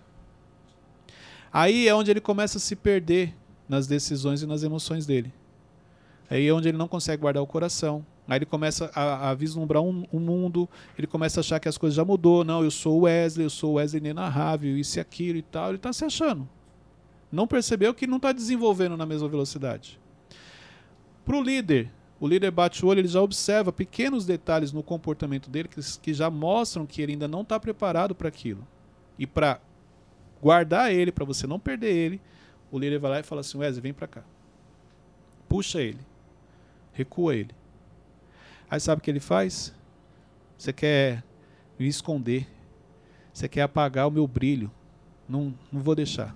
Aí 1.52 1.88
é 1.88 1.96
onde 1.96 2.12
ele 2.12 2.22
começa 2.22 2.58
a 2.58 2.62
se 2.62 2.76
perder 2.76 3.36
nas 3.68 3.88
decisões 3.88 4.42
e 4.42 4.48
nas 4.48 4.64
emoções 4.64 5.06
dele. 5.06 5.34
Aí 6.30 6.48
é 6.48 6.54
onde 6.54 6.70
ele 6.70 6.78
não 6.78 6.88
consegue 6.88 7.22
guardar 7.22 7.42
o 7.42 7.48
coração. 7.48 8.06
Aí 8.28 8.38
ele 8.38 8.46
começa 8.46 8.92
a, 8.94 9.32
a 9.32 9.34
vislumbrar 9.34 9.82
um, 9.82 10.06
um 10.14 10.20
mundo, 10.20 10.70
ele 10.96 11.08
começa 11.08 11.40
a 11.40 11.42
achar 11.42 11.60
que 11.60 11.68
as 11.68 11.80
coisas 11.80 11.96
já 11.96 12.06
mudou. 12.06 12.44
Não, 12.44 12.64
eu 12.64 12.70
sou 12.70 13.00
o 13.00 13.02
Wesley, 13.02 13.46
eu 13.46 13.50
sou 13.50 13.72
o 13.72 13.74
Wesley 13.76 14.00
inenarrável, 14.00 14.78
isso 14.78 15.00
e 15.00 15.02
aquilo 15.02 15.40
e 15.40 15.42
tal. 15.42 15.70
Ele 15.70 15.78
está 15.78 15.92
se 15.92 16.06
achando. 16.06 16.48
Não 17.32 17.48
percebeu 17.48 17.94
que 17.94 18.06
não 18.06 18.18
está 18.18 18.32
desenvolvendo 18.32 18.96
na 18.96 19.06
mesma 19.06 19.28
velocidade. 19.28 20.00
Para 21.26 21.38
o 21.38 21.42
líder, 21.42 21.92
o 22.20 22.28
líder 22.28 22.52
bate 22.52 22.84
o 22.84 22.88
olho, 22.90 23.00
ele 23.00 23.08
já 23.08 23.22
observa 23.22 23.72
pequenos 23.72 24.26
detalhes 24.26 24.74
no 24.74 24.84
comportamento 24.84 25.50
dele 25.50 25.70
que, 25.70 25.80
que 26.00 26.14
já 26.14 26.30
mostram 26.30 26.86
que 26.86 27.02
ele 27.02 27.14
ainda 27.14 27.28
não 27.28 27.42
está 27.42 27.58
preparado 27.60 28.14
para 28.14 28.28
aquilo. 28.28 28.68
E 29.18 29.26
para 29.26 29.62
guardar 30.42 30.92
ele, 30.92 31.12
para 31.12 31.24
você 31.24 31.48
não 31.48 31.60
perder 31.60 31.94
ele, 31.94 32.22
o 32.72 32.78
líder 32.78 33.00
vai 33.00 33.12
lá 33.12 33.20
e 33.20 33.24
fala 33.24 33.42
assim: 33.42 33.58
Wesley, 33.58 33.82
vem 33.82 33.94
para 33.94 34.08
cá. 34.08 34.24
Puxa 35.48 35.82
ele. 35.82 36.00
Recua 36.92 37.36
ele. 37.36 37.56
Aí 38.70 38.80
sabe 38.80 39.00
o 39.00 39.04
que 39.04 39.10
ele 39.10 39.20
faz? 39.20 39.74
Você 40.58 40.74
quer 40.74 41.24
me 41.80 41.88
esconder. 41.88 42.48
Você 43.34 43.48
quer 43.48 43.62
apagar 43.62 44.08
o 44.08 44.12
meu 44.12 44.28
brilho. 44.28 44.70
Não, 45.28 45.54
não 45.72 45.82
vou 45.82 45.96
deixar. 45.96 46.36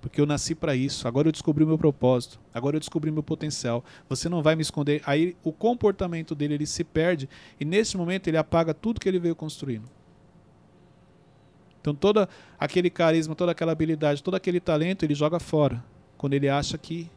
Porque 0.00 0.20
eu 0.20 0.26
nasci 0.26 0.54
para 0.54 0.74
isso. 0.74 1.06
Agora 1.06 1.28
eu 1.28 1.32
descobri 1.32 1.62
o 1.62 1.66
meu 1.66 1.76
propósito. 1.76 2.40
Agora 2.54 2.76
eu 2.76 2.80
descobri 2.80 3.10
meu 3.10 3.22
potencial. 3.22 3.84
Você 4.08 4.28
não 4.28 4.42
vai 4.42 4.56
me 4.56 4.62
esconder. 4.62 5.02
Aí 5.04 5.36
o 5.44 5.52
comportamento 5.52 6.34
dele 6.34 6.54
ele 6.54 6.66
se 6.66 6.82
perde 6.82 7.28
e 7.58 7.64
nesse 7.64 7.96
momento 7.96 8.28
ele 8.28 8.36
apaga 8.36 8.72
tudo 8.72 9.00
que 9.00 9.08
ele 9.08 9.18
veio 9.18 9.36
construindo. 9.36 9.88
Então 11.80 11.94
todo 11.94 12.28
aquele 12.58 12.90
carisma, 12.90 13.34
toda 13.34 13.52
aquela 13.52 13.72
habilidade, 13.72 14.22
todo 14.22 14.34
aquele 14.34 14.60
talento 14.60 15.02
ele 15.04 15.14
joga 15.14 15.38
fora 15.38 15.82
quando 16.16 16.34
ele 16.34 16.48
acha 16.48 16.76
que 16.76 17.10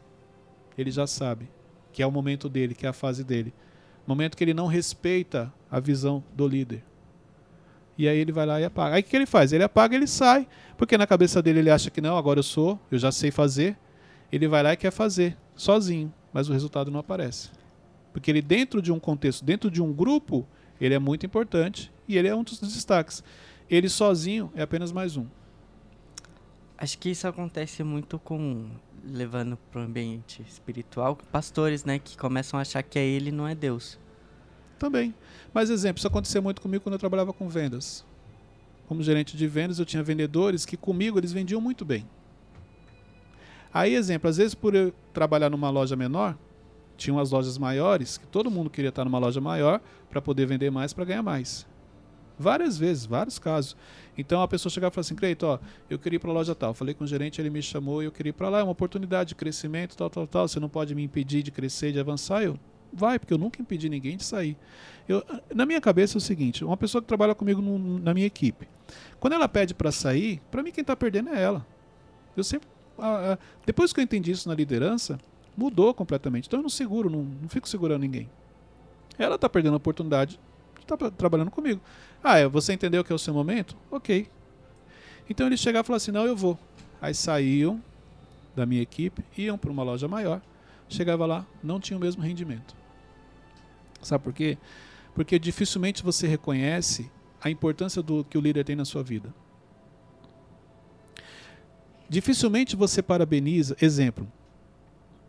ele 0.77 0.89
já 0.89 1.05
sabe, 1.05 1.49
que 1.91 2.01
é 2.01 2.07
o 2.07 2.11
momento 2.11 2.47
dele, 2.47 2.73
que 2.73 2.85
é 2.85 2.89
a 2.89 2.93
fase 2.93 3.23
dele. 3.23 3.53
Momento 4.07 4.35
que 4.35 4.43
ele 4.43 4.53
não 4.53 4.67
respeita 4.67 5.53
a 5.69 5.79
visão 5.79 6.23
do 6.33 6.47
líder. 6.47 6.83
E 7.97 8.07
aí 8.07 8.17
ele 8.17 8.31
vai 8.31 8.45
lá 8.45 8.59
e 8.59 8.65
apaga. 8.65 8.95
Aí 8.95 9.01
o 9.01 9.03
que 9.03 9.15
ele 9.15 9.25
faz? 9.25 9.53
Ele 9.53 9.63
apaga, 9.63 9.95
ele 9.95 10.07
sai, 10.07 10.47
porque 10.77 10.97
na 10.97 11.05
cabeça 11.05 11.41
dele 11.41 11.59
ele 11.59 11.69
acha 11.69 11.89
que 11.89 12.01
não, 12.01 12.17
agora 12.17 12.39
eu 12.39 12.43
sou, 12.43 12.79
eu 12.89 12.97
já 12.97 13.11
sei 13.11 13.31
fazer. 13.31 13.77
Ele 14.31 14.47
vai 14.47 14.63
lá 14.63 14.73
e 14.73 14.77
quer 14.77 14.91
fazer, 14.91 15.37
sozinho, 15.55 16.11
mas 16.31 16.49
o 16.49 16.53
resultado 16.53 16.89
não 16.89 16.99
aparece. 16.99 17.51
Porque 18.11 18.31
ele 18.31 18.41
dentro 18.41 18.81
de 18.81 18.91
um 18.91 18.99
contexto, 18.99 19.45
dentro 19.45 19.69
de 19.69 19.81
um 19.81 19.93
grupo, 19.93 20.47
ele 20.81 20.93
é 20.93 20.99
muito 20.99 21.25
importante 21.25 21.91
e 22.07 22.17
ele 22.17 22.27
é 22.27 22.35
um 22.35 22.43
dos 22.43 22.59
destaques. 22.59 23.23
Ele 23.69 23.87
sozinho 23.87 24.51
é 24.55 24.63
apenas 24.63 24.91
mais 24.91 25.15
um. 25.15 25.25
Acho 26.77 26.97
que 26.97 27.09
isso 27.09 27.27
acontece 27.27 27.83
muito 27.83 28.17
com 28.19 28.69
levando 29.03 29.57
para 29.71 29.81
o 29.81 29.83
ambiente 29.83 30.41
espiritual, 30.41 31.17
pastores, 31.31 31.83
né, 31.83 31.99
que 31.99 32.17
começam 32.17 32.57
a 32.57 32.61
achar 32.61 32.81
que 32.81 32.97
é 32.97 33.05
ele, 33.05 33.31
não 33.31 33.47
é 33.47 33.53
Deus. 33.53 33.99
Também. 34.83 35.15
Mas 35.53 35.69
exemplo, 35.69 35.99
isso 35.99 36.07
acontecia 36.07 36.41
muito 36.41 36.59
comigo 36.59 36.83
quando 36.83 36.95
eu 36.95 36.99
trabalhava 36.99 37.31
com 37.31 37.47
vendas. 37.47 38.03
Como 38.85 39.01
gerente 39.01 39.37
de 39.37 39.47
vendas, 39.47 39.79
eu 39.79 39.85
tinha 39.85 40.03
vendedores 40.03 40.65
que 40.65 40.75
comigo 40.75 41.17
eles 41.17 41.31
vendiam 41.31 41.61
muito 41.61 41.85
bem. 41.85 42.05
Aí, 43.73 43.95
exemplo, 43.95 44.29
às 44.29 44.35
vezes 44.35 44.53
por 44.53 44.75
eu 44.75 44.93
trabalhar 45.13 45.49
numa 45.49 45.69
loja 45.69 45.95
menor, 45.95 46.37
tinha 46.97 47.13
umas 47.13 47.31
lojas 47.31 47.57
maiores, 47.57 48.17
que 48.17 48.27
todo 48.27 48.51
mundo 48.51 48.69
queria 48.69 48.89
estar 48.89 49.05
numa 49.05 49.17
loja 49.19 49.39
maior 49.39 49.79
para 50.09 50.21
poder 50.21 50.47
vender 50.47 50.69
mais, 50.69 50.91
para 50.91 51.05
ganhar 51.05 51.23
mais. 51.23 51.65
Várias 52.37 52.77
vezes, 52.77 53.05
vários 53.05 53.39
casos. 53.39 53.77
Então 54.17 54.41
a 54.41 54.47
pessoa 54.49 54.69
chegava 54.69 54.91
e 54.91 54.95
falava 54.95 55.07
assim, 55.07 55.15
Cleito, 55.15 55.45
ó, 55.45 55.59
eu 55.89 55.97
queria 55.97 56.17
ir 56.17 56.19
para 56.19 56.29
a 56.29 56.33
loja 56.33 56.53
tal. 56.53 56.73
Falei 56.73 56.93
com 56.93 57.05
o 57.05 57.07
gerente, 57.07 57.39
ele 57.39 57.49
me 57.49 57.61
chamou 57.61 58.03
e 58.03 58.05
eu 58.05 58.11
queria 58.11 58.31
ir 58.31 58.33
para 58.33 58.49
lá, 58.49 58.59
é 58.59 58.63
uma 58.63 58.73
oportunidade 58.73 59.29
de 59.29 59.35
crescimento, 59.35 59.95
tal, 59.95 60.09
tal, 60.09 60.27
tal. 60.27 60.45
Você 60.45 60.59
não 60.59 60.67
pode 60.67 60.93
me 60.93 61.03
impedir 61.03 61.41
de 61.41 61.51
crescer, 61.51 61.93
de 61.93 62.01
avançar. 62.01 62.43
Eu, 62.43 62.59
Vai, 62.93 63.17
porque 63.17 63.33
eu 63.33 63.37
nunca 63.37 63.61
impedi 63.61 63.89
ninguém 63.89 64.15
de 64.17 64.23
sair. 64.23 64.55
Eu, 65.09 65.23
na 65.53 65.65
minha 65.65 65.81
cabeça 65.81 66.17
é 66.17 66.19
o 66.19 66.21
seguinte: 66.21 66.63
uma 66.63 66.77
pessoa 66.77 67.01
que 67.01 67.07
trabalha 67.07 67.33
comigo 67.33 67.61
no, 67.61 67.99
na 67.99 68.13
minha 68.13 68.27
equipe, 68.27 68.67
quando 69.19 69.33
ela 69.33 69.49
pede 69.49 69.73
para 69.73 69.91
sair, 69.91 70.39
para 70.51 70.61
mim 70.61 70.71
quem 70.71 70.81
está 70.81 70.95
perdendo 70.95 71.29
é 71.29 71.41
ela. 71.41 71.65
Eu 72.37 72.43
sempre, 72.43 72.67
ah, 72.97 73.33
ah, 73.33 73.37
depois 73.65 73.91
que 73.91 73.99
eu 73.99 74.03
entendi 74.03 74.31
isso 74.31 74.47
na 74.47 74.55
liderança, 74.55 75.19
mudou 75.57 75.93
completamente. 75.93 76.47
Então 76.47 76.59
eu 76.59 76.63
não 76.63 76.69
seguro, 76.69 77.09
não, 77.09 77.23
não 77.23 77.49
fico 77.49 77.67
segurando 77.67 78.01
ninguém. 78.01 78.29
Ela 79.17 79.35
está 79.35 79.49
perdendo 79.49 79.73
a 79.73 79.77
oportunidade 79.77 80.39
de 80.75 80.81
estar 80.81 80.97
tá 80.97 81.09
trabalhando 81.09 81.51
comigo. 81.51 81.81
Ah, 82.23 82.37
é, 82.37 82.47
você 82.47 82.73
entendeu 82.73 83.03
que 83.03 83.11
é 83.11 83.15
o 83.15 83.19
seu 83.19 83.33
momento? 83.33 83.75
Ok. 83.91 84.27
Então 85.29 85.47
ele 85.47 85.57
chegava 85.57 85.83
e 85.83 85.87
falava 85.87 85.97
assim: 85.97 86.11
não, 86.11 86.25
eu 86.25 86.35
vou. 86.35 86.57
Aí 87.01 87.13
saíam 87.13 87.81
da 88.55 88.65
minha 88.65 88.81
equipe, 88.81 89.23
iam 89.37 89.57
para 89.57 89.71
uma 89.71 89.83
loja 89.83 90.07
maior, 90.07 90.41
chegava 90.87 91.25
lá, 91.25 91.45
não 91.63 91.79
tinha 91.79 91.97
o 91.97 91.99
mesmo 91.99 92.21
rendimento. 92.21 92.82
Sabe 94.03 94.23
por 94.23 94.33
quê? 94.33 94.57
Porque 95.15 95.37
dificilmente 95.37 96.03
você 96.03 96.27
reconhece 96.27 97.11
a 97.41 97.49
importância 97.49 98.01
do 98.01 98.23
que 98.23 98.37
o 98.37 98.41
líder 98.41 98.63
tem 98.63 98.75
na 98.75 98.85
sua 98.85 99.03
vida. 99.03 99.33
Dificilmente 102.07 102.75
você 102.75 103.01
parabeniza. 103.01 103.75
Exemplo, 103.81 104.27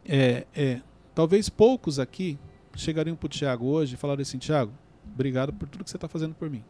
é, 0.04 0.46
é, 0.54 0.80
talvez 1.14 1.48
poucos 1.48 1.98
aqui 1.98 2.38
chegariam 2.76 3.16
para 3.16 3.26
o 3.26 3.28
Tiago 3.28 3.66
hoje 3.66 3.94
e 3.94 3.96
falariam 3.96 4.22
assim: 4.22 4.38
Tiago, 4.38 4.72
obrigado 5.12 5.52
por 5.52 5.68
tudo 5.68 5.84
que 5.84 5.90
você 5.90 5.96
está 5.96 6.08
fazendo 6.08 6.34
por 6.34 6.50
mim. 6.50 6.62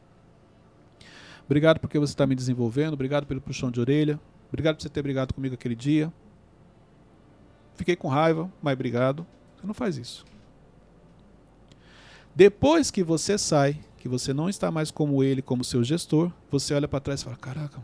Obrigado 1.47 1.79
porque 1.79 1.99
você 1.99 2.13
está 2.13 2.27
me 2.27 2.35
desenvolvendo. 2.35 2.95
Obrigado 2.95 3.27
pelo 3.27 3.41
puxão 3.41 3.71
de 3.71 3.81
orelha. 3.81 4.19
Obrigado 4.49 4.77
por 4.77 4.83
você 4.83 4.89
ter 4.89 5.03
brigado 5.03 5.35
comigo 5.35 5.55
aquele 5.55 5.75
dia. 5.75 6.13
Fiquei 7.75 7.97
com 7.97 8.09
raiva, 8.09 8.51
mas 8.63 8.75
obrigado. 8.75 9.27
Você 9.57 9.67
não 9.67 9.75
faz 9.75 9.97
isso. 9.97 10.25
Depois 12.35 12.91
que 12.91 13.03
você 13.03 13.39
sai, 13.39 13.79
que 13.97 14.09
você 14.09 14.35
não 14.35 14.49
está 14.49 14.71
mais 14.71 14.91
como 14.91 15.23
ele, 15.23 15.41
como 15.41 15.63
seu 15.63 15.85
gestor, 15.85 16.33
você 16.51 16.75
olha 16.75 16.89
para 16.89 17.01
trás 17.01 17.21
e 17.21 17.25
fala: 17.25 17.37
Caraca, 17.37 17.81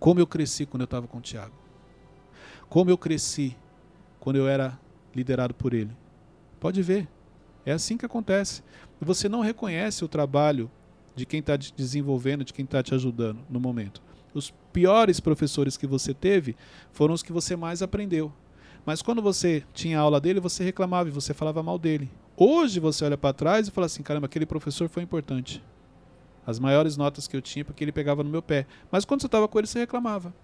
como 0.00 0.18
eu 0.18 0.26
cresci 0.26 0.66
quando 0.66 0.82
eu 0.82 0.86
estava 0.86 1.06
com 1.06 1.18
o 1.18 1.20
Tiago. 1.20 1.54
Como 2.68 2.90
eu 2.90 2.98
cresci 2.98 3.56
quando 4.18 4.36
eu 4.36 4.48
era 4.48 4.78
liderado 5.14 5.54
por 5.54 5.74
ele. 5.74 5.90
Pode 6.58 6.82
ver. 6.82 7.08
É 7.64 7.72
assim 7.72 7.96
que 7.96 8.04
acontece. 8.04 8.62
Você 9.00 9.28
não 9.28 9.40
reconhece 9.40 10.04
o 10.04 10.08
trabalho 10.08 10.70
de 11.14 11.24
quem 11.24 11.40
está 11.40 11.56
te 11.56 11.72
desenvolvendo, 11.76 12.44
de 12.44 12.52
quem 12.52 12.64
está 12.64 12.82
te 12.82 12.94
ajudando 12.94 13.40
no 13.48 13.60
momento. 13.60 14.02
Os 14.34 14.52
piores 14.72 15.20
professores 15.20 15.76
que 15.76 15.86
você 15.86 16.12
teve 16.12 16.56
foram 16.90 17.14
os 17.14 17.22
que 17.22 17.32
você 17.32 17.54
mais 17.54 17.82
aprendeu. 17.82 18.32
Mas 18.84 19.02
quando 19.02 19.22
você 19.22 19.62
tinha 19.72 20.00
aula 20.00 20.20
dele, 20.20 20.40
você 20.40 20.64
reclamava 20.64 21.08
e 21.08 21.12
você 21.12 21.32
falava 21.32 21.62
mal 21.62 21.78
dele. 21.78 22.10
Hoje 22.44 22.80
você 22.80 23.04
olha 23.04 23.16
para 23.16 23.32
trás 23.32 23.68
e 23.68 23.70
fala 23.70 23.86
assim: 23.86 24.02
caramba, 24.02 24.26
aquele 24.26 24.44
professor 24.44 24.88
foi 24.88 25.04
importante. 25.04 25.62
As 26.44 26.58
maiores 26.58 26.96
notas 26.96 27.28
que 27.28 27.36
eu 27.36 27.40
tinha 27.40 27.64
porque 27.64 27.84
ele 27.84 27.92
pegava 27.92 28.24
no 28.24 28.30
meu 28.30 28.42
pé. 28.42 28.66
Mas 28.90 29.04
quando 29.04 29.20
você 29.20 29.28
estava 29.28 29.46
com 29.46 29.60
ele, 29.60 29.68
você 29.68 29.78
reclamava. 29.78 30.34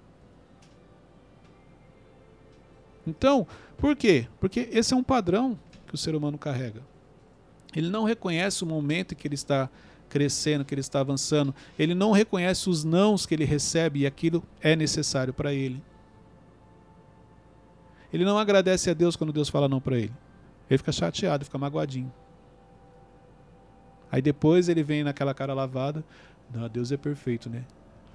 Então, 3.04 3.44
por 3.78 3.96
quê? 3.96 4.28
Porque 4.38 4.68
esse 4.70 4.94
é 4.94 4.96
um 4.96 5.02
padrão 5.02 5.58
que 5.88 5.94
o 5.96 5.98
ser 5.98 6.14
humano 6.14 6.38
carrega. 6.38 6.82
Ele 7.74 7.90
não 7.90 8.04
reconhece 8.04 8.62
o 8.62 8.66
momento 8.66 9.14
em 9.14 9.16
que 9.16 9.26
ele 9.26 9.34
está 9.34 9.68
crescendo, 10.08 10.64
que 10.64 10.72
ele 10.72 10.80
está 10.80 11.00
avançando. 11.00 11.52
Ele 11.76 11.96
não 11.96 12.12
reconhece 12.12 12.70
os 12.70 12.84
nãos 12.84 13.26
que 13.26 13.34
ele 13.34 13.44
recebe 13.44 14.02
e 14.02 14.06
aquilo 14.06 14.44
é 14.60 14.76
necessário 14.76 15.34
para 15.34 15.52
ele. 15.52 15.82
Ele 18.12 18.24
não 18.24 18.38
agradece 18.38 18.88
a 18.88 18.94
Deus 18.94 19.16
quando 19.16 19.32
Deus 19.32 19.48
fala 19.48 19.68
não 19.68 19.80
para 19.80 19.98
ele. 19.98 20.12
Ele 20.68 20.78
fica 20.78 20.92
chateado, 20.92 21.44
fica 21.44 21.58
magoadinho. 21.58 22.12
Aí 24.10 24.22
depois 24.22 24.68
ele 24.68 24.82
vem 24.82 25.04
naquela 25.04 25.34
cara 25.34 25.54
lavada. 25.54 26.04
Não, 26.52 26.68
Deus 26.68 26.92
é 26.92 26.96
perfeito, 26.96 27.50
né? 27.50 27.64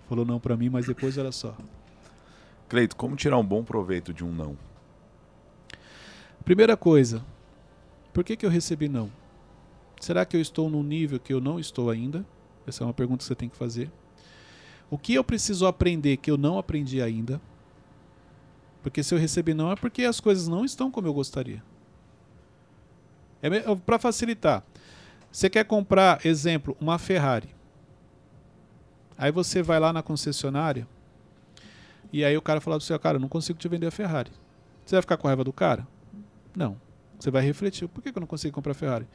Falou 0.09 0.25
não 0.25 0.39
para 0.39 0.57
mim, 0.57 0.69
mas 0.69 0.85
depois 0.85 1.17
olha 1.17 1.31
só. 1.31 1.55
Cleito, 2.67 2.95
como 2.95 3.15
tirar 3.15 3.37
um 3.37 3.45
bom 3.45 3.63
proveito 3.63 4.13
de 4.13 4.23
um 4.23 4.31
não? 4.31 4.57
Primeira 6.43 6.75
coisa, 6.75 7.23
por 8.11 8.23
que, 8.23 8.35
que 8.35 8.45
eu 8.45 8.49
recebi 8.49 8.89
não? 8.89 9.09
Será 9.99 10.25
que 10.25 10.35
eu 10.35 10.41
estou 10.41 10.69
num 10.69 10.83
nível 10.83 11.19
que 11.19 11.33
eu 11.33 11.39
não 11.39 11.59
estou 11.59 11.89
ainda? 11.89 12.25
Essa 12.67 12.83
é 12.83 12.87
uma 12.87 12.93
pergunta 12.93 13.19
que 13.19 13.23
você 13.25 13.35
tem 13.35 13.47
que 13.47 13.55
fazer. 13.55 13.89
O 14.89 14.97
que 14.97 15.13
eu 15.13 15.23
preciso 15.23 15.65
aprender 15.65 16.17
que 16.17 16.29
eu 16.29 16.37
não 16.37 16.57
aprendi 16.57 17.01
ainda? 17.01 17.39
Porque 18.81 19.01
se 19.01 19.13
eu 19.13 19.17
recebi 19.17 19.53
não 19.53 19.71
é 19.71 19.75
porque 19.75 20.03
as 20.03 20.19
coisas 20.19 20.47
não 20.47 20.65
estão 20.65 20.91
como 20.91 21.07
eu 21.07 21.13
gostaria. 21.13 21.63
É 23.43 23.75
para 23.85 23.99
facilitar. 23.99 24.63
Você 25.29 25.49
quer 25.49 25.65
comprar, 25.65 26.25
exemplo, 26.25 26.77
uma 26.79 26.97
Ferrari. 26.97 27.49
Aí 29.17 29.31
você 29.31 29.61
vai 29.61 29.79
lá 29.79 29.91
na 29.91 30.01
concessionária 30.01 30.87
e 32.11 32.23
aí 32.23 32.37
o 32.37 32.41
cara 32.41 32.61
fala 32.61 32.77
do 32.77 32.83
seu 32.83 32.97
cara, 32.99 33.19
não 33.19 33.27
consigo 33.27 33.59
te 33.59 33.67
vender 33.67 33.87
a 33.87 33.91
Ferrari. 33.91 34.31
Você 34.85 34.95
vai 34.95 35.01
ficar 35.01 35.17
com 35.17 35.27
raiva 35.27 35.43
do 35.43 35.51
cara? 35.51 35.85
Não. 36.55 36.77
Você 37.19 37.29
vai 37.29 37.43
refletir, 37.43 37.87
por 37.87 38.01
que 38.01 38.09
eu 38.09 38.19
não 38.19 38.27
consigo 38.27 38.53
comprar 38.53 38.71
a 38.71 38.75
Ferrari? 38.75 39.07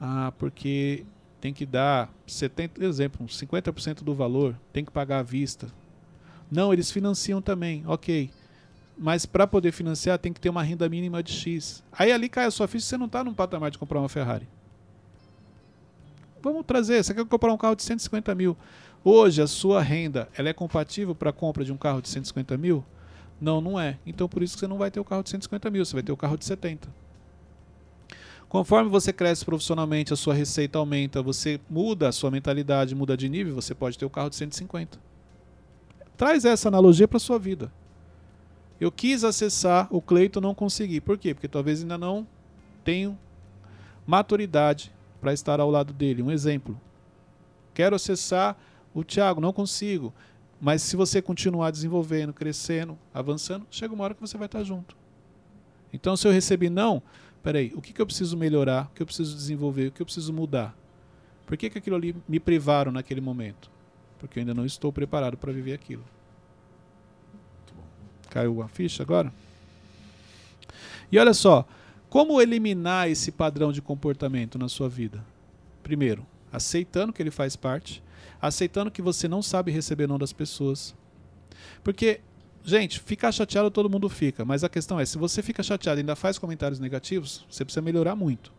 Ah, 0.00 0.32
porque 0.38 1.04
tem 1.40 1.52
que 1.52 1.66
dar 1.66 2.12
70, 2.26 2.84
exemplo, 2.84 3.26
50% 3.26 4.02
do 4.02 4.14
valor, 4.14 4.58
tem 4.72 4.84
que 4.84 4.90
pagar 4.90 5.18
à 5.18 5.22
vista. 5.22 5.66
Não, 6.50 6.72
eles 6.72 6.90
financiam 6.90 7.42
também, 7.42 7.82
ok. 7.86 8.30
Mas 8.98 9.24
para 9.24 9.46
poder 9.46 9.70
financiar 9.70 10.18
tem 10.18 10.32
que 10.32 10.40
ter 10.40 10.48
uma 10.48 10.62
renda 10.62 10.88
mínima 10.88 11.22
de 11.22 11.32
X. 11.32 11.84
Aí 11.92 12.10
ali 12.10 12.28
cai 12.28 12.46
a 12.46 12.50
sua 12.50 12.66
ficha, 12.66 12.84
você 12.84 12.96
não 12.96 13.06
está 13.06 13.22
num 13.22 13.32
patamar 13.32 13.70
de 13.70 13.78
comprar 13.78 14.00
uma 14.00 14.08
Ferrari. 14.08 14.48
Vamos 16.42 16.66
trazer, 16.66 17.02
você 17.02 17.14
quer 17.14 17.24
comprar 17.24 17.52
um 17.52 17.56
carro 17.56 17.76
de 17.76 17.82
150 17.82 18.34
mil. 18.34 18.56
Hoje 19.04 19.40
a 19.40 19.46
sua 19.46 19.80
renda 19.80 20.28
ela 20.36 20.48
é 20.48 20.52
compatível 20.52 21.14
para 21.14 21.30
a 21.30 21.32
compra 21.32 21.64
de 21.64 21.72
um 21.72 21.76
carro 21.76 22.02
de 22.02 22.08
150 22.08 22.56
mil? 22.56 22.84
Não, 23.40 23.60
não 23.60 23.78
é. 23.78 23.98
Então 24.04 24.28
por 24.28 24.42
isso 24.42 24.54
que 24.54 24.60
você 24.60 24.66
não 24.66 24.78
vai 24.78 24.90
ter 24.90 24.98
o 24.98 25.04
carro 25.04 25.22
de 25.22 25.30
150 25.30 25.70
mil, 25.70 25.84
você 25.84 25.92
vai 25.92 26.02
ter 26.02 26.12
o 26.12 26.16
carro 26.16 26.36
de 26.36 26.44
70. 26.44 26.88
Conforme 28.48 28.88
você 28.88 29.12
cresce 29.12 29.44
profissionalmente, 29.44 30.12
a 30.12 30.16
sua 30.16 30.32
receita 30.32 30.78
aumenta, 30.78 31.22
você 31.22 31.60
muda 31.68 32.08
a 32.08 32.12
sua 32.12 32.30
mentalidade, 32.30 32.94
muda 32.94 33.16
de 33.16 33.28
nível, 33.28 33.54
você 33.54 33.74
pode 33.74 33.98
ter 33.98 34.06
o 34.06 34.10
carro 34.10 34.30
de 34.30 34.36
150. 34.36 34.98
Traz 36.16 36.44
essa 36.44 36.68
analogia 36.68 37.06
para 37.06 37.18
sua 37.18 37.38
vida. 37.38 37.70
Eu 38.80 38.92
quis 38.92 39.24
acessar 39.24 39.88
o 39.90 40.00
Cleito, 40.00 40.40
não 40.40 40.54
consegui. 40.54 41.00
Por 41.00 41.18
quê? 41.18 41.34
Porque 41.34 41.48
talvez 41.48 41.82
ainda 41.82 41.98
não 41.98 42.26
tenho 42.84 43.18
maturidade 44.06 44.92
para 45.20 45.32
estar 45.32 45.60
ao 45.60 45.70
lado 45.70 45.92
dele. 45.92 46.22
Um 46.22 46.30
exemplo. 46.30 46.80
Quero 47.74 47.96
acessar 47.96 48.56
o 48.94 49.02
Thiago, 49.02 49.40
não 49.40 49.52
consigo. 49.52 50.12
Mas 50.60 50.82
se 50.82 50.96
você 50.96 51.22
continuar 51.22 51.70
desenvolvendo, 51.70 52.32
crescendo, 52.32 52.98
avançando, 53.12 53.66
chega 53.70 53.94
uma 53.94 54.04
hora 54.04 54.14
que 54.14 54.20
você 54.20 54.36
vai 54.36 54.46
estar 54.46 54.62
junto. 54.64 54.96
Então, 55.92 56.16
se 56.16 56.26
eu 56.26 56.32
recebi 56.32 56.68
não, 56.68 57.02
peraí, 57.42 57.72
o 57.74 57.80
que, 57.80 57.92
que 57.92 58.00
eu 58.00 58.06
preciso 58.06 58.36
melhorar, 58.36 58.86
o 58.86 58.94
que 58.94 59.02
eu 59.02 59.06
preciso 59.06 59.34
desenvolver, 59.34 59.88
o 59.88 59.92
que 59.92 60.02
eu 60.02 60.06
preciso 60.06 60.32
mudar? 60.32 60.76
Por 61.46 61.56
que, 61.56 61.70
que 61.70 61.78
aquilo 61.78 61.96
ali 61.96 62.14
me 62.28 62.38
privaram 62.38 62.92
naquele 62.92 63.20
momento? 63.20 63.70
Porque 64.18 64.38
eu 64.38 64.42
ainda 64.42 64.52
não 64.52 64.66
estou 64.66 64.92
preparado 64.92 65.36
para 65.36 65.52
viver 65.52 65.72
aquilo. 65.72 66.04
Caiu 68.30 68.62
a 68.62 68.68
ficha 68.68 69.02
agora? 69.02 69.32
E 71.10 71.18
olha 71.18 71.34
só, 71.34 71.66
como 72.10 72.40
eliminar 72.40 73.08
esse 73.08 73.32
padrão 73.32 73.72
de 73.72 73.82
comportamento 73.82 74.58
na 74.58 74.68
sua 74.68 74.88
vida? 74.88 75.24
Primeiro, 75.82 76.26
aceitando 76.52 77.12
que 77.12 77.22
ele 77.22 77.30
faz 77.30 77.56
parte, 77.56 78.02
aceitando 78.40 78.90
que 78.90 79.02
você 79.02 79.26
não 79.26 79.42
sabe 79.42 79.70
receber 79.70 80.06
não 80.06 80.18
das 80.18 80.32
pessoas. 80.32 80.94
Porque 81.82 82.20
Gente, 82.68 83.00
ficar 83.00 83.32
chateado 83.32 83.70
todo 83.70 83.88
mundo 83.88 84.10
fica, 84.10 84.44
mas 84.44 84.62
a 84.62 84.68
questão 84.68 85.00
é, 85.00 85.06
se 85.06 85.16
você 85.16 85.42
fica 85.42 85.62
chateado 85.62 86.00
e 86.00 86.02
ainda 86.02 86.14
faz 86.14 86.38
comentários 86.38 86.78
negativos, 86.78 87.46
você 87.48 87.64
precisa 87.64 87.80
melhorar 87.80 88.14
muito. 88.14 88.52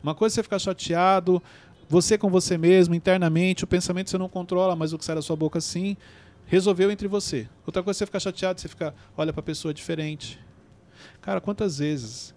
Uma 0.00 0.14
coisa 0.14 0.34
é 0.34 0.36
você 0.36 0.42
ficar 0.44 0.60
chateado, 0.60 1.42
você 1.88 2.16
com 2.16 2.30
você 2.30 2.56
mesmo, 2.56 2.94
internamente, 2.94 3.64
o 3.64 3.66
pensamento 3.66 4.10
você 4.10 4.16
não 4.16 4.28
controla, 4.28 4.76
mas 4.76 4.92
o 4.92 4.98
que 4.98 5.04
sai 5.04 5.16
da 5.16 5.22
sua 5.22 5.34
boca 5.34 5.60
sim, 5.60 5.96
resolveu 6.46 6.90
entre 6.90 7.08
você. 7.08 7.48
Outra 7.66 7.82
coisa 7.82 7.96
é 7.96 7.98
você 7.98 8.06
ficar 8.06 8.20
chateado, 8.20 8.60
você 8.60 8.68
fica, 8.68 8.94
olha 9.16 9.32
para 9.32 9.42
pessoa 9.42 9.72
diferente. 9.72 10.38
Cara, 11.20 11.40
quantas 11.40 11.78
vezes 11.78 12.34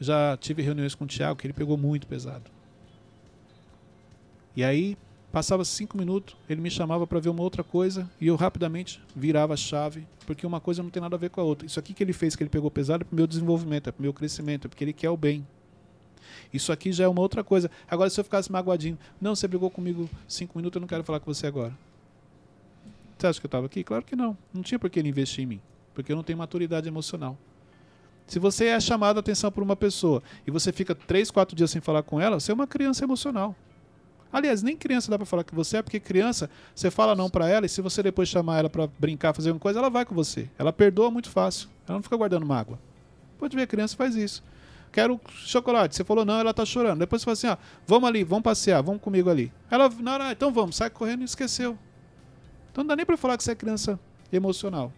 já 0.00 0.36
tive 0.36 0.62
reuniões 0.62 0.94
com 0.94 1.04
o 1.04 1.08
Thiago 1.08 1.38
que 1.38 1.46
ele 1.46 1.54
pegou 1.54 1.76
muito 1.76 2.06
pesado. 2.06 2.50
E 4.54 4.64
aí 4.64 4.96
Passava 5.30 5.62
cinco 5.62 5.98
minutos, 5.98 6.34
ele 6.48 6.60
me 6.60 6.70
chamava 6.70 7.06
para 7.06 7.20
ver 7.20 7.28
uma 7.28 7.42
outra 7.42 7.62
coisa 7.62 8.10
e 8.18 8.28
eu 8.28 8.34
rapidamente 8.34 9.00
virava 9.14 9.52
a 9.52 9.56
chave, 9.58 10.06
porque 10.26 10.46
uma 10.46 10.58
coisa 10.58 10.82
não 10.82 10.88
tem 10.88 11.02
nada 11.02 11.16
a 11.16 11.18
ver 11.18 11.28
com 11.28 11.38
a 11.38 11.44
outra. 11.44 11.66
Isso 11.66 11.78
aqui 11.78 11.92
que 11.92 12.02
ele 12.02 12.14
fez, 12.14 12.34
que 12.34 12.42
ele 12.42 12.48
pegou 12.48 12.70
pesado, 12.70 13.02
é 13.02 13.04
para 13.04 13.12
o 13.12 13.16
meu 13.16 13.26
desenvolvimento, 13.26 13.88
é 13.88 13.92
para 13.92 14.00
o 14.00 14.02
meu 14.02 14.12
crescimento, 14.14 14.64
é 14.64 14.68
porque 14.68 14.82
ele 14.82 14.92
quer 14.94 15.10
o 15.10 15.18
bem. 15.18 15.46
Isso 16.50 16.72
aqui 16.72 16.92
já 16.92 17.04
é 17.04 17.08
uma 17.08 17.20
outra 17.20 17.44
coisa. 17.44 17.70
Agora, 17.90 18.08
se 18.08 18.18
eu 18.18 18.24
ficasse 18.24 18.50
magoadinho, 18.50 18.98
não, 19.20 19.36
você 19.36 19.46
brigou 19.46 19.70
comigo 19.70 20.08
cinco 20.26 20.56
minutos, 20.56 20.76
eu 20.76 20.80
não 20.80 20.88
quero 20.88 21.04
falar 21.04 21.20
com 21.20 21.32
você 21.32 21.46
agora. 21.46 21.76
Você 23.18 23.26
acha 23.26 23.40
que 23.40 23.46
eu 23.46 23.48
estava 23.48 23.66
aqui? 23.66 23.82
Claro 23.82 24.04
que 24.04 24.14
não. 24.14 24.36
Não 24.54 24.62
tinha 24.62 24.78
por 24.78 24.88
que 24.88 24.98
ele 24.98 25.08
investir 25.08 25.42
em 25.42 25.46
mim, 25.46 25.60
porque 25.94 26.12
eu 26.12 26.16
não 26.16 26.22
tenho 26.22 26.38
maturidade 26.38 26.86
emocional. 26.86 27.36
Se 28.28 28.38
você 28.38 28.66
é 28.66 28.78
chamado 28.78 29.16
a 29.16 29.20
atenção 29.20 29.50
por 29.50 29.62
uma 29.62 29.74
pessoa 29.74 30.22
e 30.46 30.50
você 30.50 30.70
fica 30.70 30.94
três, 30.94 31.30
quatro 31.30 31.56
dias 31.56 31.70
sem 31.70 31.80
falar 31.80 32.02
com 32.02 32.20
ela, 32.20 32.38
você 32.38 32.52
é 32.52 32.54
uma 32.54 32.66
criança 32.66 33.02
emocional. 33.02 33.56
Aliás, 34.30 34.62
nem 34.62 34.76
criança 34.76 35.10
dá 35.10 35.16
para 35.16 35.26
falar 35.26 35.42
que 35.42 35.54
você 35.54 35.78
é, 35.78 35.82
porque 35.82 35.98
criança, 35.98 36.50
você 36.74 36.90
fala 36.90 37.16
não 37.16 37.30
para 37.30 37.48
ela 37.48 37.64
e 37.64 37.68
se 37.68 37.80
você 37.80 38.02
depois 38.02 38.28
chamar 38.28 38.58
ela 38.58 38.70
para 38.70 38.86
brincar, 38.98 39.32
fazer 39.32 39.48
alguma 39.48 39.60
coisa, 39.60 39.78
ela 39.78 39.88
vai 39.88 40.04
com 40.04 40.14
você. 40.14 40.48
Ela 40.58 40.72
perdoa 40.72 41.10
muito 41.10 41.30
fácil. 41.30 41.68
Ela 41.88 41.96
não 41.96 42.02
fica 42.02 42.16
guardando 42.16 42.44
mágoa. 42.44 42.78
Pode 43.38 43.56
ver, 43.56 43.66
criança 43.66 43.96
faz 43.96 44.14
isso. 44.14 44.44
Quero 44.92 45.18
chocolate. 45.28 45.96
Você 45.96 46.04
falou 46.04 46.24
não, 46.24 46.38
ela 46.38 46.52
tá 46.52 46.64
chorando. 46.64 46.98
Depois 46.98 47.22
você 47.22 47.24
fala 47.24 47.32
assim: 47.32 47.46
ó, 47.48 47.56
vamos 47.86 48.08
ali, 48.08 48.22
vamos 48.22 48.42
passear, 48.42 48.82
vamos 48.82 49.00
comigo 49.00 49.30
ali. 49.30 49.50
Ela, 49.70 49.88
não, 49.88 50.18
não, 50.18 50.30
então 50.30 50.52
vamos, 50.52 50.76
sai 50.76 50.90
correndo 50.90 51.22
e 51.22 51.24
esqueceu. 51.24 51.78
Então 52.78 52.84
não 52.84 52.90
dá 52.90 52.94
nem 52.94 53.04
para 53.04 53.16
falar 53.16 53.36
que 53.36 53.42
você 53.42 53.50
é 53.50 53.54
criança 53.56 53.98
emocional. 54.32 54.92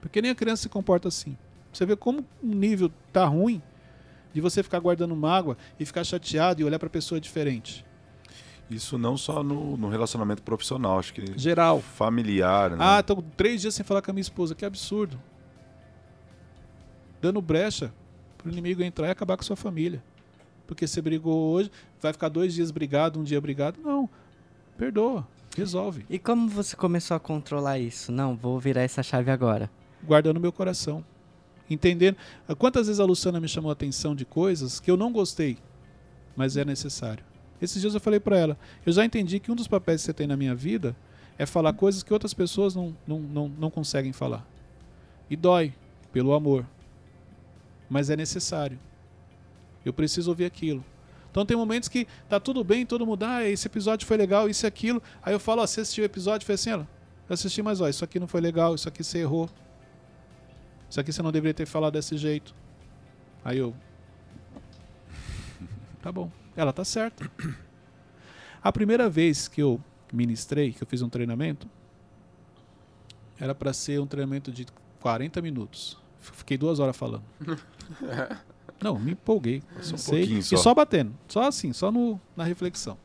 Porque 0.00 0.20
nem 0.20 0.32
a 0.32 0.34
criança 0.34 0.62
se 0.62 0.68
comporta 0.68 1.06
assim. 1.06 1.38
Você 1.72 1.86
vê 1.86 1.94
como 1.94 2.26
o 2.42 2.46
nível 2.48 2.90
tá 3.12 3.24
ruim 3.26 3.62
de 4.34 4.40
você 4.40 4.60
ficar 4.60 4.80
guardando 4.80 5.14
mágoa 5.14 5.56
e 5.78 5.86
ficar 5.86 6.02
chateado 6.02 6.60
e 6.60 6.64
olhar 6.64 6.80
para 6.80 6.90
pessoa 6.90 7.20
diferente. 7.20 7.86
Isso 8.68 8.98
não 8.98 9.16
só 9.16 9.40
no, 9.40 9.76
no, 9.76 9.88
relacionamento 9.88 10.42
profissional, 10.42 10.98
acho 10.98 11.14
que. 11.14 11.38
Geral. 11.38 11.80
Familiar. 11.80 12.72
Né? 12.72 12.78
Ah, 12.80 13.00
tô 13.04 13.22
três 13.36 13.60
dias 13.60 13.72
sem 13.72 13.86
falar 13.86 14.02
com 14.02 14.10
a 14.10 14.14
minha 14.14 14.22
esposa. 14.22 14.52
Que 14.52 14.64
absurdo. 14.64 15.16
Dando 17.22 17.40
brecha 17.40 17.94
para 18.36 18.48
o 18.48 18.50
inimigo 18.50 18.82
entrar 18.82 19.06
e 19.06 19.10
acabar 19.12 19.36
com 19.36 19.44
a 19.44 19.46
sua 19.46 19.54
família. 19.54 20.02
Porque 20.66 20.88
você 20.88 21.00
brigou 21.00 21.52
hoje, 21.52 21.70
vai 22.02 22.12
ficar 22.12 22.28
dois 22.28 22.52
dias 22.52 22.72
brigado, 22.72 23.20
um 23.20 23.22
dia 23.22 23.40
brigado. 23.40 23.78
Não. 23.80 24.10
Perdoa. 24.76 25.24
Resolve. 25.56 26.04
E 26.08 26.18
como 26.18 26.48
você 26.48 26.76
começou 26.76 27.16
a 27.16 27.20
controlar 27.20 27.78
isso? 27.78 28.12
Não, 28.12 28.36
vou 28.36 28.58
virar 28.58 28.82
essa 28.82 29.02
chave 29.02 29.30
agora. 29.30 29.70
Guardando 30.02 30.40
meu 30.40 30.52
coração. 30.52 31.04
Entendendo. 31.68 32.16
Quantas 32.58 32.86
vezes 32.86 33.00
a 33.00 33.04
Luciana 33.04 33.40
me 33.40 33.48
chamou 33.48 33.70
a 33.70 33.72
atenção 33.72 34.14
de 34.14 34.24
coisas 34.24 34.80
que 34.80 34.90
eu 34.90 34.96
não 34.96 35.12
gostei, 35.12 35.58
mas 36.36 36.56
é 36.56 36.64
necessário. 36.64 37.24
Esses 37.60 37.80
dias 37.80 37.94
eu 37.94 38.00
falei 38.00 38.18
para 38.18 38.38
ela: 38.38 38.58
eu 38.84 38.92
já 38.92 39.04
entendi 39.04 39.38
que 39.38 39.52
um 39.52 39.56
dos 39.56 39.68
papéis 39.68 40.00
que 40.00 40.06
você 40.06 40.14
tem 40.14 40.26
na 40.26 40.36
minha 40.36 40.54
vida 40.54 40.96
é 41.38 41.46
falar 41.46 41.72
coisas 41.72 42.02
que 42.02 42.12
outras 42.12 42.34
pessoas 42.34 42.74
não, 42.74 42.96
não, 43.06 43.20
não, 43.20 43.48
não 43.48 43.70
conseguem 43.70 44.12
falar. 44.12 44.46
E 45.28 45.36
dói, 45.36 45.72
pelo 46.12 46.34
amor. 46.34 46.66
Mas 47.88 48.10
é 48.10 48.16
necessário. 48.16 48.78
Eu 49.84 49.92
preciso 49.92 50.30
ouvir 50.30 50.44
aquilo. 50.44 50.84
Então 51.30 51.46
tem 51.46 51.56
momentos 51.56 51.88
que 51.88 52.06
tá 52.28 52.40
tudo 52.40 52.64
bem, 52.64 52.84
todo 52.84 53.06
mundo, 53.06 53.22
ah, 53.22 53.48
esse 53.48 53.66
episódio 53.66 54.06
foi 54.06 54.16
legal, 54.16 54.48
isso 54.48 54.66
e 54.66 54.68
aquilo. 54.68 55.02
Aí 55.22 55.32
eu 55.32 55.40
falo, 55.40 55.62
ó, 55.62 55.66
você 55.66 55.80
assistiu 55.80 56.02
o 56.02 56.04
episódio? 56.04 56.44
Foi 56.44 56.56
assim, 56.56 56.72
ó, 56.72 56.78
eu 56.78 56.86
assisti, 57.28 57.62
mas 57.62 57.80
ó, 57.80 57.88
isso 57.88 58.04
aqui 58.04 58.18
não 58.18 58.26
foi 58.26 58.40
legal, 58.40 58.74
isso 58.74 58.88
aqui 58.88 59.04
você 59.04 59.18
errou. 59.18 59.48
Isso 60.88 61.00
aqui 61.00 61.12
você 61.12 61.22
não 61.22 61.30
deveria 61.30 61.54
ter 61.54 61.66
falado 61.66 61.92
desse 61.92 62.16
jeito. 62.16 62.54
Aí 63.44 63.58
eu. 63.58 63.74
Tá 66.02 66.10
bom. 66.10 66.30
Ela 66.56 66.72
tá 66.72 66.82
certa. 66.82 67.30
A 68.62 68.72
primeira 68.72 69.08
vez 69.08 69.48
que 69.48 69.62
eu 69.62 69.78
ministrei, 70.12 70.72
que 70.72 70.82
eu 70.82 70.86
fiz 70.86 71.02
um 71.02 71.10
treinamento, 71.10 71.68
era 73.38 73.54
para 73.54 73.72
ser 73.72 74.00
um 74.00 74.06
treinamento 74.06 74.50
de 74.50 74.66
40 75.00 75.40
minutos. 75.40 75.98
Fiquei 76.18 76.58
duas 76.58 76.78
horas 76.78 76.96
falando. 76.96 77.22
Não, 78.82 78.98
me 78.98 79.12
empolguei. 79.12 79.62
Só 79.82 79.94
um 79.94 79.98
sei, 79.98 80.42
só. 80.42 80.54
E 80.54 80.58
só 80.58 80.74
batendo. 80.74 81.14
Só 81.28 81.42
assim, 81.42 81.72
só 81.72 81.92
no, 81.92 82.20
na 82.36 82.44
reflexão. 82.44 82.96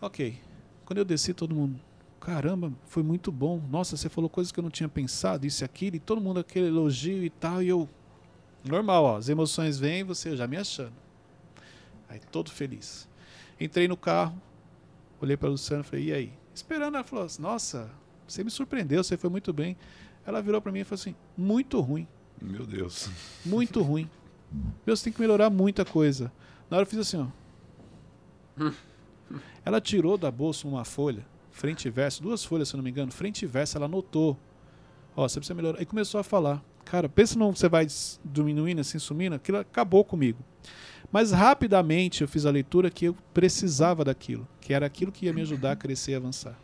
Ok. 0.00 0.38
Quando 0.84 0.98
eu 0.98 1.04
desci, 1.04 1.34
todo 1.34 1.54
mundo. 1.54 1.78
Caramba, 2.20 2.72
foi 2.86 3.02
muito 3.02 3.32
bom. 3.32 3.60
Nossa, 3.70 3.96
você 3.96 4.08
falou 4.08 4.28
coisas 4.30 4.52
que 4.52 4.60
eu 4.60 4.62
não 4.62 4.70
tinha 4.70 4.88
pensado, 4.88 5.46
isso 5.46 5.64
e 5.64 5.64
aquilo, 5.64 5.96
e 5.96 6.00
todo 6.00 6.20
mundo 6.20 6.40
aquele 6.40 6.68
elogio 6.68 7.24
e 7.24 7.30
tal, 7.30 7.62
e 7.62 7.68
eu. 7.68 7.88
Normal, 8.64 9.04
ó. 9.04 9.16
As 9.16 9.28
emoções 9.28 9.78
vêm, 9.78 10.04
você 10.04 10.36
já 10.36 10.46
me 10.46 10.56
achando. 10.56 10.92
Aí 12.08 12.20
todo 12.30 12.50
feliz. 12.50 13.08
Entrei 13.60 13.88
no 13.88 13.96
carro, 13.96 14.40
olhei 15.20 15.36
para 15.36 15.48
Luciana 15.48 15.82
e 15.82 15.84
falei, 15.84 16.04
e 16.06 16.12
aí? 16.12 16.32
Esperando, 16.54 16.94
ela 16.94 17.04
falou 17.04 17.24
assim, 17.24 17.42
nossa, 17.42 17.90
você 18.26 18.42
me 18.44 18.50
surpreendeu, 18.50 19.02
você 19.02 19.16
foi 19.16 19.30
muito 19.30 19.52
bem. 19.52 19.76
Ela 20.24 20.40
virou 20.40 20.60
para 20.60 20.70
mim 20.70 20.80
e 20.80 20.84
falou 20.84 21.00
assim, 21.00 21.14
muito 21.36 21.80
ruim. 21.80 22.06
Meu 22.40 22.64
Deus. 22.64 23.10
Muito 23.44 23.82
ruim. 23.82 24.08
Você 24.86 25.04
tem 25.04 25.12
que 25.12 25.20
melhorar 25.20 25.50
muita 25.50 25.84
coisa. 25.84 26.32
Na 26.70 26.76
hora 26.76 26.84
eu 26.84 26.90
fiz 26.90 26.98
assim, 26.98 27.28
ó. 28.58 28.70
Ela 29.64 29.80
tirou 29.80 30.16
da 30.16 30.30
bolsa 30.30 30.66
uma 30.66 30.84
folha, 30.84 31.24
frente 31.50 31.86
e 31.86 31.90
verso, 31.90 32.22
duas 32.22 32.44
folhas, 32.44 32.68
se 32.68 32.74
eu 32.74 32.78
não 32.78 32.84
me 32.84 32.90
engano, 32.90 33.12
frente 33.12 33.42
e 33.42 33.46
verso, 33.46 33.76
ela 33.76 33.86
anotou. 33.86 34.36
Ó, 35.14 35.28
você 35.28 35.38
precisa 35.38 35.54
melhorar. 35.54 35.82
E 35.82 35.86
começou 35.86 36.18
a 36.20 36.24
falar. 36.24 36.62
Cara, 36.84 37.08
pensa 37.08 37.38
não 37.38 37.54
você 37.54 37.68
vai 37.68 37.86
diminuindo, 38.24 38.80
assim, 38.80 38.98
sumindo, 38.98 39.36
aquilo 39.36 39.58
acabou 39.58 40.02
comigo. 40.02 40.38
Mas 41.12 41.32
rapidamente 41.32 42.22
eu 42.22 42.28
fiz 42.28 42.46
a 42.46 42.50
leitura 42.50 42.90
que 42.90 43.06
eu 43.06 43.16
precisava 43.34 44.04
daquilo, 44.04 44.48
que 44.60 44.72
era 44.72 44.86
aquilo 44.86 45.12
que 45.12 45.26
ia 45.26 45.32
me 45.32 45.42
ajudar 45.42 45.72
a 45.72 45.76
crescer 45.76 46.12
e 46.12 46.14
avançar. 46.14 46.58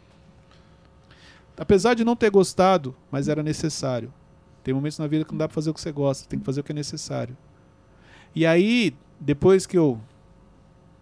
Apesar 1.56 1.94
de 1.94 2.04
não 2.04 2.16
ter 2.16 2.30
gostado, 2.30 2.96
mas 3.10 3.28
era 3.28 3.42
necessário. 3.42 4.12
Tem 4.62 4.72
momentos 4.72 4.98
na 4.98 5.06
vida 5.06 5.24
que 5.24 5.32
não 5.32 5.38
dá 5.38 5.46
para 5.46 5.54
fazer 5.54 5.70
o 5.70 5.74
que 5.74 5.80
você 5.80 5.92
gosta, 5.92 6.28
tem 6.28 6.38
que 6.38 6.44
fazer 6.44 6.60
o 6.60 6.64
que 6.64 6.72
é 6.72 6.74
necessário. 6.74 7.36
E 8.34 8.44
aí, 8.44 8.94
depois 9.20 9.66
que 9.66 9.78
eu 9.78 10.00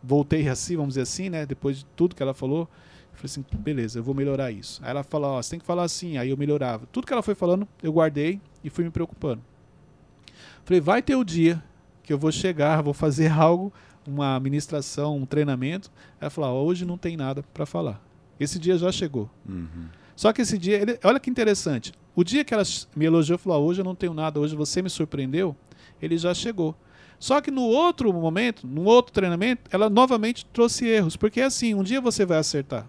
voltei 0.03 0.49
assim, 0.49 0.77
vamos 0.77 0.91
dizer 0.91 1.03
assim, 1.03 1.31
né, 1.31 1.47
depois 1.47 1.79
de 1.79 1.85
tudo 1.97 2.15
que 2.15 2.23
ela 2.23 2.35
falou, 2.35 2.69
eu 3.13 3.17
falei 3.17 3.25
assim, 3.27 3.45
beleza, 3.59 3.99
eu 3.99 4.03
vou 4.03 4.15
melhorar 4.15 4.51
isso. 4.51 4.81
Aí 4.85 4.91
ela 4.91 5.03
falou, 5.03 5.31
ó, 5.31 5.43
você 5.43 5.51
tem 5.51 5.61
que 5.61 5.67
falar 5.67 5.85
assim, 5.85 6.17
aí 6.19 6.31
eu 6.31 6.37
melhorava. 6.37 6.87
Tudo 6.91 7.07
que 7.07 7.13
ela 7.13 7.23
foi 7.23 7.35
falando, 7.35 7.67
eu 7.83 7.93
guardei 7.93 8.41
e 8.65 8.71
fui 8.71 8.85
me 8.85 8.91
preocupando. 8.91 9.43
Falei, 10.65 10.81
vai 10.81 11.03
ter 11.03 11.17
o 11.17 11.25
dia 11.25 11.63
que 12.03 12.13
eu 12.13 12.19
vou 12.19 12.33
chegar, 12.33 12.83
vou 12.83 12.95
fazer 12.95 13.31
algo, 13.33 13.73
uma 14.07 14.39
ministração, 14.41 15.17
um 15.17 15.27
treinamento. 15.27 15.91
Ela 16.21 16.31
falou: 16.31 16.67
hoje 16.67 16.85
não 16.85 16.99
tem 16.99 17.17
nada 17.17 17.43
para 17.55 17.67
falar. 17.67 18.03
Esse 18.39 18.59
dia 18.59 18.77
já 18.77 18.91
chegou. 18.91 19.31
Uhum. 19.49 19.87
Só 20.17 20.33
que 20.33 20.43
esse 20.43 20.59
dia, 20.59 20.81
ele, 20.81 20.99
olha 21.05 21.21
que 21.21 21.31
interessante. 21.31 21.93
O 22.15 22.23
dia 22.23 22.45
que 22.45 22.53
ela 22.53 22.65
me 22.95 23.05
elogiou, 23.05 23.39
falou: 23.39 23.65
hoje 23.65 23.81
eu 23.81 23.85
não 23.85 23.95
tenho 23.95 24.15
nada, 24.15 24.41
hoje 24.41 24.55
você 24.55 24.83
me 24.83 24.91
surpreendeu, 24.91 25.57
ele 26.01 26.19
já 26.19 26.35
chegou. 26.35 26.75
Só 27.23 27.41
que 27.41 27.53
no 27.53 27.63
outro 27.63 28.13
momento, 28.13 28.67
no 28.67 28.83
outro 28.83 29.13
treinamento, 29.13 29.71
ela 29.71 29.89
novamente 29.89 30.45
trouxe 30.47 30.89
erros. 30.89 31.17
Porque 31.17 31.41
é 31.41 31.45
assim, 31.45 31.73
um 31.73 31.85
dia 31.85 32.01
você 32.01 32.27
vai 32.27 32.39
acertar, 32.39 32.89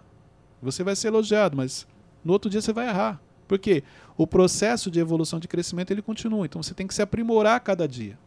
você 0.60 0.82
vai 0.82 0.96
ser 0.96 1.06
elogiado, 1.06 1.56
mas 1.56 1.86
no 2.24 2.32
outro 2.32 2.50
dia 2.50 2.60
você 2.60 2.72
vai 2.72 2.88
errar. 2.88 3.20
Porque 3.46 3.84
o 4.16 4.26
processo 4.26 4.90
de 4.90 4.98
evolução, 4.98 5.38
de 5.38 5.46
crescimento, 5.46 5.92
ele 5.92 6.02
continua. 6.02 6.46
Então 6.46 6.60
você 6.60 6.74
tem 6.74 6.84
que 6.84 6.94
se 6.94 7.00
aprimorar 7.00 7.60
cada 7.60 7.86
dia 7.86 8.18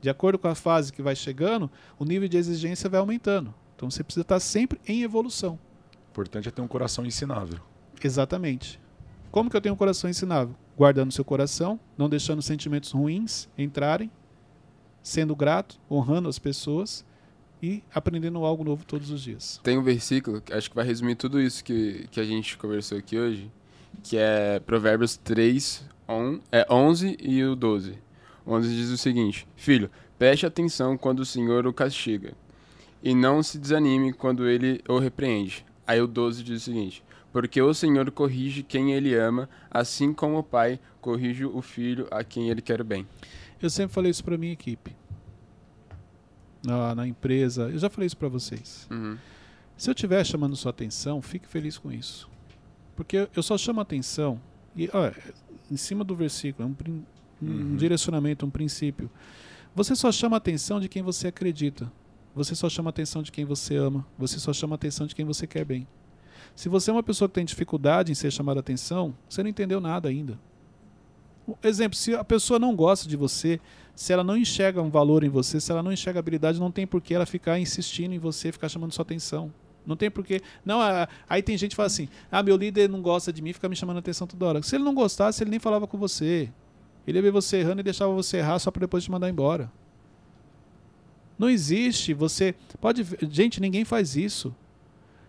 de 0.00 0.08
acordo 0.08 0.38
com 0.38 0.46
a 0.46 0.54
fase 0.54 0.92
que 0.92 1.02
vai 1.02 1.16
chegando, 1.16 1.68
o 1.98 2.04
nível 2.04 2.28
de 2.28 2.36
exigência 2.36 2.88
vai 2.88 3.00
aumentando. 3.00 3.52
Então 3.74 3.90
você 3.90 4.04
precisa 4.04 4.22
estar 4.22 4.38
sempre 4.38 4.80
em 4.86 5.02
evolução. 5.02 5.58
O 5.94 6.10
importante 6.10 6.48
é 6.48 6.52
ter 6.52 6.62
um 6.62 6.68
coração 6.68 7.04
ensinável. 7.04 7.58
Exatamente. 8.02 8.80
Como 9.32 9.50
que 9.50 9.56
eu 9.56 9.60
tenho 9.60 9.74
um 9.74 9.78
coração 9.78 10.08
ensinável? 10.08 10.54
Guardando 10.76 11.12
seu 11.12 11.24
coração, 11.24 11.80
não 11.96 12.08
deixando 12.08 12.42
sentimentos 12.42 12.92
ruins 12.92 13.48
entrarem, 13.56 14.10
sendo 15.02 15.34
grato, 15.34 15.78
honrando 15.90 16.28
as 16.28 16.38
pessoas 16.38 17.04
e 17.62 17.82
aprendendo 17.94 18.44
algo 18.44 18.64
novo 18.64 18.84
todos 18.84 19.10
os 19.10 19.22
dias. 19.22 19.60
Tem 19.62 19.78
um 19.78 19.82
versículo 19.82 20.40
que 20.40 20.52
acho 20.52 20.68
que 20.68 20.76
vai 20.76 20.84
resumir 20.84 21.16
tudo 21.16 21.40
isso 21.40 21.62
que, 21.62 22.06
que 22.10 22.20
a 22.20 22.24
gente 22.24 22.56
conversou 22.56 22.98
aqui 22.98 23.18
hoje, 23.18 23.50
que 24.02 24.16
é 24.16 24.60
Provérbios 24.60 25.16
3, 25.16 25.84
on, 26.08 26.38
é 26.50 26.66
11 26.70 27.16
e 27.20 27.44
o 27.44 27.54
12 27.54 27.98
onde 28.46 28.74
diz 28.74 28.90
o 28.90 28.98
seguinte: 28.98 29.46
Filho, 29.56 29.90
preste 30.18 30.46
atenção 30.46 30.96
quando 30.96 31.20
o 31.20 31.26
Senhor 31.26 31.66
o 31.66 31.72
castiga, 31.72 32.34
e 33.02 33.14
não 33.14 33.42
se 33.42 33.58
desanime 33.58 34.12
quando 34.12 34.48
ele 34.48 34.80
o 34.88 34.98
repreende. 34.98 35.64
Aí 35.86 36.00
o 36.00 36.06
12 36.06 36.42
diz 36.42 36.62
o 36.62 36.64
seguinte: 36.64 37.04
Porque 37.32 37.60
o 37.60 37.74
Senhor 37.74 38.10
corrige 38.10 38.62
quem 38.62 38.92
ele 38.92 39.14
ama, 39.14 39.48
assim 39.70 40.12
como 40.12 40.38
o 40.38 40.42
pai 40.42 40.78
corrige 41.00 41.44
o 41.44 41.60
filho 41.62 42.06
a 42.10 42.22
quem 42.22 42.48
ele 42.50 42.62
quer 42.62 42.82
bem. 42.82 43.06
Eu 43.62 43.70
sempre 43.70 43.94
falei 43.94 44.10
isso 44.10 44.24
para 44.24 44.36
minha 44.36 44.52
equipe. 44.52 44.94
Na, 46.64 46.94
na, 46.94 47.06
empresa, 47.06 47.70
eu 47.70 47.78
já 47.78 47.88
falei 47.88 48.06
isso 48.06 48.16
para 48.16 48.28
vocês. 48.28 48.86
Uhum. 48.90 49.16
Se 49.76 49.88
eu 49.88 49.92
estiver 49.92 50.24
chamando 50.24 50.54
sua 50.54 50.70
atenção, 50.70 51.22
fique 51.22 51.46
feliz 51.46 51.78
com 51.78 51.90
isso. 51.90 52.28
Porque 52.94 53.28
eu 53.34 53.42
só 53.42 53.56
chamo 53.56 53.80
atenção, 53.80 54.40
e 54.76 54.88
ó, 54.92 55.10
em 55.70 55.76
cima 55.76 56.04
do 56.04 56.14
versículo, 56.14 56.68
é 56.68 56.90
um, 56.90 56.94
um 57.42 57.46
uhum. 57.46 57.76
direcionamento, 57.76 58.44
um 58.44 58.50
princípio. 58.50 59.10
Você 59.74 59.96
só 59.96 60.12
chama 60.12 60.36
a 60.36 60.38
atenção 60.38 60.78
de 60.78 60.88
quem 60.88 61.02
você 61.02 61.28
acredita. 61.28 61.90
Você 62.34 62.54
só 62.54 62.68
chama 62.68 62.88
a 62.88 62.92
atenção 62.92 63.22
de 63.22 63.32
quem 63.32 63.44
você 63.44 63.76
ama. 63.76 64.06
Você 64.18 64.38
só 64.38 64.52
chama 64.52 64.74
a 64.74 64.76
atenção 64.76 65.06
de 65.06 65.14
quem 65.14 65.24
você 65.24 65.46
quer 65.46 65.64
bem. 65.64 65.86
Se 66.54 66.68
você 66.68 66.90
é 66.90 66.92
uma 66.92 67.02
pessoa 67.02 67.28
que 67.28 67.34
tem 67.34 67.44
dificuldade 67.44 68.12
em 68.12 68.14
ser 68.14 68.30
chamada 68.30 68.60
a 68.60 68.62
atenção, 68.62 69.14
você 69.28 69.42
não 69.42 69.50
entendeu 69.50 69.80
nada 69.80 70.08
ainda. 70.08 70.38
Exemplo, 71.62 71.96
se 71.96 72.14
a 72.14 72.22
pessoa 72.22 72.58
não 72.58 72.74
gosta 72.74 73.08
de 73.08 73.16
você, 73.16 73.60
se 73.94 74.12
ela 74.12 74.22
não 74.22 74.36
enxerga 74.36 74.80
um 74.80 74.90
valor 74.90 75.24
em 75.24 75.28
você, 75.28 75.60
se 75.60 75.70
ela 75.70 75.82
não 75.82 75.92
enxerga 75.92 76.20
habilidade, 76.20 76.60
não 76.60 76.70
tem 76.70 76.86
por 76.86 77.00
que 77.00 77.14
ela 77.14 77.26
ficar 77.26 77.58
insistindo 77.58 78.14
em 78.14 78.18
você, 78.18 78.52
ficar 78.52 78.68
chamando 78.68 78.92
sua 78.92 79.02
atenção. 79.02 79.52
Não 79.84 79.96
tem 79.96 80.10
porquê. 80.10 80.40
Não, 80.64 80.78
aí 81.28 81.42
tem 81.42 81.58
gente 81.58 81.70
que 81.70 81.76
fala 81.76 81.88
assim: 81.88 82.08
ah, 82.30 82.42
meu 82.42 82.56
líder 82.56 82.88
não 82.88 83.02
gosta 83.02 83.32
de 83.32 83.42
mim, 83.42 83.52
fica 83.52 83.68
me 83.68 83.74
chamando 83.74 83.98
atenção 83.98 84.26
toda 84.26 84.46
hora. 84.46 84.62
Se 84.62 84.76
ele 84.76 84.84
não 84.84 84.94
gostasse, 84.94 85.42
ele 85.42 85.50
nem 85.50 85.58
falava 85.58 85.86
com 85.86 85.98
você. 85.98 86.48
Ele 87.06 87.18
ia 87.18 87.22
ver 87.22 87.32
você 87.32 87.58
errando 87.58 87.80
e 87.80 87.82
deixava 87.82 88.12
você 88.12 88.36
errar 88.36 88.58
só 88.60 88.70
para 88.70 88.80
depois 88.80 89.02
te 89.02 89.10
mandar 89.10 89.28
embora. 89.28 89.70
Não 91.36 91.50
existe, 91.50 92.14
você 92.14 92.54
pode, 92.80 93.04
gente, 93.28 93.60
ninguém 93.60 93.84
faz 93.84 94.14
isso. 94.14 94.54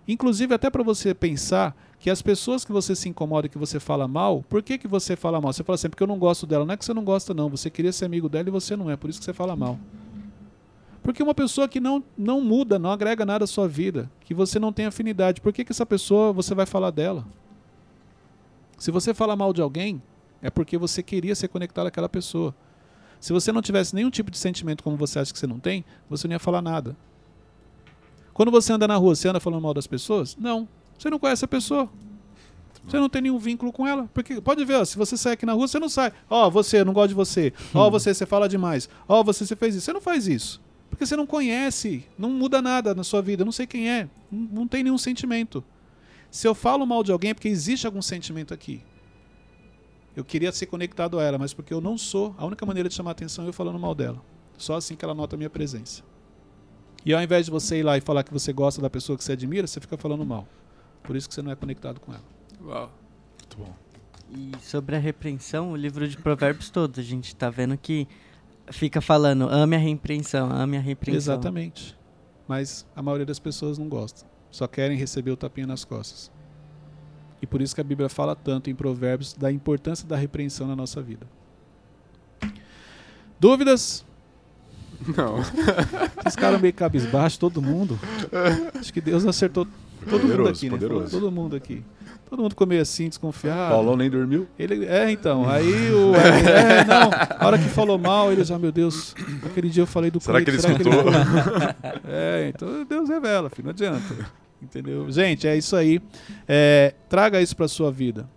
Inclusive 0.08 0.54
até 0.54 0.70
para 0.70 0.84
você 0.84 1.14
pensar 1.14 1.76
que 2.04 2.10
as 2.10 2.22
pessoas 2.22 2.66
que 2.66 2.72
você 2.74 2.98
se 2.98 3.08
incomoda, 3.08 3.48
que 3.48 3.58
você 3.58 3.80
fala 3.80 4.10
mal, 4.10 4.44
por 4.50 4.62
que, 4.62 4.78
que 4.78 4.90
você 4.90 5.16
fala 5.16 5.40
mal? 5.40 5.54
Você 5.54 5.64
fala 5.64 5.76
assim, 5.76 5.90
porque 5.90 6.04
eu 6.04 6.08
não 6.08 6.20
gosto 6.20 6.46
dela. 6.46 6.66
Não 6.66 6.74
é 6.74 6.76
que 6.76 6.84
você 6.84 6.94
não 6.94 7.06
gosta, 7.06 7.34
não. 7.34 7.48
Você 7.48 7.70
queria 7.70 7.94
ser 7.94 8.04
amigo 8.04 8.28
dela 8.28 8.50
e 8.50 8.52
você 8.52 8.76
não 8.76 8.92
é, 8.92 8.98
por 8.98 9.10
isso 9.10 9.20
que 9.20 9.24
você 9.24 9.32
fala 9.32 9.56
mal. 9.56 9.80
Porque 11.02 11.24
uma 11.24 11.34
pessoa 11.34 11.66
que 11.66 11.80
não, 11.80 12.04
não 12.18 12.42
muda, 12.42 12.78
não 12.78 12.92
agrega 12.92 13.26
nada 13.26 13.46
à 13.46 13.48
sua 13.48 13.70
vida, 13.70 14.12
que 14.20 14.34
você 14.34 14.60
não 14.60 14.74
tem 14.74 14.86
afinidade, 14.86 15.40
por 15.40 15.54
que, 15.54 15.64
que 15.64 15.72
essa 15.72 15.86
pessoa 15.86 16.34
você 16.34 16.54
vai 16.54 16.66
falar 16.66 16.92
dela? 16.92 17.26
Se 18.78 18.92
você 18.92 19.14
fala 19.14 19.34
mal 19.34 19.54
de 19.54 19.62
alguém, 19.62 20.02
é 20.42 20.50
porque 20.50 20.78
você 20.78 21.02
queria 21.02 21.36
ser 21.36 21.48
conectado 21.48 21.88
àquela 21.88 22.10
pessoa. 22.10 22.54
Se 23.18 23.32
você 23.32 23.50
não 23.50 23.62
tivesse 23.62 23.96
nenhum 23.96 24.10
tipo 24.10 24.30
de 24.30 24.38
sentimento 24.38 24.84
como 24.84 24.98
você 24.98 25.20
acha 25.20 25.32
que 25.32 25.40
você 25.40 25.48
não 25.48 25.58
tem, 25.58 25.86
você 26.10 26.28
não 26.28 26.34
ia 26.34 26.40
falar 26.40 26.62
nada. 26.62 26.98
Quando 28.34 28.52
você 28.52 28.74
anda 28.74 28.90
na 28.90 28.98
rua, 28.98 29.16
você 29.16 29.30
anda 29.30 29.40
falando 29.40 29.62
mal 29.62 29.74
das 29.74 29.88
pessoas? 29.88 30.36
Não. 30.36 30.68
Você 31.04 31.10
não 31.10 31.20
conhece 31.20 31.44
a 31.44 31.48
pessoa. 31.50 31.90
Você 32.88 32.98
não 32.98 33.10
tem 33.10 33.24
nenhum 33.24 33.38
vínculo 33.38 33.74
com 33.74 33.86
ela. 33.86 34.10
Porque 34.14 34.40
pode 34.40 34.64
ver, 34.64 34.76
ó, 34.76 34.86
se 34.86 34.98
você 34.98 35.18
sai 35.18 35.34
aqui 35.34 35.46
na 35.46 35.52
rua, 35.52 35.68
você 35.68 35.78
não 35.78 35.90
sai. 35.90 36.14
Ó, 36.30 36.48
oh, 36.48 36.52
você, 36.52 36.80
eu 36.80 36.86
não 36.86 36.94
gosto 36.94 37.10
de 37.10 37.14
você. 37.14 37.52
Ó, 37.74 37.86
oh, 37.86 37.92
você, 37.92 38.14
você 38.14 38.26
fala 38.26 38.48
demais. 38.48 38.88
Ó, 39.06 39.20
oh, 39.20 39.24
você, 39.24 39.46
você 39.46 39.54
fez 39.54 39.76
isso. 39.76 39.84
Você 39.84 39.92
não 39.92 40.00
faz 40.00 40.30
isso. 40.30 40.62
Porque 40.90 41.06
você 41.06 41.18
não 41.18 41.28
conhece. 41.28 42.06
Não 42.18 42.30
muda 42.30 42.62
nada 42.62 42.96
na 42.96 43.04
sua 43.04 43.22
vida. 43.22 43.42
Eu 43.42 43.46
não 43.46 43.52
sei 43.52 43.68
quem 43.68 43.90
é. 43.90 44.08
Não, 44.32 44.62
não 44.62 44.68
tem 44.68 44.82
nenhum 44.82 44.98
sentimento. 44.98 45.62
Se 46.32 46.48
eu 46.48 46.56
falo 46.56 46.86
mal 46.86 47.04
de 47.04 47.12
alguém 47.12 47.32
é 47.32 47.34
porque 47.34 47.50
existe 47.50 47.86
algum 47.86 48.02
sentimento 48.02 48.54
aqui. 48.54 48.82
Eu 50.16 50.24
queria 50.24 50.54
ser 50.54 50.68
conectado 50.68 51.20
a 51.20 51.24
ela, 51.24 51.38
mas 51.38 51.54
porque 51.54 51.74
eu 51.74 51.82
não 51.82 51.98
sou, 51.98 52.34
a 52.38 52.46
única 52.46 52.66
maneira 52.66 52.88
de 52.88 52.96
chamar 52.96 53.12
atenção 53.12 53.44
é 53.44 53.50
eu 53.50 53.54
falando 53.54 53.78
mal 53.78 53.94
dela. 53.94 54.24
Só 54.58 54.78
assim 54.78 54.96
que 54.96 55.04
ela 55.04 55.14
nota 55.14 55.36
a 55.36 55.38
minha 55.38 55.50
presença. 55.50 56.02
E 57.06 57.14
ao 57.14 57.22
invés 57.22 57.44
de 57.44 57.52
você 57.52 57.80
ir 57.80 57.84
lá 57.84 57.98
e 57.98 58.02
falar 58.02 58.24
que 58.24 58.32
você 58.32 58.54
gosta 58.54 58.82
da 58.82 58.90
pessoa 58.90 59.18
que 59.18 59.24
você 59.26 59.34
admira, 59.34 59.68
você 59.68 59.82
fica 59.82 59.98
falando 59.98 60.26
mal. 60.26 60.48
Por 61.04 61.16
isso 61.16 61.28
que 61.28 61.36
você 61.36 61.42
não 61.42 61.52
é 61.52 61.56
conectado 61.56 62.00
com 62.00 62.14
ela. 62.14 62.24
Uau. 62.64 62.92
Muito 63.40 63.58
bom. 63.58 63.76
E 64.32 64.52
sobre 64.62 64.96
a 64.96 65.00
repreensão, 65.00 65.72
o 65.72 65.76
livro 65.76 66.08
de 66.08 66.18
provérbios 66.18 66.70
todo, 66.70 67.00
a 67.00 67.04
gente 67.04 67.28
está 67.28 67.50
vendo 67.50 67.78
que 67.78 68.08
fica 68.72 69.02
falando, 69.02 69.48
ame 69.50 69.76
a 69.76 69.80
repreensão, 69.80 70.52
ame 70.52 70.78
a 70.78 70.80
repreensão. 70.80 71.36
Exatamente. 71.36 71.98
Mas 72.48 72.86
a 72.96 73.02
maioria 73.02 73.26
das 73.26 73.38
pessoas 73.40 73.78
não 73.78 73.88
gosta. 73.88 74.26
Só 74.50 74.68
querem 74.68 74.98
receber 74.98 75.32
o 75.32 75.38
tapinha 75.38 75.68
nas 75.68 75.84
costas. 75.86 76.32
E 77.42 77.46
por 77.46 77.62
isso 77.62 77.76
que 77.76 77.82
a 77.82 77.84
Bíblia 77.84 78.08
fala 78.08 78.36
tanto 78.36 78.70
em 78.70 78.76
Provérbios 78.76 79.34
da 79.34 79.52
importância 79.52 80.08
da 80.08 80.16
repreensão 80.16 80.66
na 80.66 80.76
nossa 80.76 81.02
vida. 81.02 81.28
Dúvidas? 83.40 84.06
Não. 85.16 85.40
Esses 86.26 86.36
caras 86.38 86.62
meio 86.62 86.74
cabisbaixo, 86.74 87.38
todo 87.38 87.62
mundo. 87.62 88.00
Acho 88.80 88.94
que 88.94 89.02
Deus 89.02 89.26
acertou 89.26 89.68
todo 90.04 90.22
Poderoso, 90.22 90.38
mundo 90.38 90.50
aqui, 90.50 90.66
né? 90.66 90.72
poderoso. 90.72 91.20
Todo 91.20 91.32
mundo 91.32 91.56
aqui. 91.56 91.84
Todo 92.30 92.42
mundo 92.42 92.52
ficou 92.52 92.66
meio 92.66 92.82
assim, 92.82 93.10
desconfiado. 93.10 93.72
Paulão 93.72 93.96
nem 93.96 94.10
dormiu? 94.10 94.48
Ele, 94.58 94.86
é, 94.86 95.12
então. 95.12 95.48
Aí 95.48 95.92
o. 95.92 96.16
É, 96.16 96.80
é, 96.80 96.86
não. 96.86 97.10
A 97.40 97.46
hora 97.46 97.58
que 97.58 97.66
falou 97.66 97.98
mal, 97.98 98.32
ele 98.32 98.44
já, 98.44 98.58
meu 98.58 98.72
Deus, 98.72 99.16
aquele 99.46 99.70
dia 99.70 99.84
eu 99.84 99.88
falei 99.88 100.10
do 100.10 100.20
Será 100.20 100.42
que 100.42 100.50
ele 100.50 100.58
escutou? 100.58 100.94
É, 102.08 102.52
então 102.54 102.86
Deus 102.86 103.10
revela, 103.10 103.50
filho, 103.50 103.66
não 103.66 103.72
adianta. 103.72 104.30
Entendeu? 104.62 105.10
Gente, 105.12 105.48
é 105.48 105.58
isso 105.58 105.76
aí. 105.76 106.02
É, 106.48 106.94
traga 107.10 107.42
isso 107.42 107.56
para 107.56 107.68
sua 107.68 107.92
vida. 107.92 108.28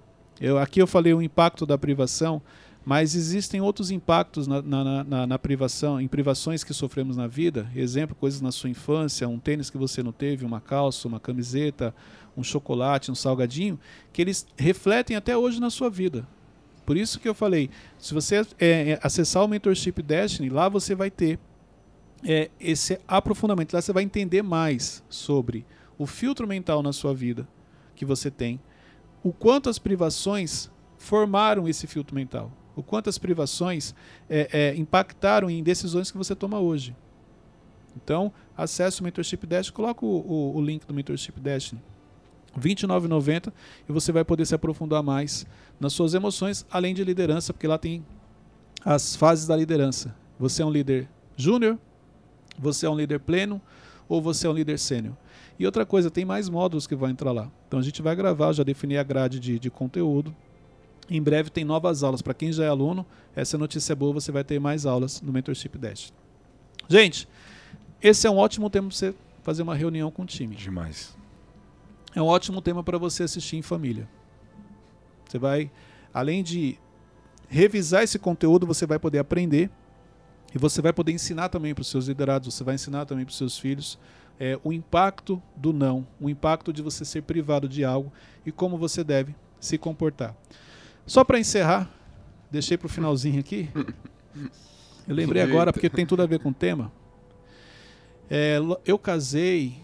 Eu, 0.40 0.58
aqui 0.58 0.80
eu 0.82 0.86
falei 0.86 1.14
o 1.14 1.22
impacto 1.22 1.64
da 1.64 1.78
privação, 1.78 2.42
mas 2.86 3.16
existem 3.16 3.60
outros 3.60 3.90
impactos 3.90 4.46
na, 4.46 4.62
na, 4.62 5.02
na, 5.02 5.26
na 5.26 5.38
privação, 5.40 6.00
em 6.00 6.06
privações 6.06 6.62
que 6.62 6.72
sofremos 6.72 7.16
na 7.16 7.26
vida. 7.26 7.68
Exemplo, 7.74 8.14
coisas 8.14 8.40
na 8.40 8.52
sua 8.52 8.70
infância, 8.70 9.28
um 9.28 9.40
tênis 9.40 9.68
que 9.68 9.76
você 9.76 10.04
não 10.04 10.12
teve, 10.12 10.44
uma 10.44 10.60
calça, 10.60 11.08
uma 11.08 11.18
camiseta, 11.18 11.92
um 12.36 12.44
chocolate, 12.44 13.10
um 13.10 13.14
salgadinho, 13.16 13.76
que 14.12 14.22
eles 14.22 14.46
refletem 14.56 15.16
até 15.16 15.36
hoje 15.36 15.60
na 15.60 15.68
sua 15.68 15.90
vida. 15.90 16.28
Por 16.86 16.96
isso 16.96 17.18
que 17.18 17.28
eu 17.28 17.34
falei, 17.34 17.70
se 17.98 18.14
você 18.14 18.36
é, 18.36 18.44
é, 18.60 19.00
acessar 19.02 19.44
o 19.44 19.48
Mentorship 19.48 20.00
Destiny, 20.00 20.48
lá 20.48 20.68
você 20.68 20.94
vai 20.94 21.10
ter 21.10 21.40
é, 22.24 22.52
esse 22.60 23.00
aprofundamento, 23.08 23.74
lá 23.74 23.82
você 23.82 23.92
vai 23.92 24.04
entender 24.04 24.42
mais 24.42 25.02
sobre 25.08 25.66
o 25.98 26.06
filtro 26.06 26.46
mental 26.46 26.84
na 26.84 26.92
sua 26.92 27.12
vida 27.12 27.48
que 27.96 28.04
você 28.04 28.30
tem, 28.30 28.60
o 29.24 29.32
quanto 29.32 29.68
as 29.68 29.76
privações 29.76 30.70
formaram 30.96 31.66
esse 31.66 31.88
filtro 31.88 32.14
mental, 32.14 32.52
o 32.76 32.82
quanto 32.82 33.08
as 33.08 33.16
privações 33.16 33.94
é, 34.28 34.48
é, 34.52 34.76
impactaram 34.76 35.50
em 35.50 35.62
decisões 35.62 36.10
que 36.10 36.18
você 36.18 36.34
toma 36.34 36.60
hoje. 36.60 36.94
Então, 37.96 38.30
acesse 38.54 39.00
o 39.00 39.04
Mentorship 39.04 39.46
Destiny, 39.46 39.74
coloca 39.74 40.04
o, 40.04 40.08
o, 40.08 40.56
o 40.56 40.60
link 40.60 40.86
do 40.86 40.92
Mentorship 40.92 41.40
Destiny. 41.40 41.80
R$ 42.54 42.62
29,90 42.62 43.52
e 43.88 43.92
você 43.92 44.12
vai 44.12 44.24
poder 44.24 44.46
se 44.46 44.54
aprofundar 44.54 45.02
mais 45.02 45.46
nas 45.80 45.92
suas 45.92 46.14
emoções, 46.14 46.64
além 46.70 46.94
de 46.94 47.02
liderança, 47.02 47.52
porque 47.52 47.66
lá 47.66 47.78
tem 47.78 48.04
as 48.84 49.16
fases 49.16 49.46
da 49.46 49.56
liderança. 49.56 50.14
Você 50.38 50.62
é 50.62 50.66
um 50.66 50.70
líder 50.70 51.08
júnior, 51.36 51.78
você 52.58 52.86
é 52.86 52.90
um 52.90 52.96
líder 52.96 53.20
pleno 53.20 53.60
ou 54.08 54.22
você 54.22 54.46
é 54.46 54.50
um 54.50 54.52
líder 54.52 54.78
sênior. 54.78 55.14
E 55.58 55.64
outra 55.64 55.86
coisa, 55.86 56.10
tem 56.10 56.24
mais 56.24 56.48
módulos 56.48 56.86
que 56.86 56.94
vão 56.94 57.08
entrar 57.08 57.32
lá. 57.32 57.50
Então 57.66 57.80
a 57.80 57.82
gente 57.82 58.02
vai 58.02 58.14
gravar, 58.14 58.52
já 58.52 58.62
defini 58.62 58.98
a 58.98 59.02
grade 59.02 59.40
de, 59.40 59.58
de 59.58 59.70
conteúdo. 59.70 60.34
Em 61.08 61.22
breve 61.22 61.50
tem 61.50 61.64
novas 61.64 62.02
aulas. 62.02 62.22
Para 62.22 62.34
quem 62.34 62.52
já 62.52 62.64
é 62.64 62.68
aluno, 62.68 63.06
essa 63.34 63.56
notícia 63.56 63.92
é 63.92 63.96
boa, 63.96 64.12
você 64.12 64.32
vai 64.32 64.44
ter 64.44 64.58
mais 64.58 64.86
aulas 64.86 65.20
no 65.20 65.32
Mentorship 65.32 65.78
Dash. 65.78 66.12
Gente, 66.88 67.28
esse 68.02 68.26
é 68.26 68.30
um 68.30 68.36
ótimo 68.36 68.68
tempo 68.70 68.88
para 68.88 68.96
você 68.96 69.14
fazer 69.42 69.62
uma 69.62 69.74
reunião 69.74 70.10
com 70.10 70.22
o 70.22 70.26
time. 70.26 70.56
Demais. 70.56 71.16
É 72.14 72.20
um 72.20 72.26
ótimo 72.26 72.60
tema 72.60 72.82
para 72.82 72.98
você 72.98 73.22
assistir 73.22 73.56
em 73.56 73.62
família. 73.62 74.08
Você 75.28 75.38
vai, 75.38 75.70
além 76.12 76.42
de 76.42 76.78
revisar 77.48 78.02
esse 78.02 78.18
conteúdo, 78.18 78.66
você 78.66 78.86
vai 78.86 78.98
poder 78.98 79.18
aprender 79.18 79.70
e 80.54 80.58
você 80.58 80.80
vai 80.80 80.92
poder 80.92 81.12
ensinar 81.12 81.48
também 81.48 81.74
para 81.74 81.82
os 81.82 81.88
seus 81.88 82.06
liderados, 82.06 82.54
você 82.54 82.64
vai 82.64 82.74
ensinar 82.74 83.04
também 83.04 83.24
para 83.24 83.30
os 83.30 83.38
seus 83.38 83.58
filhos 83.58 83.98
é, 84.38 84.58
o 84.62 84.72
impacto 84.72 85.42
do 85.54 85.72
não, 85.72 86.06
o 86.20 86.28
impacto 86.28 86.72
de 86.72 86.82
você 86.82 87.04
ser 87.04 87.22
privado 87.22 87.68
de 87.68 87.84
algo 87.84 88.12
e 88.44 88.52
como 88.52 88.76
você 88.78 89.02
deve 89.02 89.34
se 89.58 89.78
comportar. 89.78 90.34
Só 91.06 91.22
para 91.24 91.38
encerrar, 91.38 91.88
deixei 92.50 92.76
para 92.76 92.86
o 92.86 92.88
finalzinho 92.88 93.38
aqui. 93.40 93.68
Eu 95.06 95.14
lembrei 95.14 95.40
agora 95.42 95.72
porque 95.72 95.88
tem 95.88 96.04
tudo 96.06 96.22
a 96.22 96.26
ver 96.26 96.40
com 96.40 96.48
o 96.50 96.54
tema. 96.54 96.90
É, 98.28 98.58
eu 98.84 98.98
casei 98.98 99.76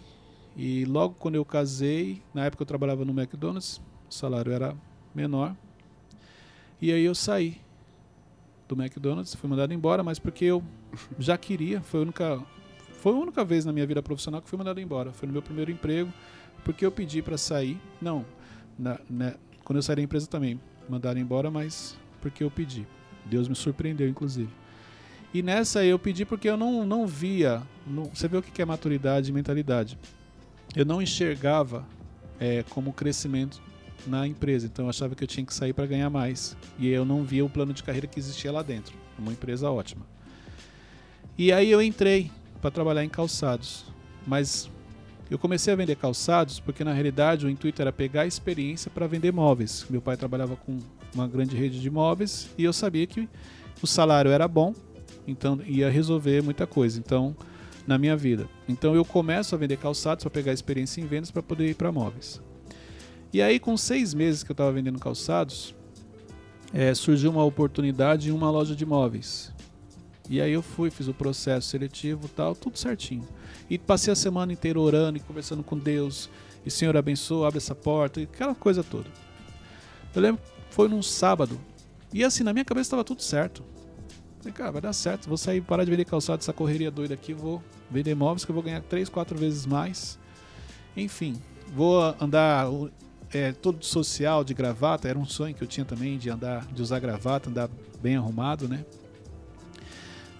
e 0.56 0.84
logo 0.84 1.14
quando 1.18 1.36
eu 1.36 1.44
casei, 1.44 2.20
na 2.34 2.44
época 2.44 2.62
eu 2.62 2.66
trabalhava 2.66 3.04
no 3.04 3.12
McDonald's, 3.12 3.80
o 4.10 4.14
salário 4.14 4.52
era 4.52 4.74
menor. 5.14 5.54
E 6.80 6.92
aí 6.92 7.04
eu 7.04 7.14
saí 7.14 7.60
do 8.68 8.74
McDonald's, 8.74 9.34
fui 9.34 9.48
mandado 9.48 9.72
embora, 9.72 10.02
mas 10.02 10.18
porque 10.18 10.44
eu 10.44 10.62
já 11.18 11.38
queria, 11.38 11.80
foi 11.80 12.00
a 12.00 12.02
única 12.02 12.42
foi 12.98 13.12
a 13.12 13.16
única 13.16 13.44
vez 13.44 13.64
na 13.64 13.72
minha 13.72 13.86
vida 13.86 14.00
profissional 14.02 14.40
que 14.42 14.48
fui 14.48 14.56
mandado 14.58 14.80
embora. 14.80 15.12
Foi 15.12 15.26
no 15.26 15.32
meu 15.32 15.42
primeiro 15.42 15.70
emprego, 15.70 16.12
porque 16.64 16.84
eu 16.86 16.90
pedi 16.92 17.20
para 17.22 17.36
sair. 17.38 17.80
Não, 18.00 18.24
na- 18.78 18.98
né, 19.10 19.34
quando 19.64 19.78
eu 19.78 19.82
saí 19.82 19.96
da 19.96 20.02
empresa 20.02 20.26
também 20.28 20.60
mandaram 20.88 21.20
embora, 21.20 21.50
mas 21.50 21.96
porque 22.20 22.42
eu 22.44 22.50
pedi. 22.50 22.86
Deus 23.24 23.48
me 23.48 23.54
surpreendeu, 23.54 24.08
inclusive. 24.08 24.50
E 25.34 25.42
nessa 25.42 25.84
eu 25.84 25.98
pedi 25.98 26.24
porque 26.24 26.48
eu 26.48 26.56
não, 26.56 26.84
não 26.84 27.06
via. 27.06 27.62
não- 27.86 28.04
você 28.04 28.28
vê 28.28 28.36
o 28.36 28.42
que 28.42 28.60
é 28.60 28.64
maturidade 28.64 29.30
e 29.30 29.32
mentalidade. 29.32 29.98
Eu 30.76 30.84
não 30.84 31.00
enxergava 31.00 31.86
é, 32.38 32.64
como 32.70 32.92
crescimento 32.92 33.62
na 34.06 34.26
empresa. 34.26 34.66
Então 34.66 34.86
eu 34.86 34.90
achava 34.90 35.14
que 35.14 35.22
eu 35.22 35.28
tinha 35.28 35.44
que 35.46 35.54
sair 35.54 35.72
para 35.72 35.86
ganhar 35.86 36.10
mais. 36.10 36.56
E 36.78 36.88
eu 36.88 37.04
não 37.04 37.22
via 37.24 37.44
o 37.44 37.48
plano 37.48 37.72
de 37.72 37.82
carreira 37.82 38.06
que 38.06 38.18
existia 38.18 38.50
lá 38.52 38.62
dentro. 38.62 38.94
Uma 39.18 39.32
empresa 39.32 39.70
ótima. 39.70 40.04
E 41.38 41.52
aí 41.52 41.70
eu 41.70 41.80
entrei 41.80 42.30
para 42.60 42.70
trabalhar 42.70 43.04
em 43.04 43.08
calçados. 43.08 43.84
Mas 44.26 44.70
eu 45.32 45.38
comecei 45.38 45.72
a 45.72 45.76
vender 45.76 45.96
calçados 45.96 46.60
porque 46.60 46.84
na 46.84 46.92
realidade 46.92 47.46
o 47.46 47.48
intuito 47.48 47.80
era 47.80 47.90
pegar 47.90 48.22
a 48.22 48.26
experiência 48.26 48.90
para 48.90 49.06
vender 49.06 49.32
móveis. 49.32 49.86
Meu 49.88 50.02
pai 50.02 50.14
trabalhava 50.14 50.56
com 50.56 50.78
uma 51.14 51.26
grande 51.26 51.56
rede 51.56 51.80
de 51.80 51.90
móveis 51.90 52.50
e 52.58 52.64
eu 52.64 52.72
sabia 52.72 53.06
que 53.06 53.26
o 53.82 53.86
salário 53.86 54.30
era 54.30 54.46
bom, 54.46 54.74
então 55.26 55.58
ia 55.66 55.88
resolver 55.88 56.42
muita 56.42 56.66
coisa. 56.66 56.98
Então, 56.98 57.34
na 57.86 57.96
minha 57.96 58.16
vida. 58.16 58.46
Então 58.68 58.94
eu 58.94 59.04
começo 59.04 59.54
a 59.54 59.58
vender 59.58 59.78
calçados 59.78 60.22
para 60.22 60.30
pegar 60.30 60.52
experiência 60.52 61.00
em 61.00 61.06
vendas 61.06 61.30
para 61.30 61.42
poder 61.42 61.68
ir 61.68 61.74
para 61.74 61.90
móveis. 61.90 62.40
E 63.32 63.40
aí, 63.40 63.58
com 63.58 63.76
seis 63.76 64.12
meses 64.12 64.42
que 64.42 64.50
eu 64.50 64.54
estava 64.54 64.70
vendendo 64.70 64.98
calçados, 64.98 65.74
eh, 66.74 66.92
surgiu 66.94 67.30
uma 67.30 67.42
oportunidade 67.42 68.28
em 68.28 68.32
uma 68.32 68.50
loja 68.50 68.76
de 68.76 68.84
móveis. 68.84 69.51
E 70.28 70.40
aí 70.40 70.52
eu 70.52 70.62
fui, 70.62 70.90
fiz 70.90 71.08
o 71.08 71.14
processo 71.14 71.68
seletivo 71.68 72.28
tal, 72.28 72.54
tudo 72.54 72.78
certinho. 72.78 73.26
E 73.68 73.78
passei 73.78 74.12
a 74.12 74.16
semana 74.16 74.52
inteira 74.52 74.78
orando 74.80 75.18
e 75.18 75.20
conversando 75.20 75.62
com 75.62 75.76
Deus. 75.76 76.30
E 76.64 76.70
Senhor 76.70 76.96
abençoa, 76.96 77.48
abre 77.48 77.58
essa 77.58 77.74
porta, 77.74 78.20
e 78.20 78.24
aquela 78.24 78.54
coisa 78.54 78.84
toda. 78.84 79.10
Eu 80.14 80.22
lembro, 80.22 80.40
foi 80.70 80.88
num 80.88 81.02
sábado, 81.02 81.58
E 82.12 82.22
assim, 82.22 82.44
na 82.44 82.52
minha 82.52 82.64
cabeça 82.64 82.88
estava 82.88 83.04
tudo 83.04 83.22
certo. 83.22 83.64
Falei, 84.38 84.52
cara, 84.52 84.72
vai 84.72 84.82
dar 84.82 84.92
certo. 84.92 85.28
Vou 85.28 85.38
sair, 85.38 85.60
parar 85.60 85.84
de 85.84 85.90
vender 85.90 86.04
calçado, 86.04 86.40
essa 86.40 86.52
correria 86.52 86.90
doida 86.90 87.14
aqui. 87.14 87.32
Vou 87.32 87.62
vender 87.90 88.14
móveis 88.14 88.44
que 88.44 88.50
eu 88.50 88.54
vou 88.54 88.62
ganhar 88.62 88.82
três, 88.82 89.08
quatro 89.08 89.38
vezes 89.38 89.64
mais. 89.64 90.18
Enfim, 90.96 91.40
vou 91.74 92.02
andar 92.20 92.66
é, 93.32 93.52
todo 93.52 93.82
social, 93.84 94.44
de 94.44 94.52
gravata. 94.52 95.08
Era 95.08 95.18
um 95.18 95.24
sonho 95.24 95.54
que 95.54 95.62
eu 95.62 95.68
tinha 95.68 95.86
também 95.86 96.18
de 96.18 96.28
andar, 96.28 96.66
de 96.66 96.82
usar 96.82 96.98
gravata, 96.98 97.48
andar 97.48 97.70
bem 98.00 98.16
arrumado, 98.16 98.68
né? 98.68 98.84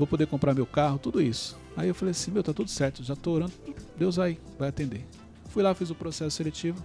Vou 0.03 0.07
poder 0.09 0.27
comprar 0.27 0.53
meu 0.53 0.67
carro, 0.67 0.99
tudo 0.99 1.23
isso. 1.23 1.57
Aí 1.77 1.87
eu 1.87 1.95
falei 1.95 2.11
assim, 2.11 2.33
meu, 2.33 2.43
tá 2.43 2.53
tudo 2.53 2.69
certo, 2.69 3.05
já 3.05 3.15
tô 3.15 3.31
orando, 3.31 3.53
Deus 3.97 4.17
vai, 4.17 4.37
vai 4.59 4.69
atender. 4.69 5.07
Fui 5.49 5.63
lá, 5.63 5.73
fiz 5.77 5.91
o 5.91 5.95
processo 5.95 6.37
seletivo. 6.37 6.83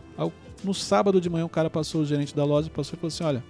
No 0.64 0.72
sábado 0.72 1.20
de 1.20 1.28
manhã, 1.28 1.44
o 1.44 1.50
cara 1.50 1.68
passou, 1.68 2.02
o 2.02 2.06
gerente 2.06 2.36
da 2.36 2.46
loja, 2.46 2.70
passou 2.70 2.96
e 2.96 2.98
falou 2.98 3.08
assim: 3.08 3.24
Olha, 3.24 3.44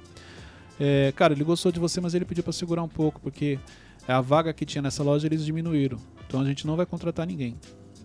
é, 0.80 1.12
cara, 1.12 1.34
ele 1.34 1.44
gostou 1.44 1.70
de 1.70 1.82
você, 1.82 2.00
mas 2.00 2.14
ele 2.14 2.24
pediu 2.24 2.46
para 2.46 2.54
segurar 2.54 2.82
um 2.82 2.88
pouco, 2.88 3.20
porque 3.20 3.60
a 4.08 4.22
vaga 4.22 4.54
que 4.54 4.66
tinha 4.66 4.82
nessa 4.82 5.04
loja 5.04 5.28
eles 5.28 5.44
diminuíram. 5.44 5.98
Então 6.26 6.40
a 6.40 6.46
gente 6.46 6.66
não 6.66 6.78
vai 6.78 6.86
contratar 6.86 7.28
ninguém. 7.28 7.60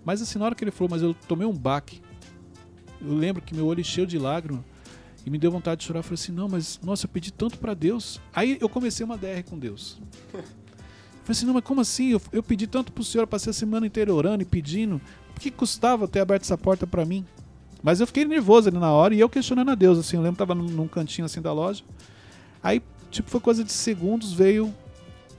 Mas 0.04 0.20
assim, 0.20 0.40
na 0.40 0.46
hora 0.46 0.56
que 0.56 0.64
ele 0.64 0.72
falou, 0.72 0.90
mas 0.90 1.00
eu 1.00 1.14
tomei 1.14 1.46
um 1.46 1.56
baque. 1.56 2.02
Eu 3.00 3.14
lembro 3.14 3.40
que 3.40 3.54
meu 3.54 3.66
olho 3.66 3.82
encheu 3.82 4.04
de 4.04 4.18
lágrimas 4.18 4.64
e 5.24 5.30
me 5.30 5.38
deu 5.38 5.52
vontade 5.52 5.82
de 5.82 5.86
chorar. 5.86 6.00
Eu 6.00 6.02
falei 6.02 6.14
assim: 6.14 6.32
Não, 6.32 6.48
mas 6.48 6.80
nossa, 6.82 7.06
eu 7.06 7.08
pedi 7.08 7.32
tanto 7.32 7.56
para 7.56 7.72
Deus. 7.72 8.20
Aí 8.34 8.58
eu 8.60 8.68
comecei 8.68 9.06
uma 9.06 9.16
DR 9.16 9.44
com 9.48 9.56
Deus. 9.56 10.02
Falei 11.22 11.30
assim, 11.30 11.46
não, 11.46 11.54
mas 11.54 11.64
como 11.64 11.80
assim? 11.80 12.10
Eu, 12.10 12.22
eu 12.32 12.42
pedi 12.42 12.66
tanto 12.66 12.92
pro 12.92 13.04
senhor, 13.04 13.26
passei 13.26 13.50
a 13.50 13.54
semana 13.54 13.86
inteira 13.86 14.12
orando 14.12 14.42
e 14.42 14.46
pedindo. 14.46 15.00
Por 15.32 15.40
que 15.40 15.50
custava 15.50 16.08
ter 16.08 16.20
aberto 16.20 16.42
essa 16.42 16.58
porta 16.58 16.86
para 16.86 17.04
mim? 17.04 17.24
Mas 17.82 18.00
eu 18.00 18.06
fiquei 18.06 18.24
nervoso 18.24 18.68
ali 18.68 18.78
na 18.78 18.90
hora 18.90 19.14
e 19.14 19.20
eu 19.20 19.28
questionando 19.28 19.70
a 19.70 19.74
Deus, 19.74 19.98
assim, 19.98 20.16
eu 20.16 20.22
lembro 20.22 20.34
que 20.34 20.38
tava 20.38 20.54
num, 20.54 20.66
num 20.66 20.88
cantinho 20.88 21.24
assim 21.24 21.40
da 21.40 21.52
loja. 21.52 21.82
Aí, 22.62 22.80
tipo, 23.10 23.28
foi 23.28 23.40
coisa 23.40 23.64
de 23.64 23.72
segundos, 23.72 24.32
veio, 24.32 24.72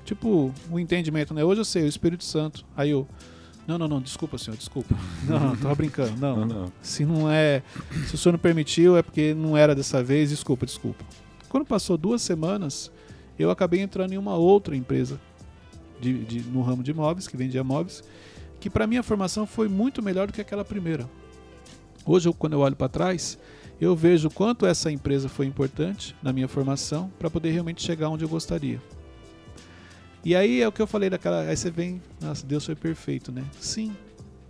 tipo, 0.04 0.54
o 0.70 0.76
um 0.76 0.80
entendimento, 0.80 1.34
né? 1.34 1.44
Hoje 1.44 1.62
eu 1.62 1.66
sei, 1.66 1.84
o 1.84 1.88
Espírito 1.88 2.24
Santo. 2.24 2.66
Aí 2.76 2.90
eu, 2.90 3.08
não, 3.66 3.78
não, 3.78 3.88
não, 3.88 4.02
desculpa, 4.02 4.38
senhor, 4.38 4.58
desculpa. 4.58 4.94
Não, 5.28 5.40
não, 5.40 5.56
tava 5.56 5.74
brincando. 5.74 6.20
Não, 6.20 6.36
não, 6.36 6.46
não. 6.46 6.74
Se 6.82 7.06
não 7.06 7.32
é. 7.32 7.64
Se 8.08 8.16
o 8.16 8.18
senhor 8.18 8.34
não 8.34 8.40
permitiu, 8.40 8.98
é 8.98 9.02
porque 9.02 9.34
não 9.34 9.56
era 9.56 9.74
dessa 9.74 10.04
vez, 10.04 10.32
desculpa, 10.32 10.66
desculpa. 10.66 11.06
Quando 11.48 11.66
passou 11.66 11.98
duas 11.98 12.22
semanas, 12.22 12.92
eu 13.40 13.50
acabei 13.50 13.80
entrando 13.80 14.12
em 14.12 14.18
uma 14.18 14.36
outra 14.36 14.76
empresa 14.76 15.18
de, 16.04 16.26
de, 16.26 16.42
no 16.50 16.62
ramo 16.62 16.84
de 16.84 16.92
imóveis, 16.92 17.28
que 17.28 17.38
vendia 17.38 17.64
móveis, 17.64 18.04
que 18.60 18.70
para 18.70 18.86
minha 18.86 19.02
formação 19.02 19.48
foi 19.48 19.68
muito 19.68 20.02
melhor 20.04 20.28
do 20.28 20.34
que 20.34 20.42
aquela 20.42 20.66
primeira. 20.66 21.10
Hoje, 22.06 22.28
eu, 22.28 22.34
quando 22.34 22.54
eu 22.54 22.60
olho 22.60 22.76
para 22.76 22.90
trás, 22.90 23.38
eu 23.80 23.96
vejo 23.96 24.30
quanto 24.30 24.66
essa 24.66 24.92
empresa 24.92 25.30
foi 25.30 25.46
importante 25.46 26.16
na 26.22 26.34
minha 26.34 26.48
formação 26.48 27.12
para 27.18 27.30
poder 27.30 27.52
realmente 27.52 27.82
chegar 27.82 28.10
onde 28.10 28.24
eu 28.24 28.30
gostaria. 28.30 28.82
E 30.26 30.36
aí 30.36 30.62
é 30.62 30.68
o 30.68 30.72
que 30.72 30.82
eu 30.82 30.88
falei 30.88 31.10
daquela. 31.10 31.42
Aí 31.42 31.56
você 31.56 31.70
vem, 31.70 32.02
nossa, 32.22 32.46
Deus 32.46 32.66
foi 32.66 32.76
perfeito, 32.76 33.32
né? 33.32 33.44
Sim. 33.60 33.96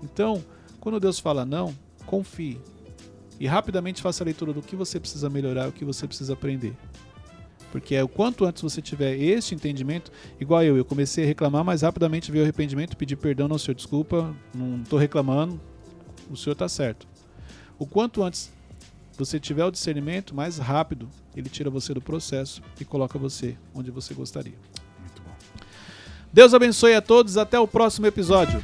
Então, 0.04 0.44
quando 0.80 1.00
Deus 1.00 1.20
fala 1.20 1.46
não, 1.46 1.74
confie. 2.06 2.60
E 3.40 3.48
rapidamente 3.48 4.02
faça 4.02 4.24
a 4.24 4.26
leitura 4.26 4.54
do 4.54 4.62
que 4.62 4.76
você 4.76 5.00
precisa 5.00 5.30
melhorar, 5.30 5.68
o 5.68 5.72
que 5.72 5.84
você 5.84 6.08
precisa 6.08 6.34
aprender. 6.34 6.76
Porque 7.74 7.96
é 7.96 8.04
o 8.04 8.08
quanto 8.08 8.46
antes 8.46 8.62
você 8.62 8.84
tiver 8.84 9.20
este 9.20 9.56
entendimento, 9.56 10.12
igual 10.40 10.64
eu, 10.64 10.78
eu 10.78 10.86
comecei 10.86 11.24
a 11.24 11.28
reclamar, 11.28 11.64
mas 11.64 11.82
rapidamente 11.82 12.32
veio 12.32 12.44
o 12.44 12.46
arrependimento, 12.46 12.96
pedir 12.96 13.16
perdão, 13.16 13.48
não, 13.48 13.58
senhor, 13.58 13.74
desculpa, 13.74 14.32
não 14.54 14.84
estou 14.84 15.00
reclamando, 15.00 15.60
o 16.30 16.38
senhor 16.38 16.54
está 16.54 16.70
certo. 16.70 17.08
O 17.80 17.88
quanto 17.88 18.22
antes 18.22 18.52
você 19.18 19.40
tiver 19.40 19.66
o 19.66 19.72
discernimento, 19.72 20.36
mais 20.36 20.60
rápido 20.60 21.10
ele 21.36 21.50
tira 21.50 21.68
você 21.68 21.96
do 21.96 22.02
processo 22.02 22.62
e 22.80 22.86
coloca 22.86 23.18
você 23.18 23.58
onde 23.74 23.90
você 23.90 24.14
gostaria. 24.14 24.54
Muito 25.00 25.24
bom. 25.24 25.34
Deus 26.32 26.54
abençoe 26.54 26.94
a 26.94 27.02
todos, 27.02 27.38
até 27.38 27.60
o 27.60 27.68
próximo 27.68 28.06
episódio. 28.06 28.64